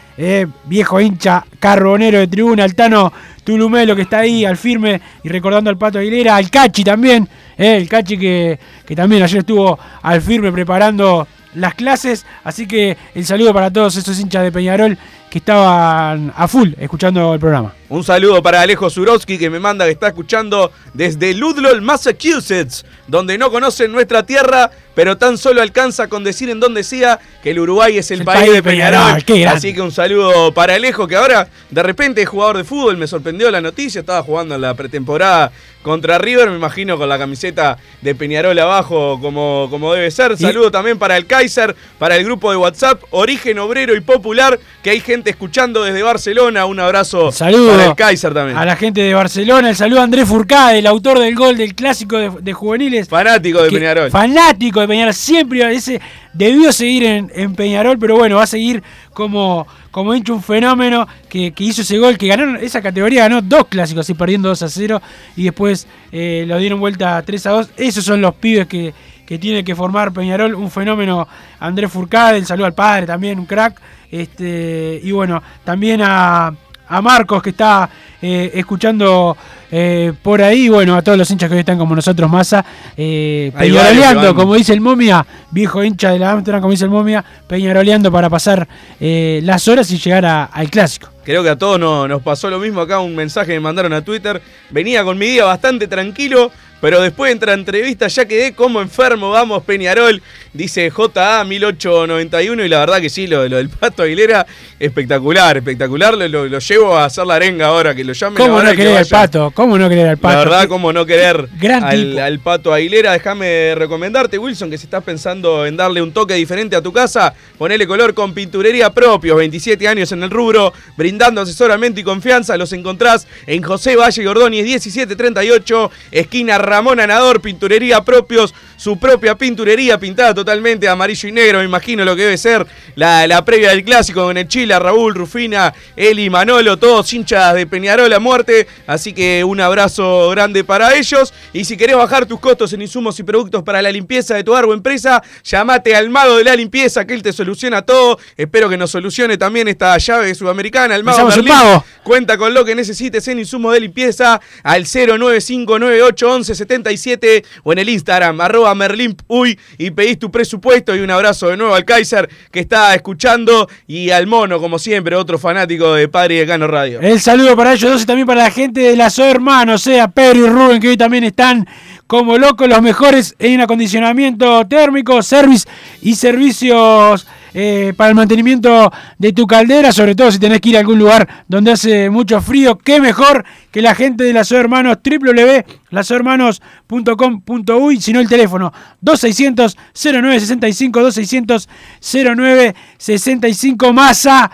viejo 0.63 1.01
hincha, 1.01 1.43
carbonero 1.59 2.19
de 2.19 2.27
tribuna. 2.27 2.63
Altano 2.63 3.11
Tulumelo, 3.43 3.95
que 3.95 4.03
está 4.03 4.19
ahí 4.19 4.45
al 4.45 4.57
firme 4.57 5.01
y 5.23 5.29
recordando 5.29 5.69
al 5.69 5.77
Pato 5.77 5.99
Aguilera. 5.99 6.35
Al 6.35 6.49
Cachi 6.49 6.83
también. 6.83 7.27
Eh, 7.57 7.77
el 7.77 7.89
Cachi 7.89 8.17
que, 8.17 8.59
que 8.85 8.95
también 8.95 9.23
ayer 9.23 9.39
estuvo 9.39 9.77
al 10.01 10.21
firme 10.21 10.51
preparando 10.51 11.27
las 11.55 11.75
clases. 11.75 12.25
Así 12.43 12.67
que 12.67 12.97
el 13.13 13.25
saludo 13.25 13.53
para 13.53 13.71
todos 13.71 13.95
esos 13.95 14.19
hinchas 14.19 14.43
de 14.43 14.51
Peñarol 14.51 14.97
que 15.31 15.37
estaban 15.37 16.33
a 16.35 16.45
full 16.49 16.73
escuchando 16.77 17.33
el 17.33 17.39
programa. 17.39 17.73
Un 17.87 18.03
saludo 18.03 18.43
para 18.43 18.61
Alejo 18.61 18.89
Zurowski 18.89 19.37
que 19.37 19.49
me 19.49 19.59
manda 19.59 19.85
que 19.85 19.91
está 19.91 20.07
escuchando 20.07 20.71
desde 20.93 21.33
Ludlow, 21.33 21.81
Massachusetts, 21.81 22.85
donde 23.07 23.37
no 23.37 23.49
conocen 23.49 23.93
nuestra 23.93 24.23
tierra, 24.23 24.71
pero 24.93 25.17
tan 25.17 25.37
solo 25.37 25.61
alcanza 25.61 26.07
con 26.07 26.23
decir 26.25 26.49
en 26.49 26.59
donde 26.59 26.83
sea 26.83 27.19
que 27.41 27.51
el 27.51 27.59
Uruguay 27.59 27.97
es 27.97 28.11
el, 28.11 28.25
país, 28.25 28.51
de 28.51 28.61
Peñarol. 28.61 29.23
Así 29.47 29.73
que 29.73 29.81
un 29.81 29.91
saludo 29.91 30.53
para 30.53 30.75
Alejo 30.75 31.07
que 31.07 31.15
ahora 31.15 31.47
de 31.69 31.83
repente 31.83 32.21
es 32.21 32.27
jugador 32.27 32.57
de 32.57 32.63
fútbol, 32.65 32.97
me 32.97 33.07
sorprendió 33.07 33.49
la 33.51 33.61
noticia, 33.61 33.99
estaba 34.01 34.21
jugando 34.23 34.55
en 34.55 34.61
la 34.61 34.73
pretemporada 34.73 35.51
contra 35.81 36.17
River, 36.17 36.49
me 36.49 36.57
imagino 36.57 36.97
con 36.97 37.09
la 37.09 37.17
camiseta 37.17 37.77
de 38.01 38.15
Peñarol 38.15 38.57
abajo 38.59 39.19
como, 39.21 39.67
como 39.69 39.93
debe 39.93 40.11
ser. 40.11 40.37
Saludo 40.37 40.71
también 40.71 40.99
para 40.99 41.17
el 41.17 41.25
Kaiser, 41.25 41.75
para 41.97 42.15
el 42.15 42.23
grupo 42.23 42.51
de 42.51 42.57
WhatsApp, 42.57 43.01
Origen 43.09 43.59
Obrero 43.59 43.95
y 43.95 44.01
Popular, 44.01 44.59
que 44.83 44.91
hay 44.91 44.99
gente 44.99 45.20
escuchando 45.29 45.83
desde 45.83 46.01
Barcelona. 46.03 46.65
Un 46.65 46.79
abrazo 46.79 47.31
Saludo 47.31 47.71
para 47.71 47.85
el 47.85 47.95
Kaiser 47.95 48.33
también. 48.33 48.57
A 48.57 48.65
la 48.65 48.75
gente 48.75 49.01
de 49.01 49.13
Barcelona, 49.13 49.69
el 49.69 49.75
saludo 49.75 50.01
a 50.01 50.03
Andrés 50.03 50.27
Furcade, 50.27 50.79
el 50.79 50.87
autor 50.87 51.19
del 51.19 51.35
gol 51.35 51.55
del 51.55 51.75
clásico 51.75 52.17
de, 52.17 52.31
de 52.41 52.53
juveniles. 52.53 53.07
Fanático 53.07 53.61
de 53.63 53.69
que- 53.69 53.75
Peñarol. 53.77 54.09
Fanático 54.11 54.81
de 54.81 54.87
Peñarol, 54.87 55.13
siempre 55.13 55.71
ese 55.73 56.01
debió 56.33 56.71
seguir 56.71 57.03
en, 57.03 57.31
en 57.35 57.55
Peñarol, 57.55 57.97
pero 57.99 58.15
bueno, 58.17 58.37
va 58.37 58.43
a 58.43 58.47
seguir 58.47 58.81
como, 59.13 59.67
como 59.91 60.15
hincha 60.15 60.33
un 60.33 60.41
fenómeno 60.41 61.07
que, 61.29 61.51
que 61.51 61.63
hizo 61.65 61.81
ese 61.81 61.97
gol, 61.97 62.17
que 62.17 62.27
ganó 62.27 62.57
esa 62.57 62.81
categoría, 62.81 63.23
ganó 63.23 63.41
dos 63.41 63.67
clásicos, 63.67 64.05
así 64.05 64.13
perdiendo 64.13 64.47
2 64.49 64.61
a 64.63 64.69
0 64.69 65.01
y 65.35 65.43
después 65.43 65.87
eh, 66.11 66.45
lo 66.47 66.57
dieron 66.57 66.79
vuelta 66.79 67.21
3 67.21 67.45
a 67.47 67.49
2. 67.51 67.69
Esos 67.77 68.05
son 68.05 68.21
los 68.21 68.33
pibes 68.35 68.67
que, 68.67 68.93
que 69.25 69.37
tiene 69.37 69.63
que 69.63 69.75
formar 69.75 70.13
Peñarol, 70.13 70.55
un 70.55 70.71
fenómeno 70.71 71.27
Andrés 71.59 71.91
Furcade, 71.91 72.37
el 72.37 72.45
saludo 72.45 72.65
al 72.67 72.73
padre 72.73 73.05
también, 73.05 73.37
un 73.37 73.45
crack. 73.45 73.79
Este, 74.11 74.99
y 75.03 75.11
bueno, 75.11 75.41
también 75.63 76.01
a, 76.03 76.53
a 76.87 77.01
Marcos 77.01 77.41
que 77.41 77.51
está 77.51 77.89
eh, 78.21 78.51
escuchando 78.53 79.37
eh, 79.71 80.11
por 80.21 80.41
ahí, 80.41 80.67
bueno, 80.67 80.95
a 80.97 81.01
todos 81.01 81.17
los 81.17 81.31
hinchas 81.31 81.47
que 81.49 81.53
hoy 81.55 81.59
están 81.61 81.77
como 81.77 81.95
nosotros, 81.95 82.29
Massa, 82.29 82.63
eh, 82.97 83.51
peñaroleando, 83.57 84.35
como 84.35 84.55
dice 84.55 84.73
el 84.73 84.81
momia, 84.81 85.25
viejo 85.49 85.81
hincha 85.83 86.11
de 86.11 86.19
la 86.19 86.31
Amsterdam, 86.31 86.61
como 86.61 86.71
dice 86.71 86.83
el 86.83 86.91
momia, 86.91 87.23
peñaroleando 87.47 88.11
para 88.11 88.29
pasar 88.29 88.67
eh, 88.99 89.39
las 89.43 89.65
horas 89.69 89.89
y 89.91 89.97
llegar 89.97 90.25
a- 90.25 90.43
al 90.45 90.69
clásico. 90.69 91.07
Creo 91.23 91.41
que 91.41 91.49
a 91.49 91.55
todos 91.57 91.79
no- 91.79 92.07
nos 92.07 92.21
pasó 92.21 92.49
lo 92.49 92.59
mismo 92.59 92.81
acá, 92.81 92.99
un 92.99 93.15
mensaje 93.15 93.53
me 93.53 93.59
mandaron 93.61 93.93
a 93.93 94.01
Twitter. 94.03 94.41
Venía 94.71 95.03
con 95.05 95.17
mi 95.17 95.27
día 95.27 95.45
bastante 95.45 95.87
tranquilo, 95.87 96.51
pero 96.81 96.99
después 97.01 97.31
entra 97.31 97.53
entrevista, 97.53 98.07
ya 98.07 98.25
quedé 98.25 98.53
como 98.53 98.81
enfermo, 98.81 99.29
vamos 99.31 99.63
Peñarol, 99.63 100.21
dice 100.53 100.89
JA 100.91 101.43
1891 101.45 102.65
y 102.65 102.69
la 102.69 102.79
verdad 102.79 102.99
que 102.99 103.09
sí, 103.09 103.27
lo, 103.27 103.47
lo 103.47 103.57
del 103.57 103.69
Pato 103.69 104.03
Aguilera, 104.03 104.45
espectacular, 104.79 105.57
espectacular, 105.57 106.17
lo, 106.17 106.27
lo- 106.27 106.47
lo 106.47 106.59
llevo 106.59 106.97
a 106.97 107.05
hacer 107.05 107.25
la 107.25 107.35
arenga 107.35 107.67
ahora, 107.67 107.93
que 107.95 108.03
lo 108.03 108.13
llamen 108.13 108.37
¿Cómo 108.37 108.55
ahora 108.55 108.69
no 108.69 108.73
y 108.73 108.77
que 108.77 108.83
querer 108.83 108.97
al 108.97 109.05
pato? 109.07 109.51
¿Cómo 109.53 109.77
no 109.77 109.87
querer 109.89 110.07
al 110.07 110.17
pato? 110.17 110.33
La 110.33 110.39
verdad, 110.43 110.67
cómo 110.67 110.91
no 110.91 111.05
querer 111.05 111.47
Gran 111.59 111.83
al, 112.19 112.39
Pato 112.39 112.73
Aguilera. 112.73 113.11
Déjame 113.13 113.75
recomendarte, 113.75 114.37
Wilson, 114.39 114.69
que 114.71 114.77
si 114.77 114.85
estás 114.85 115.03
pensando 115.03 115.65
en 115.65 115.77
darle 115.77 116.01
un 116.01 116.11
toque 116.11 116.33
diferente 116.33 116.75
a 116.75 116.81
tu 116.81 116.91
casa, 116.91 117.33
ponele 117.57 117.85
color 117.85 118.13
con 118.15 118.33
pinturería 118.33 118.89
propios, 118.91 119.37
27 119.37 119.87
años 119.87 120.11
en 120.11 120.23
el 120.23 120.29
rubro, 120.31 120.73
brindando 120.97 121.41
asesoramiento 121.41 121.99
y 121.99 122.03
confianza. 122.03 122.57
Los 122.57 122.73
encontrás 122.73 123.27
en 123.45 123.61
José 123.61 123.95
Valle 123.95 124.23
Gordóñez 124.25 124.63
1738, 124.65 125.91
esquina 126.11 126.57
Ramón 126.71 127.01
Anador, 127.01 127.41
pinturería 127.41 128.05
propios. 128.05 128.53
Su 128.81 128.97
propia 128.97 129.37
pinturería 129.37 129.99
pintada 129.99 130.33
totalmente 130.33 130.89
amarillo 130.89 131.29
y 131.29 131.31
negro, 131.31 131.59
me 131.59 131.65
imagino 131.65 132.03
lo 132.03 132.15
que 132.15 132.23
debe 132.23 132.35
ser 132.35 132.65
la, 132.95 133.27
la 133.27 133.45
previa 133.45 133.69
del 133.69 133.83
clásico 133.83 134.23
con 134.23 134.35
el 134.37 134.47
Chile, 134.47 134.79
Raúl, 134.79 135.13
Rufina, 135.13 135.71
Eli, 135.95 136.31
Manolo, 136.31 136.77
todos 136.77 137.13
hinchas 137.13 137.53
de 137.53 137.67
Peñarol 137.67 138.11
a 138.11 138.19
muerte, 138.19 138.67
así 138.87 139.13
que 139.13 139.43
un 139.43 139.61
abrazo 139.61 140.31
grande 140.31 140.63
para 140.63 140.95
ellos. 140.95 141.31
Y 141.53 141.65
si 141.65 141.77
querés 141.77 141.95
bajar 141.95 142.25
tus 142.25 142.39
costos 142.39 142.73
en 142.73 142.81
insumos 142.81 143.19
y 143.19 143.23
productos 143.23 143.61
para 143.61 143.83
la 143.83 143.91
limpieza 143.91 144.33
de 144.33 144.43
tu 144.43 144.55
árbol 144.55 144.77
empresa, 144.77 145.21
llamate 145.43 145.95
al 145.95 146.09
mago 146.09 146.37
de 146.37 146.43
la 146.43 146.55
limpieza, 146.55 147.05
que 147.05 147.13
él 147.13 147.21
te 147.21 147.33
soluciona 147.33 147.83
todo. 147.83 148.17
Espero 148.35 148.67
que 148.67 148.77
nos 148.77 148.89
solucione 148.89 149.37
también 149.37 149.67
esta 149.67 149.95
llave 149.99 150.33
sudamericana. 150.33 150.95
El 150.95 151.03
mago 151.03 151.29
pago. 151.47 151.85
Cuenta 152.01 152.35
con 152.35 152.55
lo 152.55 152.65
que 152.65 152.73
necesites 152.73 153.27
en 153.27 153.37
insumos 153.37 153.73
de 153.73 153.81
limpieza 153.81 154.41
al 154.63 154.85
095981177 154.85 157.45
o 157.63 157.73
en 157.73 157.79
el 157.79 157.89
Instagram, 157.89 158.41
arroba 158.41 158.70
merlimpuy 158.75 159.57
y 159.77 159.91
pedís 159.91 160.19
tu 160.19 160.31
presupuesto. 160.31 160.95
Y 160.95 160.99
un 160.99 161.11
abrazo 161.11 161.47
de 161.47 161.57
nuevo 161.57 161.73
al 161.73 161.85
Kaiser 161.85 162.29
que 162.51 162.59
está 162.59 162.93
escuchando 162.95 163.69
y 163.87 164.09
al 164.11 164.27
mono, 164.27 164.59
como 164.59 164.79
siempre, 164.79 165.15
otro 165.15 165.37
fanático 165.37 165.93
de 165.93 166.07
Padre 166.07 166.35
y 166.35 166.37
Decano 166.39 166.67
Radio. 166.67 166.99
El 167.01 167.19
saludo 167.19 167.55
para 167.55 167.73
ellos 167.73 167.91
dos 167.91 168.03
y 168.03 168.05
también 168.05 168.27
para 168.27 168.43
la 168.43 168.51
gente 168.51 168.81
de 168.81 168.95
las 168.95 169.17
hermanos, 169.19 169.81
sea 169.81 170.07
Pedro 170.07 170.45
y 170.45 170.49
Rubén, 170.49 170.81
que 170.81 170.89
hoy 170.89 170.97
también 170.97 171.23
están 171.23 171.67
como 172.07 172.37
locos, 172.37 172.67
los 172.67 172.81
mejores 172.81 173.35
en 173.39 173.61
acondicionamiento 173.61 174.67
térmico, 174.67 175.21
service 175.23 175.67
y 176.01 176.15
servicios 176.15 177.25
eh, 177.53 177.93
para 177.95 178.09
el 178.09 178.15
mantenimiento 178.15 178.91
de 179.17 179.31
tu 179.33 179.45
caldera, 179.45 179.91
sobre 179.91 180.15
todo 180.15 180.31
si 180.31 180.39
tenés 180.39 180.61
que 180.61 180.69
ir 180.69 180.77
a 180.77 180.79
algún 180.79 180.97
lugar 180.99 181.27
donde 181.47 181.71
hace 181.71 182.09
mucho 182.09 182.39
frío. 182.41 182.77
Qué 182.77 183.01
mejor 183.01 183.43
que 183.71 183.81
la 183.81 183.95
gente 183.95 184.23
de 184.23 184.31
las 184.33 184.51
hermanos, 184.51 184.99
www.lashermanos.com.uy, 185.03 188.01
sino 188.01 188.19
el 188.19 188.29
teléfono 188.29 188.71
2600 189.01 189.75
0965 189.93 191.01
2600 191.01 191.67
0965 192.01 193.93
masa. 193.93 194.51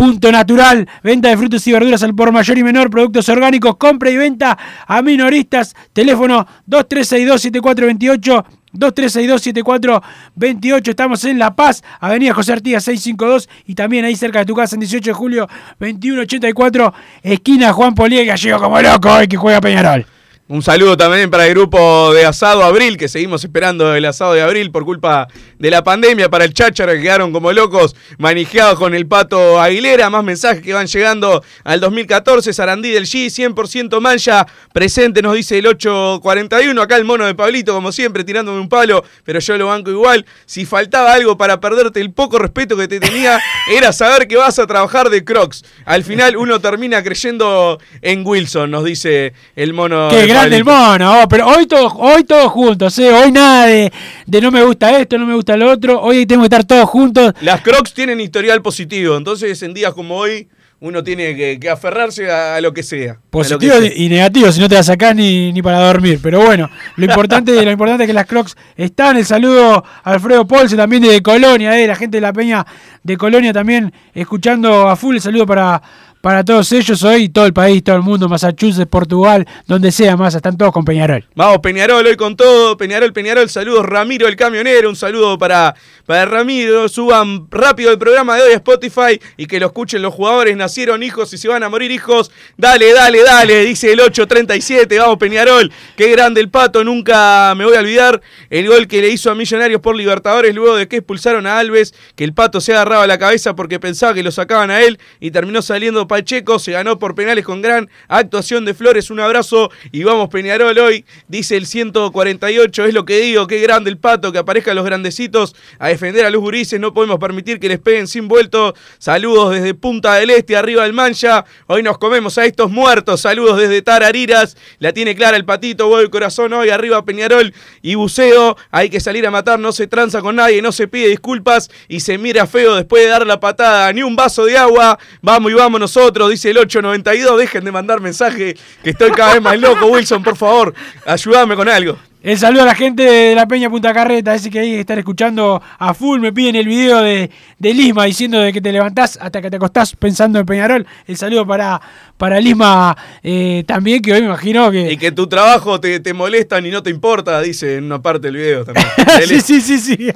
Punto 0.00 0.32
Natural, 0.32 0.88
venta 1.02 1.28
de 1.28 1.36
frutos 1.36 1.66
y 1.66 1.72
verduras 1.72 2.02
al 2.02 2.14
por 2.14 2.32
mayor 2.32 2.56
y 2.56 2.62
menor, 2.62 2.88
productos 2.88 3.28
orgánicos, 3.28 3.76
compra 3.76 4.08
y 4.08 4.16
venta 4.16 4.56
a 4.86 5.02
minoristas, 5.02 5.76
teléfono 5.92 6.46
2362-7428, 6.66 8.44
2362-7428, 8.74 10.88
estamos 10.88 11.24
en 11.24 11.38
La 11.38 11.56
Paz, 11.56 11.82
Avenida 12.00 12.34
José 12.34 12.52
Artigas 12.52 12.84
652 12.84 13.48
y 13.66 13.74
también 13.74 14.04
ahí 14.04 14.14
cerca 14.16 14.40
de 14.40 14.46
tu 14.46 14.54
casa 14.54 14.76
en 14.76 14.80
18 14.80 15.10
de 15.10 15.14
julio 15.14 15.48
2184, 15.78 16.92
esquina 17.22 17.72
Juan 17.72 17.94
Polié, 17.94 18.24
gallego 18.24 18.58
como 18.60 18.80
loco 18.80 19.12
hoy 19.12 19.28
que 19.28 19.36
juega 19.36 19.60
Peñarol. 19.60 20.06
Un 20.50 20.62
saludo 20.62 20.96
también 20.96 21.30
para 21.30 21.46
el 21.46 21.54
grupo 21.54 22.12
de 22.12 22.26
Asado 22.26 22.64
Abril, 22.64 22.96
que 22.96 23.06
seguimos 23.06 23.44
esperando 23.44 23.94
el 23.94 24.04
asado 24.04 24.32
de 24.32 24.42
Abril 24.42 24.72
por 24.72 24.84
culpa 24.84 25.28
de 25.60 25.70
la 25.70 25.84
pandemia. 25.84 26.28
Para 26.28 26.44
el 26.44 26.52
Cháchara, 26.52 26.92
que 26.94 27.02
quedaron 27.02 27.32
como 27.32 27.52
locos, 27.52 27.94
manejados 28.18 28.76
con 28.76 28.92
el 28.92 29.06
Pato 29.06 29.60
Aguilera. 29.60 30.10
Más 30.10 30.24
mensajes 30.24 30.60
que 30.60 30.72
van 30.72 30.88
llegando 30.88 31.44
al 31.62 31.78
2014. 31.78 32.52
Sarandí 32.52 32.90
del 32.90 33.04
G, 33.04 33.26
100% 33.26 34.00
mancha. 34.00 34.44
Presente, 34.72 35.22
nos 35.22 35.36
dice 35.36 35.56
el 35.56 35.68
841. 35.68 36.82
Acá 36.82 36.96
el 36.96 37.04
mono 37.04 37.26
de 37.26 37.36
Pablito, 37.36 37.72
como 37.72 37.92
siempre, 37.92 38.24
tirándome 38.24 38.58
un 38.58 38.68
palo, 38.68 39.04
pero 39.22 39.38
yo 39.38 39.56
lo 39.56 39.68
banco 39.68 39.92
igual. 39.92 40.26
Si 40.46 40.66
faltaba 40.66 41.12
algo 41.12 41.38
para 41.38 41.60
perderte 41.60 42.00
el 42.00 42.12
poco 42.12 42.40
respeto 42.40 42.76
que 42.76 42.88
te 42.88 42.98
tenía, 42.98 43.40
era 43.72 43.92
saber 43.92 44.26
que 44.26 44.34
vas 44.34 44.58
a 44.58 44.66
trabajar 44.66 45.10
de 45.10 45.24
Crocs. 45.24 45.64
Al 45.84 46.02
final 46.02 46.36
uno 46.36 46.58
termina 46.58 47.04
creyendo 47.04 47.78
en 48.02 48.26
Wilson, 48.26 48.68
nos 48.68 48.84
dice 48.84 49.32
el 49.54 49.74
mono. 49.74 50.08
Qué 50.10 50.26
de 50.26 50.39
grande 50.40 50.56
el 50.56 50.64
mono, 50.64 51.22
oh, 51.22 51.28
pero 51.28 51.46
hoy 51.46 51.66
todos, 51.66 51.92
hoy 51.96 52.24
todos 52.24 52.50
juntos, 52.52 52.98
eh, 52.98 53.12
hoy 53.12 53.32
nada 53.32 53.66
de, 53.66 53.92
de 54.26 54.40
no 54.40 54.50
me 54.50 54.62
gusta 54.62 54.98
esto, 54.98 55.18
no 55.18 55.26
me 55.26 55.34
gusta 55.34 55.56
lo 55.56 55.70
otro, 55.70 56.00
hoy 56.00 56.26
tengo 56.26 56.42
que 56.42 56.46
estar 56.46 56.64
todos 56.64 56.88
juntos. 56.88 57.32
Las 57.40 57.60
Crocs 57.60 57.94
tienen 57.94 58.20
historial 58.20 58.62
positivo, 58.62 59.16
entonces 59.16 59.62
en 59.62 59.74
días 59.74 59.92
como 59.94 60.16
hoy 60.16 60.48
uno 60.82 61.04
tiene 61.04 61.36
que, 61.36 61.58
que 61.60 61.68
aferrarse 61.68 62.30
a, 62.30 62.56
a 62.56 62.60
lo 62.62 62.72
que 62.72 62.82
sea. 62.82 63.14
que 63.14 63.20
Positivo 63.28 63.74
sea. 63.74 63.92
y 63.94 64.08
negativo, 64.08 64.50
si 64.50 64.60
no 64.60 64.68
te 64.68 64.76
la 64.76 64.82
sacás 64.82 65.14
ni, 65.14 65.52
ni 65.52 65.60
para 65.60 65.78
dormir. 65.80 66.18
Pero 66.22 66.40
bueno, 66.40 66.70
lo 66.96 67.04
importante, 67.04 67.52
lo 67.62 67.70
importante 67.70 68.04
es 68.04 68.06
que 68.06 68.14
las 68.14 68.26
Crocs 68.26 68.56
están. 68.76 69.18
El 69.18 69.26
saludo 69.26 69.84
a 70.02 70.10
Alfredo 70.10 70.46
Polse 70.46 70.76
también 70.76 71.02
de 71.02 71.20
Colonia, 71.20 71.78
eh, 71.78 71.86
la 71.86 71.96
gente 71.96 72.16
de 72.16 72.22
la 72.22 72.32
Peña 72.32 72.66
de 73.02 73.16
Colonia 73.18 73.52
también 73.52 73.92
escuchando 74.14 74.88
a 74.88 74.96
full. 74.96 75.16
El 75.16 75.20
saludo 75.20 75.44
para, 75.44 75.82
para 76.20 76.44
todos 76.44 76.70
ellos 76.72 77.02
hoy, 77.02 77.28
todo 77.30 77.46
el 77.46 77.52
país, 77.52 77.82
todo 77.82 77.96
el 77.96 78.02
mundo, 78.02 78.28
Massachusetts, 78.28 78.86
Portugal, 78.86 79.46
donde 79.66 79.90
sea 79.90 80.16
más, 80.16 80.34
están 80.34 80.56
todos 80.56 80.72
con 80.72 80.84
Peñarol. 80.84 81.24
Vamos, 81.34 81.58
Peñarol, 81.58 82.06
hoy 82.06 82.16
con 82.16 82.36
todo. 82.36 82.76
Peñarol, 82.76 83.12
Peñarol, 83.12 83.48
saludos. 83.48 83.86
Ramiro, 83.86 84.28
el 84.28 84.36
camionero, 84.36 84.90
un 84.90 84.96
saludo 84.96 85.38
para, 85.38 85.74
para 86.04 86.26
Ramiro. 86.26 86.88
Suban 86.88 87.46
rápido 87.50 87.90
el 87.90 87.98
programa 87.98 88.36
de 88.36 88.42
hoy 88.42 88.52
a 88.52 88.56
Spotify 88.56 89.20
y 89.38 89.46
que 89.46 89.58
lo 89.58 89.66
escuchen 89.66 90.02
los 90.02 90.12
jugadores. 90.12 90.56
Nacieron 90.56 91.02
hijos 91.02 91.32
y 91.32 91.38
se 91.38 91.48
van 91.48 91.62
a 91.62 91.70
morir 91.70 91.90
hijos. 91.90 92.30
Dale, 92.58 92.92
dale, 92.92 93.22
dale, 93.22 93.64
dice 93.64 93.92
el 93.92 94.00
837. 94.00 94.98
Vamos, 94.98 95.16
Peñarol. 95.16 95.72
Qué 95.96 96.10
grande 96.10 96.42
el 96.42 96.50
pato. 96.50 96.84
Nunca 96.84 97.54
me 97.56 97.64
voy 97.64 97.76
a 97.76 97.80
olvidar 97.80 98.20
el 98.50 98.68
gol 98.68 98.86
que 98.88 99.00
le 99.00 99.08
hizo 99.08 99.30
a 99.30 99.34
Millonarios 99.34 99.80
por 99.80 99.96
Libertadores 99.96 100.54
luego 100.54 100.76
de 100.76 100.86
que 100.86 100.96
expulsaron 100.96 101.46
a 101.46 101.58
Alves. 101.58 101.94
Que 102.14 102.24
el 102.24 102.34
pato 102.34 102.60
se 102.60 102.72
agarraba 102.72 103.06
la 103.06 103.18
cabeza 103.18 103.56
porque 103.56 103.80
pensaba 103.80 104.12
que 104.12 104.22
lo 104.22 104.30
sacaban 104.30 104.70
a 104.70 104.82
él 104.82 104.98
y 105.18 105.30
terminó 105.30 105.62
saliendo 105.62 106.06
Pacheco. 106.10 106.58
Se 106.58 106.72
ganó 106.72 106.98
por 106.98 107.14
penales 107.14 107.44
con 107.44 107.62
gran 107.62 107.88
actuación 108.08 108.64
de 108.64 108.74
Flores. 108.74 109.10
Un 109.10 109.20
abrazo 109.20 109.70
y 109.92 110.02
vamos, 110.02 110.28
Peñarol 110.28 110.76
hoy. 110.76 111.04
Dice 111.28 111.56
el 111.56 111.66
148. 111.66 112.84
Es 112.84 112.92
lo 112.94 113.04
que 113.04 113.20
digo. 113.20 113.46
Qué 113.46 113.60
grande 113.60 113.90
el 113.90 113.96
pato. 113.96 114.32
Que 114.32 114.38
aparezcan 114.38 114.74
los 114.74 114.84
grandecitos 114.84 115.54
a 115.78 115.86
defender 115.86 116.26
a 116.26 116.30
los 116.30 116.40
gurises. 116.40 116.80
No 116.80 116.92
podemos 116.92 117.20
permitir 117.20 117.60
que 117.60 117.68
les 117.68 117.78
peguen 117.78 118.08
sin 118.08 118.26
vuelto. 118.26 118.74
Saludos 118.98 119.54
desde 119.54 119.72
Punta 119.74 120.16
del 120.16 120.30
Este, 120.30 120.56
arriba 120.56 120.82
del 120.82 120.94
Mancha. 120.94 121.44
Hoy 121.68 121.84
nos 121.84 121.96
comemos 121.96 122.36
a 122.38 122.44
estos 122.44 122.72
muertos. 122.72 123.20
Saludos 123.20 123.58
desde 123.58 123.80
Tarariras. 123.80 124.56
La 124.80 124.92
tiene 124.92 125.14
clara 125.14 125.36
el 125.36 125.44
patito. 125.44 125.86
Voy 125.86 126.02
el 126.02 126.10
corazón 126.10 126.52
hoy. 126.52 126.70
Arriba 126.70 127.04
Peñarol 127.04 127.54
y 127.82 127.94
buceo. 127.94 128.56
Hay 128.72 128.90
que 128.90 128.98
salir 128.98 129.24
a 129.28 129.30
matar. 129.30 129.60
No 129.60 129.70
se 129.70 129.86
tranza 129.86 130.20
con 130.22 130.34
nadie. 130.34 130.60
No 130.60 130.72
se 130.72 130.88
pide 130.88 131.06
disculpas. 131.06 131.70
Y 131.86 132.00
se 132.00 132.18
mira 132.18 132.48
feo 132.48 132.74
después 132.74 133.04
de 133.04 133.10
dar 133.10 133.24
la 133.24 133.38
patada. 133.38 133.92
Ni 133.92 134.02
un 134.02 134.16
vaso 134.16 134.44
de 134.44 134.58
agua. 134.58 134.98
Vamos 135.22 135.52
y 135.52 135.54
vamos 135.54 135.78
nosotros. 135.78 135.99
Dice 136.28 136.50
el 136.50 136.58
892. 136.58 137.38
Dejen 137.38 137.64
de 137.64 137.72
mandar 137.72 138.00
mensaje. 138.00 138.56
Que 138.82 138.90
estoy 138.90 139.10
cada 139.10 139.34
vez 139.34 139.42
más 139.42 139.58
loco. 139.58 139.86
Wilson, 139.86 140.22
por 140.22 140.36
favor. 140.36 140.74
Ayúdame 141.04 141.54
con 141.56 141.68
algo. 141.68 141.98
El 142.22 142.38
saludo 142.38 142.62
a 142.62 142.66
la 142.66 142.74
gente 142.74 143.02
de 143.02 143.34
la 143.34 143.48
Peña 143.48 143.70
Punta 143.70 143.94
Carreta, 143.94 144.34
ese 144.34 144.50
que 144.50 144.58
ahí 144.58 144.74
están 144.74 144.98
escuchando 144.98 145.62
a 145.78 145.94
full, 145.94 146.20
me 146.20 146.34
piden 146.34 146.54
el 146.54 146.66
video 146.66 147.00
de, 147.00 147.30
de 147.58 147.72
Lisma 147.74 148.04
diciendo 148.04 148.38
de 148.40 148.52
que 148.52 148.60
te 148.60 148.72
levantás 148.72 149.18
hasta 149.22 149.40
que 149.40 149.48
te 149.48 149.56
acostás 149.56 149.96
pensando 149.96 150.38
en 150.38 150.44
Peñarol. 150.44 150.86
El 151.06 151.16
saludo 151.16 151.46
para, 151.46 151.80
para 152.20 152.38
Lisma 152.38 152.94
eh, 153.22 153.64
también, 153.66 154.02
que 154.02 154.12
hoy 154.12 154.20
me 154.20 154.26
imagino 154.26 154.70
que... 154.70 154.92
Y 154.92 154.98
que 154.98 155.10
tu 155.10 155.26
trabajo 155.26 155.80
te, 155.80 156.00
te 156.00 156.12
molestan 156.12 156.66
y 156.66 156.70
no 156.70 156.82
te 156.82 156.90
importa, 156.90 157.40
dice 157.40 157.76
en 157.76 157.84
una 157.84 158.02
parte 158.02 158.26
del 158.26 158.36
video 158.36 158.62
también. 158.66 158.86
sí, 159.26 159.40
sí, 159.40 159.60
sí, 159.62 159.78
sí. 159.78 160.08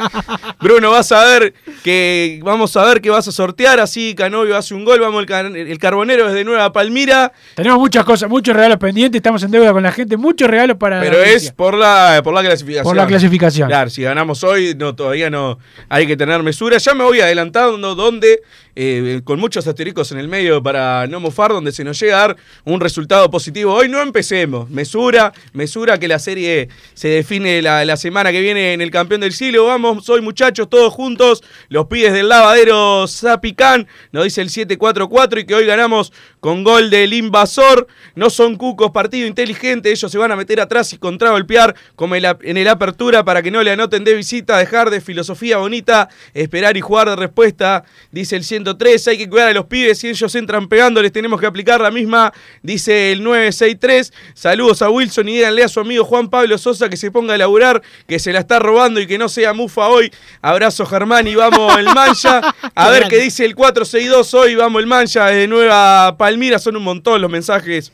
Bruno, 0.60 0.90
vas 0.90 1.10
a 1.12 1.24
ver 1.24 1.54
que 1.82 2.40
vamos 2.44 2.76
a 2.76 2.84
ver 2.84 3.00
que 3.00 3.08
vas 3.08 3.26
a 3.26 3.32
sortear, 3.32 3.80
así 3.80 4.14
Canovio 4.14 4.54
hace 4.54 4.74
un 4.74 4.84
gol, 4.84 5.00
vamos 5.00 5.18
el, 5.20 5.26
car- 5.26 5.46
el 5.56 5.78
carbonero 5.78 6.28
desde 6.28 6.44
Nueva 6.44 6.70
Palmira, 6.72 7.32
Tenemos 7.54 7.78
muchas 7.78 8.04
cosas, 8.04 8.28
muchos 8.28 8.54
regalos 8.54 8.76
pendientes, 8.76 9.18
estamos 9.18 9.42
en 9.42 9.50
deuda 9.50 9.72
con 9.72 9.82
la 9.82 9.90
gente, 9.90 10.18
muchos 10.18 10.50
regalos 10.50 10.76
para... 10.76 11.00
pero 11.00 11.18
la 11.20 11.24
es 11.24 11.52
por 11.52 11.74
la, 11.74 12.20
por 12.22 12.34
la 12.34 12.42
clasificación. 12.42 12.84
Por 12.84 12.96
la 12.96 13.06
clasificación. 13.06 13.68
Claro, 13.68 13.88
si 13.88 14.02
ganamos 14.02 14.44
hoy, 14.44 14.74
no, 14.76 14.94
todavía 14.94 15.30
no 15.30 15.58
hay 15.88 16.06
que 16.06 16.18
tener 16.18 16.42
mesura. 16.42 16.76
Ya 16.76 16.92
me 16.92 17.02
voy 17.02 17.20
adelantando 17.20 17.94
donde, 17.94 18.42
eh, 18.76 19.20
con 19.24 19.38
muchos 19.38 19.66
asteriscos 19.66 20.10
en 20.12 20.18
el 20.18 20.28
medio 20.28 20.62
para 20.62 21.06
no 21.06 21.20
mofar, 21.20 21.52
donde 21.52 21.72
se 21.72 21.84
nos 21.84 21.98
llega 22.00 22.16
a 22.16 22.28
dar 22.28 22.36
un 22.64 22.80
resultado 22.80 23.30
positivo. 23.30 23.72
Hoy 23.72 23.88
no 23.88 24.00
empecemos. 24.00 24.68
Mesura, 24.70 25.32
mesura 25.52 25.98
que 25.98 26.08
la 26.08 26.18
serie 26.18 26.68
se 26.94 27.08
define 27.08 27.62
la, 27.62 27.96
semana 27.96 28.32
que 28.32 28.40
viene 28.40 28.72
en 28.72 28.80
el 28.80 28.90
campeón 28.90 29.20
del 29.20 29.32
siglo. 29.32 29.66
Vamos, 29.66 30.08
hoy 30.08 30.20
muchachos, 30.20 30.68
todos 30.68 30.92
juntos. 30.92 31.42
Los 31.68 31.86
pibes 31.86 32.12
del 32.12 32.28
lavadero 32.28 33.06
Zapicán, 33.06 33.86
nos 34.12 34.24
dice 34.24 34.40
el 34.40 34.48
7-4-4 34.48 35.40
y 35.40 35.44
que 35.46 35.54
hoy 35.54 35.66
ganamos 35.66 36.12
con 36.40 36.64
gol 36.64 36.90
del 36.90 37.12
invasor. 37.12 37.86
No 38.14 38.30
son 38.30 38.56
cucos, 38.56 38.90
partido 38.90 39.26
inteligente. 39.26 39.90
Ellos 39.90 40.10
se 40.10 40.18
van 40.18 40.32
a 40.32 40.36
meter 40.36 40.60
atrás 40.60 40.92
y 40.92 40.98
contragolpear 40.98 41.74
como 41.96 42.16
en 42.16 42.56
el 42.56 42.68
apertura 42.68 43.24
para 43.24 43.42
que 43.42 43.50
no 43.50 43.62
le 43.62 43.70
anoten 43.70 44.04
de 44.04 44.14
visita. 44.14 44.58
Dejar 44.58 44.90
de 44.90 45.00
filosofía 45.00 45.58
bonita, 45.58 46.08
esperar 46.32 46.76
y 46.76 46.80
jugar 46.80 47.08
de 47.08 47.16
respuesta. 47.16 47.84
Dice 48.10 48.36
el 48.36 48.44
103. 48.64 49.08
Hay 49.08 49.18
que 49.18 49.28
cuidar 49.28 49.48
a 49.48 49.52
los 49.52 49.66
pibes. 49.66 49.98
Si 49.98 50.08
ellos 50.08 50.34
entran 50.34 50.68
pegando, 50.68 51.02
les 51.02 51.12
tenemos 51.12 51.40
que 51.40 51.46
aplicar 51.46 51.80
la 51.80 51.90
misma. 51.90 52.32
Dice 52.62 53.12
el 53.12 53.22
963. 53.22 54.12
Saludos 54.34 54.82
a 54.82 54.90
Wilson 54.90 55.28
y 55.28 55.36
díganle 55.36 55.64
a 55.64 55.68
su 55.68 55.80
amigo 55.80 56.04
Juan 56.04 56.28
Pablo 56.28 56.58
Sosa 56.58 56.88
que 56.88 56.96
se 56.96 57.10
ponga 57.10 57.34
a 57.34 57.38
laburar, 57.38 57.82
que 58.06 58.18
se 58.18 58.32
la 58.32 58.40
está 58.40 58.58
robando 58.58 59.00
y 59.00 59.06
que 59.06 59.18
no 59.18 59.28
sea 59.28 59.52
mufa 59.52 59.88
hoy. 59.88 60.10
Abrazo 60.42 60.86
Germán 60.86 61.26
y 61.28 61.34
vamos 61.34 61.76
el 61.78 61.86
mancha. 61.86 62.40
A 62.74 62.90
ver 62.90 63.08
qué 63.08 63.18
dice 63.18 63.44
el 63.44 63.54
462 63.54 64.34
hoy. 64.34 64.54
Vamos 64.54 64.80
el 64.80 64.86
mancha 64.86 65.26
de 65.26 65.46
Nueva 65.46 66.16
Palmira. 66.16 66.58
Son 66.58 66.76
un 66.76 66.82
montón 66.82 67.20
los 67.20 67.30
mensajes. 67.30 67.92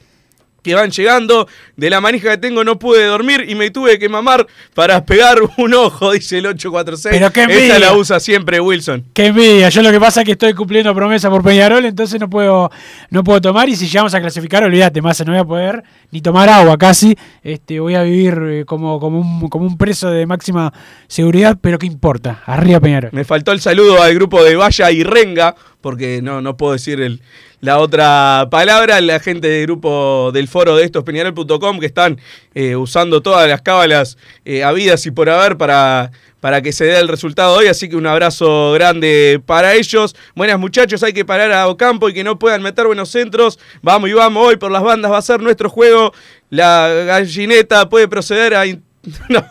Que 0.63 0.75
van 0.75 0.91
llegando. 0.91 1.49
De 1.77 1.91
la 1.91 2.01
manija 2.01 2.31
que 2.31 2.39
tengo 2.39 2.65
no 2.65 2.79
pude 2.79 3.05
dormir 3.05 3.47
y 3.49 3.55
me 3.55 3.71
tuve 3.71 3.99
que 3.99 4.09
mamar 4.09 4.47
para 4.75 5.05
pegar 5.05 5.39
un 5.57 5.75
ojo, 5.75 6.13
dice 6.13 6.39
el 6.39 6.47
846. 6.47 7.15
Pero 7.15 7.33
qué 7.33 7.43
Esa 7.45 7.53
envidia. 7.53 7.79
la 7.79 7.95
usa 7.95 8.21
siempre 8.21 8.61
Wilson. 8.61 9.05
Qué 9.13 9.27
envidia. 9.27 9.69
Yo 9.69 9.83
lo 9.83 9.91
que 9.91 10.01
pasa 10.01 10.21
es 10.21 10.27
que 10.27 10.33
estoy 10.33 10.55
cumpliendo 10.55 10.95
promesa 10.95 11.31
por 11.31 11.43
Peñarol, 11.43 11.85
entonces 11.85 12.21
no 12.21 12.29
puedo, 12.29 12.71
no 13.11 13.25
puedo 13.25 13.41
tomar. 13.41 13.69
Y 13.69 13.77
si 13.77 13.87
llegamos 13.87 14.15
a 14.15 14.21
clasificar, 14.21 14.65
olvídate, 14.65 15.01
más 15.01 15.21
no 15.21 15.33
voy 15.33 15.41
a 15.41 15.45
poder 15.45 15.85
ni 16.11 16.21
tomar 16.21 16.49
agua 16.49 16.77
casi. 16.79 17.17
Este, 17.43 17.81
voy 17.81 17.95
a 17.95 18.03
vivir 18.03 18.39
eh, 18.43 18.65
como, 18.65 18.99
como, 19.01 19.21
un, 19.21 19.49
como 19.49 19.67
un 19.67 19.77
preso 19.77 20.11
de 20.11 20.27
máxima 20.27 20.73
seguridad, 21.07 21.59
pero 21.61 21.79
qué 21.79 21.87
importa. 21.87 22.43
Arriba 22.47 22.81
Peñarol. 22.81 23.11
Me 23.13 23.25
faltó 23.25 23.53
el 23.53 23.61
saludo 23.61 24.03
al 24.03 24.15
grupo 24.15 24.43
de 24.43 24.57
Valla 24.57 24.91
y 24.91 25.03
Renga, 25.03 25.55
porque 25.81 26.21
no, 26.23 26.41
no 26.41 26.57
puedo 26.57 26.73
decir 26.73 27.01
el, 27.01 27.21
la 27.61 27.79
otra 27.79 28.49
palabra. 28.51 29.01
La 29.01 29.21
gente 29.21 29.49
del 29.49 29.67
grupo 29.67 30.31
del 30.33 30.49
foro 30.49 30.77
de 30.77 30.85
estos, 30.85 31.05
peñarol.com, 31.05 31.79
que 31.79 31.87
están 31.87 32.19
eh, 32.55 32.77
usando 32.77 33.21
todas 33.21 33.49
las 33.49 33.63
cábalas 33.63 34.17
eh, 34.45 34.65
habidas 34.65 35.05
y 35.07 35.11
por 35.11 35.29
haber 35.31 35.57
para, 35.57 36.11
para 36.41 36.63
que 36.63 36.73
se 36.73 36.85
dé 36.85 36.99
el 36.99 37.09
resultado 37.09 37.57
hoy. 37.57 37.67
Así 37.67 37.89
que 37.89 37.97
un 37.97 38.07
abrazo 38.07 38.73
grande 38.73 39.41
para 39.45 39.75
ellos. 39.75 40.17
Buenas 40.35 40.59
muchachos, 40.59 41.03
hay 41.03 41.13
que 41.13 41.25
parar 41.25 41.53
a 41.53 41.69
Ocampo 41.69 42.09
y 42.09 42.15
que 42.15 42.25
no 42.25 42.39
puedan 42.39 42.63
meter 42.63 42.87
buenos 42.87 43.11
centros. 43.11 43.59
Vamos 43.83 44.11
y 44.11 44.13
vamos, 44.13 44.47
hoy 44.47 44.57
por 44.57 44.71
las 44.71 44.83
bandas 44.83 45.13
va 45.13 45.19
a 45.19 45.23
ser 45.23 45.41
nuestro 45.41 45.69
juego. 45.69 46.13
La 46.49 46.89
gallineta 47.07 47.89
puede 47.89 48.09
proceder 48.09 48.55
a... 48.55 48.65
No, 49.29 49.43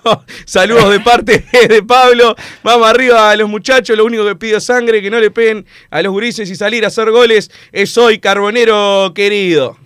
saludos 0.45 0.91
de 0.91 0.99
parte 0.99 1.45
de 1.67 1.83
Pablo. 1.83 2.35
Vamos 2.63 2.87
arriba 2.87 3.31
a 3.31 3.35
los 3.35 3.49
muchachos. 3.49 3.97
Lo 3.97 4.05
único 4.05 4.25
que 4.25 4.35
pido 4.35 4.57
es 4.57 4.63
sangre, 4.63 5.01
que 5.01 5.09
no 5.09 5.19
le 5.19 5.31
peguen 5.31 5.65
a 5.89 6.01
los 6.01 6.11
gurises 6.11 6.49
y 6.49 6.55
salir 6.55 6.83
a 6.83 6.87
hacer 6.87 7.09
goles. 7.11 7.49
Es 7.71 7.97
hoy, 7.97 8.19
Carbonero 8.19 9.11
querido. 9.13 9.77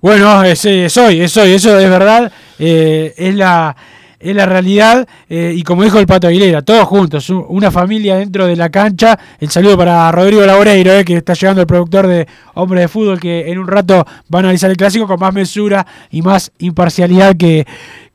Bueno, 0.00 0.44
es, 0.44 0.64
es 0.64 0.96
hoy, 0.98 1.20
es 1.22 1.36
hoy, 1.36 1.52
eso 1.52 1.76
es 1.78 1.88
verdad, 1.90 2.30
eh, 2.58 3.14
es, 3.16 3.34
la, 3.34 3.74
es 4.20 4.36
la 4.36 4.44
realidad. 4.46 5.08
eh, 5.28 5.54
y 5.56 5.62
como 5.62 5.82
dijo 5.82 5.98
el 5.98 6.06
Pato 6.06 6.28
Aguilera, 6.28 6.62
todos 6.62 6.84
juntos, 6.86 7.28
una 7.30 7.70
familia 7.70 8.16
dentro 8.16 8.46
de 8.46 8.56
la 8.56 8.68
cancha. 8.68 9.18
El 9.40 9.50
saludo 9.50 9.76
para 9.76 10.12
Rodrigo 10.12 10.44
Laureiro, 10.44 10.92
eh, 10.92 11.04
que 11.04 11.16
está 11.16 11.32
llegando 11.32 11.62
el 11.62 11.66
productor 11.66 12.06
de 12.06 12.28
Hombre 12.54 12.82
de 12.82 12.88
Fútbol, 12.88 13.18
que 13.18 13.50
en 13.50 13.58
un 13.58 13.66
rato 13.66 14.06
va 14.32 14.38
a 14.38 14.42
analizar 14.42 14.70
el 14.70 14.76
clásico 14.76 15.08
con 15.08 15.18
más 15.18 15.32
mesura 15.32 15.84
y 16.10 16.20
más 16.22 16.52
imparcialidad 16.58 17.34
que, 17.36 17.66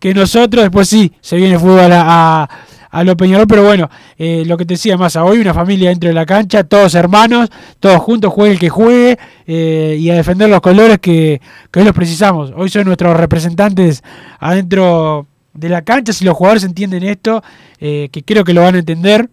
que 0.02 0.14
nosotros. 0.14 0.64
Después 0.64 0.89
sí, 0.89 1.14
se 1.22 1.38
viene 1.38 1.58
fútbol 1.58 1.91
a, 1.93 2.04
a, 2.43 2.49
a 2.89 3.04
lo 3.06 3.16
Peñarol, 3.16 3.47
pero 3.47 3.64
bueno, 3.64 3.89
eh, 4.18 4.43
lo 4.45 4.58
que 4.58 4.66
te 4.66 4.74
decía 4.74 4.97
más, 4.97 5.16
hoy 5.16 5.38
una 5.38 5.54
familia 5.54 5.89
dentro 5.89 6.10
de 6.10 6.14
la 6.14 6.26
cancha, 6.26 6.66
todos 6.66 6.93
hermanos, 6.95 7.49
todos 7.80 8.02
juntos, 8.02 8.34
juegue 8.34 8.54
el 8.54 8.60
que 8.60 8.70
juegue, 8.70 9.18
eh, 9.47 9.95
y 9.97 10.10
a 10.10 10.16
defender 10.16 10.49
los 10.49 10.60
colores 10.60 10.99
que, 10.99 11.39
que 11.72 11.80
hoy 11.80 11.86
los 11.86 11.95
precisamos. 11.95 12.52
Hoy 12.58 12.70
son 12.70 12.84
nuestros 12.86 13.16
representantes 13.16 14.04
adentro 14.39 15.28
de 15.54 15.70
la 15.70 15.84
cancha, 15.84 16.12
si 16.12 16.26
los 16.26 16.36
jugadores 16.36 16.64
entienden 16.64 17.04
esto, 17.04 17.43
eh, 17.80 18.10
que 18.12 18.24
creo 18.24 18.43
que 18.43 18.54
lo 18.54 18.64
van 18.64 18.76
a 18.76 18.80
entender, 18.80 19.30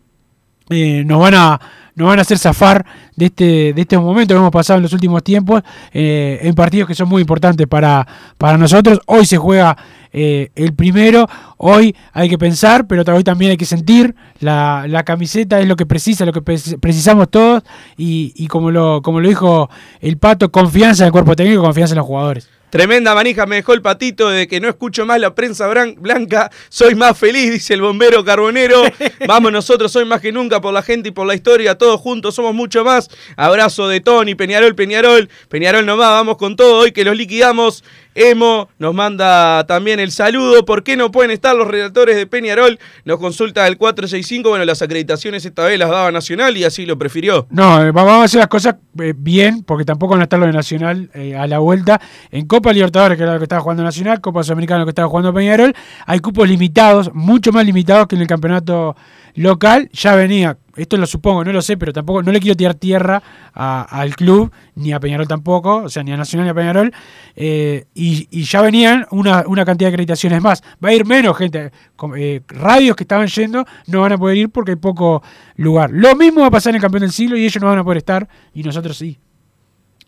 nos 0.70 1.18
van 1.18 1.34
a 1.34 1.60
nos 1.98 2.06
van 2.06 2.20
a 2.20 2.22
hacer 2.22 2.38
zafar 2.38 2.86
de 3.16 3.26
este 3.26 3.72
de 3.72 3.80
estos 3.82 4.00
momentos 4.00 4.34
que 4.34 4.38
hemos 4.38 4.52
pasado 4.52 4.76
en 4.76 4.84
los 4.84 4.92
últimos 4.92 5.22
tiempos 5.24 5.62
eh, 5.92 6.38
en 6.42 6.54
partidos 6.54 6.86
que 6.86 6.94
son 6.94 7.08
muy 7.08 7.20
importantes 7.20 7.66
para, 7.66 8.06
para 8.38 8.56
nosotros. 8.56 9.00
Hoy 9.06 9.26
se 9.26 9.36
juega 9.36 9.76
eh, 10.12 10.50
el 10.54 10.74
primero, 10.74 11.28
hoy 11.56 11.94
hay 12.12 12.28
que 12.28 12.38
pensar, 12.38 12.86
pero 12.86 13.02
hoy 13.14 13.24
también 13.24 13.52
hay 13.52 13.56
que 13.56 13.64
sentir. 13.64 14.14
La, 14.40 14.84
la 14.88 15.02
camiseta 15.04 15.60
es 15.60 15.66
lo 15.66 15.76
que 15.76 15.86
precisa, 15.86 16.24
lo 16.24 16.32
que 16.32 16.42
pre- 16.42 16.58
precisamos 16.80 17.28
todos 17.30 17.62
y, 17.96 18.32
y 18.36 18.46
como, 18.46 18.70
lo, 18.70 19.02
como 19.02 19.20
lo 19.20 19.28
dijo 19.28 19.68
el 20.00 20.16
Pato, 20.18 20.50
confianza 20.50 21.02
en 21.04 21.06
el 21.06 21.12
cuerpo 21.12 21.34
técnico, 21.34 21.62
confianza 21.62 21.94
en 21.94 21.98
los 21.98 22.06
jugadores. 22.06 22.48
Tremenda 22.70 23.14
manija 23.14 23.46
me 23.46 23.56
dejó 23.56 23.72
el 23.72 23.80
patito 23.80 24.28
de 24.28 24.46
que 24.46 24.60
no 24.60 24.68
escucho 24.68 25.06
más 25.06 25.18
la 25.18 25.34
prensa 25.34 25.66
blanca. 25.96 26.50
Soy 26.68 26.94
más 26.94 27.16
feliz, 27.16 27.50
dice 27.50 27.72
el 27.72 27.80
bombero 27.80 28.22
carbonero. 28.26 28.82
Vamos 29.26 29.52
nosotros 29.52 29.96
hoy 29.96 30.04
más 30.04 30.20
que 30.20 30.32
nunca 30.32 30.60
por 30.60 30.74
la 30.74 30.82
gente 30.82 31.08
y 31.08 31.12
por 31.12 31.26
la 31.26 31.34
historia. 31.34 31.78
Todos 31.78 31.98
juntos 31.98 32.34
somos 32.34 32.54
mucho 32.54 32.84
más. 32.84 33.08
Abrazo 33.38 33.88
de 33.88 34.00
Tony, 34.02 34.34
Peñarol, 34.34 34.74
Peñarol. 34.74 35.30
Peñarol 35.48 35.86
nomás, 35.86 36.10
vamos 36.10 36.36
con 36.36 36.56
todo. 36.56 36.80
Hoy 36.80 36.92
que 36.92 37.04
los 37.04 37.16
liquidamos. 37.16 37.84
Emo 38.18 38.68
nos 38.80 38.94
manda 38.94 39.64
también 39.68 40.00
el 40.00 40.10
saludo. 40.10 40.64
¿Por 40.64 40.82
qué 40.82 40.96
no 40.96 41.12
pueden 41.12 41.30
estar 41.30 41.54
los 41.54 41.68
redactores 41.68 42.16
de 42.16 42.26
Peñarol? 42.26 42.80
Nos 43.04 43.20
consulta 43.20 43.64
el 43.68 43.78
465. 43.78 44.48
Bueno, 44.48 44.64
las 44.64 44.82
acreditaciones 44.82 45.44
esta 45.44 45.64
vez 45.64 45.78
las 45.78 45.88
daba 45.88 46.10
Nacional 46.10 46.56
y 46.56 46.64
así 46.64 46.84
lo 46.84 46.98
prefirió. 46.98 47.46
No, 47.50 47.80
eh, 47.80 47.92
vamos 47.92 48.14
a 48.14 48.24
hacer 48.24 48.40
las 48.40 48.48
cosas 48.48 48.74
eh, 49.00 49.14
bien, 49.16 49.62
porque 49.62 49.84
tampoco 49.84 50.14
van 50.14 50.22
a 50.22 50.24
estar 50.24 50.40
lo 50.40 50.46
de 50.46 50.52
Nacional 50.52 51.10
eh, 51.14 51.36
a 51.36 51.46
la 51.46 51.60
vuelta. 51.60 52.00
En 52.32 52.46
Copa 52.46 52.72
Libertadores, 52.72 53.16
que 53.16 53.22
era 53.22 53.34
lo 53.34 53.38
que 53.38 53.44
estaba 53.44 53.62
jugando 53.62 53.84
Nacional, 53.84 54.20
Copa 54.20 54.42
Sudamericana, 54.42 54.80
lo 54.80 54.86
que 54.86 54.90
estaba 54.90 55.08
jugando 55.08 55.32
Peñarol, 55.32 55.72
hay 56.04 56.18
cupos 56.18 56.48
limitados, 56.48 57.14
mucho 57.14 57.52
más 57.52 57.64
limitados 57.64 58.08
que 58.08 58.16
en 58.16 58.22
el 58.22 58.28
campeonato 58.28 58.96
local. 59.36 59.88
Ya 59.92 60.16
venía, 60.16 60.58
esto 60.78 60.96
lo 60.96 61.06
supongo, 61.06 61.44
no 61.44 61.52
lo 61.52 61.62
sé, 61.62 61.76
pero 61.76 61.92
tampoco, 61.92 62.22
no 62.22 62.32
le 62.32 62.40
quiero 62.40 62.56
tirar 62.56 62.74
tierra 62.74 63.22
al 63.52 64.16
club, 64.16 64.52
ni 64.76 64.92
a 64.92 65.00
Peñarol 65.00 65.28
tampoco, 65.28 65.84
o 65.84 65.88
sea, 65.88 66.02
ni 66.02 66.12
a 66.12 66.16
Nacional 66.16 66.46
ni 66.46 66.50
a 66.50 66.54
Peñarol. 66.54 66.92
eh, 67.36 67.84
y, 67.94 68.42
ya 68.42 68.62
venían 68.62 69.06
una, 69.10 69.44
una 69.46 69.64
cantidad 69.64 69.88
de 69.88 69.94
acreditaciones 69.94 70.40
más. 70.40 70.62
Va 70.82 70.90
a 70.90 70.94
ir 70.94 71.04
menos 71.04 71.36
gente. 71.36 71.70
eh, 72.16 72.40
radios 72.48 72.96
que 72.96 73.04
estaban 73.04 73.26
yendo 73.26 73.66
no 73.86 74.00
van 74.00 74.12
a 74.12 74.18
poder 74.18 74.36
ir 74.36 74.50
porque 74.50 74.72
hay 74.72 74.76
poco 74.76 75.22
lugar. 75.56 75.90
Lo 75.92 76.14
mismo 76.16 76.40
va 76.42 76.46
a 76.46 76.50
pasar 76.50 76.70
en 76.70 76.76
el 76.76 76.82
campeón 76.82 77.02
del 77.02 77.12
siglo 77.12 77.36
y 77.36 77.44
ellos 77.44 77.60
no 77.60 77.68
van 77.68 77.78
a 77.78 77.84
poder 77.84 77.98
estar 77.98 78.28
y 78.54 78.62
nosotros 78.62 78.96
sí. 78.96 79.18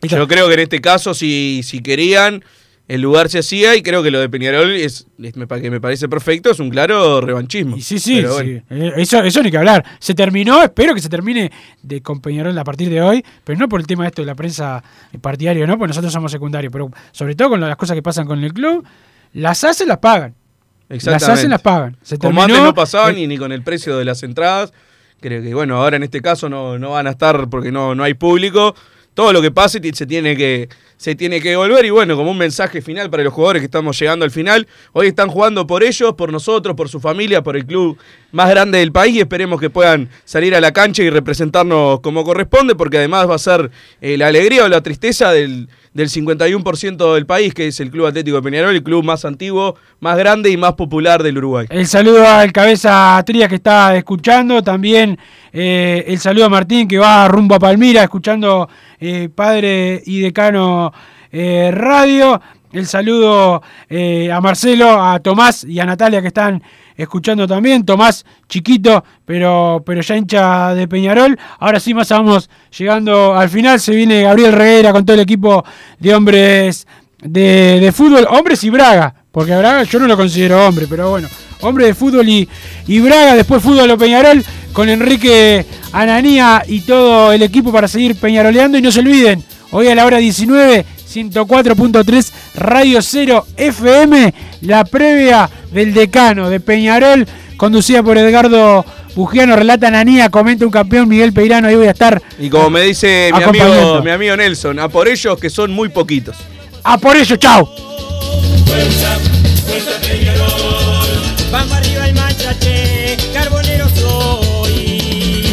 Yo 0.02 0.26
creo 0.26 0.48
que 0.48 0.54
en 0.54 0.60
este 0.60 0.80
caso, 0.80 1.12
si, 1.12 1.60
si 1.62 1.80
querían, 1.80 2.42
el 2.92 3.00
lugar 3.00 3.28
se 3.28 3.38
hacía 3.38 3.76
y 3.76 3.82
creo 3.82 4.02
que 4.02 4.10
lo 4.10 4.18
de 4.20 4.28
Peñarol 4.28 4.70
es, 4.72 5.06
es- 5.22 5.36
me, 5.36 5.46
que 5.46 5.70
me 5.70 5.80
parece 5.80 6.08
perfecto, 6.08 6.50
es 6.50 6.58
un 6.60 6.70
claro 6.70 7.20
revanchismo. 7.20 7.76
Sí, 7.76 7.82
sí, 7.82 7.98
sí. 7.98 8.22
bueno. 8.22 8.62
Eh, 8.70 8.92
Eso, 8.96 9.22
eso 9.22 9.42
ni 9.42 9.50
que 9.50 9.58
hablar. 9.58 9.84
Se 9.98 10.14
terminó, 10.14 10.62
espero 10.62 10.94
que 10.94 11.00
se 11.00 11.08
termine 11.08 11.50
de 11.82 12.02
con 12.02 12.20
Peñarol 12.20 12.56
a 12.58 12.64
partir 12.64 12.88
de 12.90 13.00
hoy, 13.00 13.24
pero 13.44 13.58
no 13.58 13.68
por 13.68 13.80
el 13.80 13.86
tema 13.86 14.04
de 14.04 14.08
esto 14.08 14.22
de 14.22 14.26
la 14.26 14.34
prensa 14.34 14.82
partidaria, 15.20 15.66
¿no? 15.66 15.78
Porque 15.78 15.88
nosotros 15.88 16.12
somos 16.12 16.32
secundarios, 16.32 16.72
pero 16.72 16.90
sobre 17.12 17.34
todo 17.34 17.50
con 17.50 17.60
las 17.60 17.76
cosas 17.76 17.94
que 17.94 18.02
pasan 18.02 18.26
con 18.26 18.42
el 18.42 18.52
club, 18.52 18.84
las 19.32 19.62
hacen, 19.64 19.88
las 19.88 19.98
pagan. 19.98 20.34
Las 20.88 20.96
Exactamente. 20.96 21.32
hacen, 21.32 21.50
las 21.50 21.62
pagan. 21.62 21.96
Se 22.02 22.18
Como 22.18 22.40
terminó, 22.40 22.42
antes 22.56 22.62
no 22.62 22.74
pasaba 22.74 23.10
eh, 23.10 23.14
ni, 23.14 23.26
ni 23.28 23.38
con 23.38 23.52
el 23.52 23.62
precio 23.62 23.96
de 23.96 24.04
las 24.04 24.22
entradas. 24.24 24.72
Creo 25.20 25.40
que, 25.42 25.54
bueno, 25.54 25.76
ahora 25.76 25.96
en 25.96 26.02
este 26.02 26.20
caso 26.20 26.48
no, 26.48 26.78
no 26.78 26.90
van 26.90 27.06
a 27.06 27.10
estar 27.10 27.48
porque 27.48 27.70
no, 27.70 27.94
no 27.94 28.02
hay 28.02 28.14
público. 28.14 28.74
Todo 29.14 29.32
lo 29.32 29.42
que 29.42 29.50
pase 29.50 29.80
se 29.92 30.06
tiene 30.06 30.36
que, 30.36 30.68
se 30.96 31.14
tiene 31.14 31.40
que 31.40 31.56
volver. 31.56 31.84
Y 31.84 31.90
bueno, 31.90 32.16
como 32.16 32.30
un 32.30 32.38
mensaje 32.38 32.80
final 32.80 33.10
para 33.10 33.24
los 33.24 33.32
jugadores 33.32 33.60
que 33.60 33.66
estamos 33.66 33.98
llegando 33.98 34.24
al 34.24 34.30
final. 34.30 34.68
Hoy 34.92 35.08
están 35.08 35.28
jugando 35.28 35.66
por 35.66 35.82
ellos, 35.82 36.14
por 36.14 36.32
nosotros, 36.32 36.76
por 36.76 36.88
su 36.88 37.00
familia, 37.00 37.42
por 37.42 37.56
el 37.56 37.66
club 37.66 37.98
más 38.32 38.48
grande 38.50 38.78
del 38.78 38.92
país. 38.92 39.16
Y 39.16 39.20
esperemos 39.20 39.60
que 39.60 39.70
puedan 39.70 40.08
salir 40.24 40.54
a 40.54 40.60
la 40.60 40.72
cancha 40.72 41.02
y 41.02 41.10
representarnos 41.10 42.00
como 42.00 42.24
corresponde, 42.24 42.74
porque 42.74 42.98
además 42.98 43.28
va 43.28 43.34
a 43.34 43.38
ser 43.38 43.70
eh, 44.00 44.16
la 44.16 44.28
alegría 44.28 44.64
o 44.64 44.68
la 44.68 44.82
tristeza 44.82 45.32
del, 45.32 45.68
del 45.92 46.08
51% 46.08 47.14
del 47.14 47.26
país, 47.26 47.52
que 47.52 47.66
es 47.66 47.80
el 47.80 47.90
Club 47.90 48.06
Atlético 48.06 48.36
de 48.36 48.42
Peñarol, 48.42 48.74
el 48.74 48.82
club 48.82 49.04
más 49.04 49.24
antiguo, 49.24 49.76
más 49.98 50.16
grande 50.16 50.50
y 50.50 50.56
más 50.56 50.74
popular 50.74 51.22
del 51.22 51.38
Uruguay. 51.38 51.66
El 51.68 51.86
saludo 51.86 52.26
al 52.26 52.52
cabeza 52.52 53.20
Trías 53.26 53.48
que 53.48 53.56
está 53.56 53.96
escuchando. 53.96 54.62
También 54.62 55.18
eh, 55.52 56.04
el 56.06 56.18
saludo 56.18 56.46
a 56.46 56.48
Martín 56.48 56.86
que 56.86 56.98
va 56.98 57.26
rumbo 57.28 57.56
a 57.56 57.58
Palmira 57.58 58.04
escuchando 58.04 58.68
eh, 59.00 59.28
Padre 59.34 60.00
y 60.06 60.20
Decano 60.20 60.92
eh, 61.32 61.70
Radio. 61.72 62.40
El 62.72 62.86
saludo 62.86 63.56
a 63.56 64.40
Marcelo, 64.40 65.02
a 65.02 65.18
Tomás 65.18 65.64
y 65.64 65.80
a 65.80 65.84
Natalia 65.84 66.20
que 66.20 66.28
están 66.28 66.62
escuchando 67.02 67.46
también. 67.46 67.84
Tomás 67.84 68.24
chiquito, 68.48 69.04
pero, 69.24 69.82
pero 69.84 70.00
ya 70.00 70.16
hincha 70.16 70.74
de 70.74 70.88
Peñarol. 70.88 71.38
Ahora 71.58 71.80
sí, 71.80 71.94
más 71.94 72.08
vamos 72.08 72.50
llegando 72.76 73.34
al 73.34 73.48
final. 73.48 73.80
Se 73.80 73.94
viene 73.94 74.22
Gabriel 74.22 74.52
Reguera 74.52 74.92
con 74.92 75.04
todo 75.04 75.14
el 75.14 75.20
equipo 75.20 75.64
de 75.98 76.14
hombres 76.14 76.86
de, 77.22 77.80
de 77.80 77.92
fútbol. 77.92 78.26
Hombres 78.30 78.62
y 78.64 78.70
Braga. 78.70 79.14
Porque 79.30 79.56
Braga 79.56 79.84
yo 79.84 79.98
no 80.00 80.06
lo 80.06 80.16
considero 80.16 80.66
hombre, 80.66 80.86
pero 80.88 81.10
bueno. 81.10 81.28
Hombre 81.60 81.86
de 81.86 81.94
fútbol 81.94 82.28
y, 82.28 82.48
y 82.86 83.00
Braga. 83.00 83.34
Después 83.34 83.62
fútbol 83.62 83.90
o 83.90 83.98
Peñarol 83.98 84.44
con 84.72 84.88
Enrique 84.88 85.66
Ananía 85.92 86.62
y 86.66 86.80
todo 86.80 87.32
el 87.32 87.42
equipo 87.42 87.72
para 87.72 87.88
seguir 87.88 88.16
peñaroleando. 88.16 88.78
Y 88.78 88.82
no 88.82 88.92
se 88.92 89.00
olviden, 89.00 89.44
hoy 89.70 89.88
a 89.88 89.94
la 89.94 90.06
hora 90.06 90.18
19, 90.18 90.84
104.3 91.10 92.32
Radio 92.54 93.02
0 93.02 93.46
FM, 93.56 94.34
la 94.62 94.84
previa 94.84 95.50
del 95.72 95.92
decano 95.92 96.48
de 96.48 96.60
Peñarol, 96.60 97.26
conducida 97.56 98.02
por 98.02 98.16
Edgardo 98.16 98.84
Bugiano, 99.16 99.56
relata 99.56 99.88
Ananía, 99.88 100.30
comenta 100.30 100.64
un 100.64 100.70
campeón 100.70 101.08
Miguel 101.08 101.32
Peirano, 101.32 101.66
ahí 101.66 101.74
voy 101.74 101.88
a 101.88 101.90
estar. 101.90 102.22
Y 102.38 102.48
como 102.48 102.70
me 102.70 102.82
dice 102.82 103.30
mi 103.36 103.42
amigo, 103.42 104.02
mi 104.02 104.10
amigo 104.10 104.36
Nelson, 104.36 104.78
a 104.78 104.88
por 104.88 105.08
ellos 105.08 105.38
que 105.40 105.50
son 105.50 105.72
muy 105.72 105.88
poquitos. 105.88 106.36
¡A 106.84 106.96
por 106.96 107.16
ello, 107.16 107.36
chao! 107.36 107.68
Vamos 111.50 111.72
arriba 111.72 112.08
el 112.08 112.14
manchate, 112.14 113.16
carbonero 113.34 113.88
soy. 113.88 115.52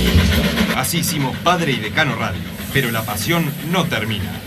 Así 0.76 1.00
hicimos 1.00 1.36
Padre 1.44 1.72
y 1.72 1.78
Decano 1.78 2.16
Radio, 2.16 2.42
pero 2.72 2.92
la 2.92 3.02
pasión 3.02 3.52
no 3.72 3.86
termina. 3.86 4.47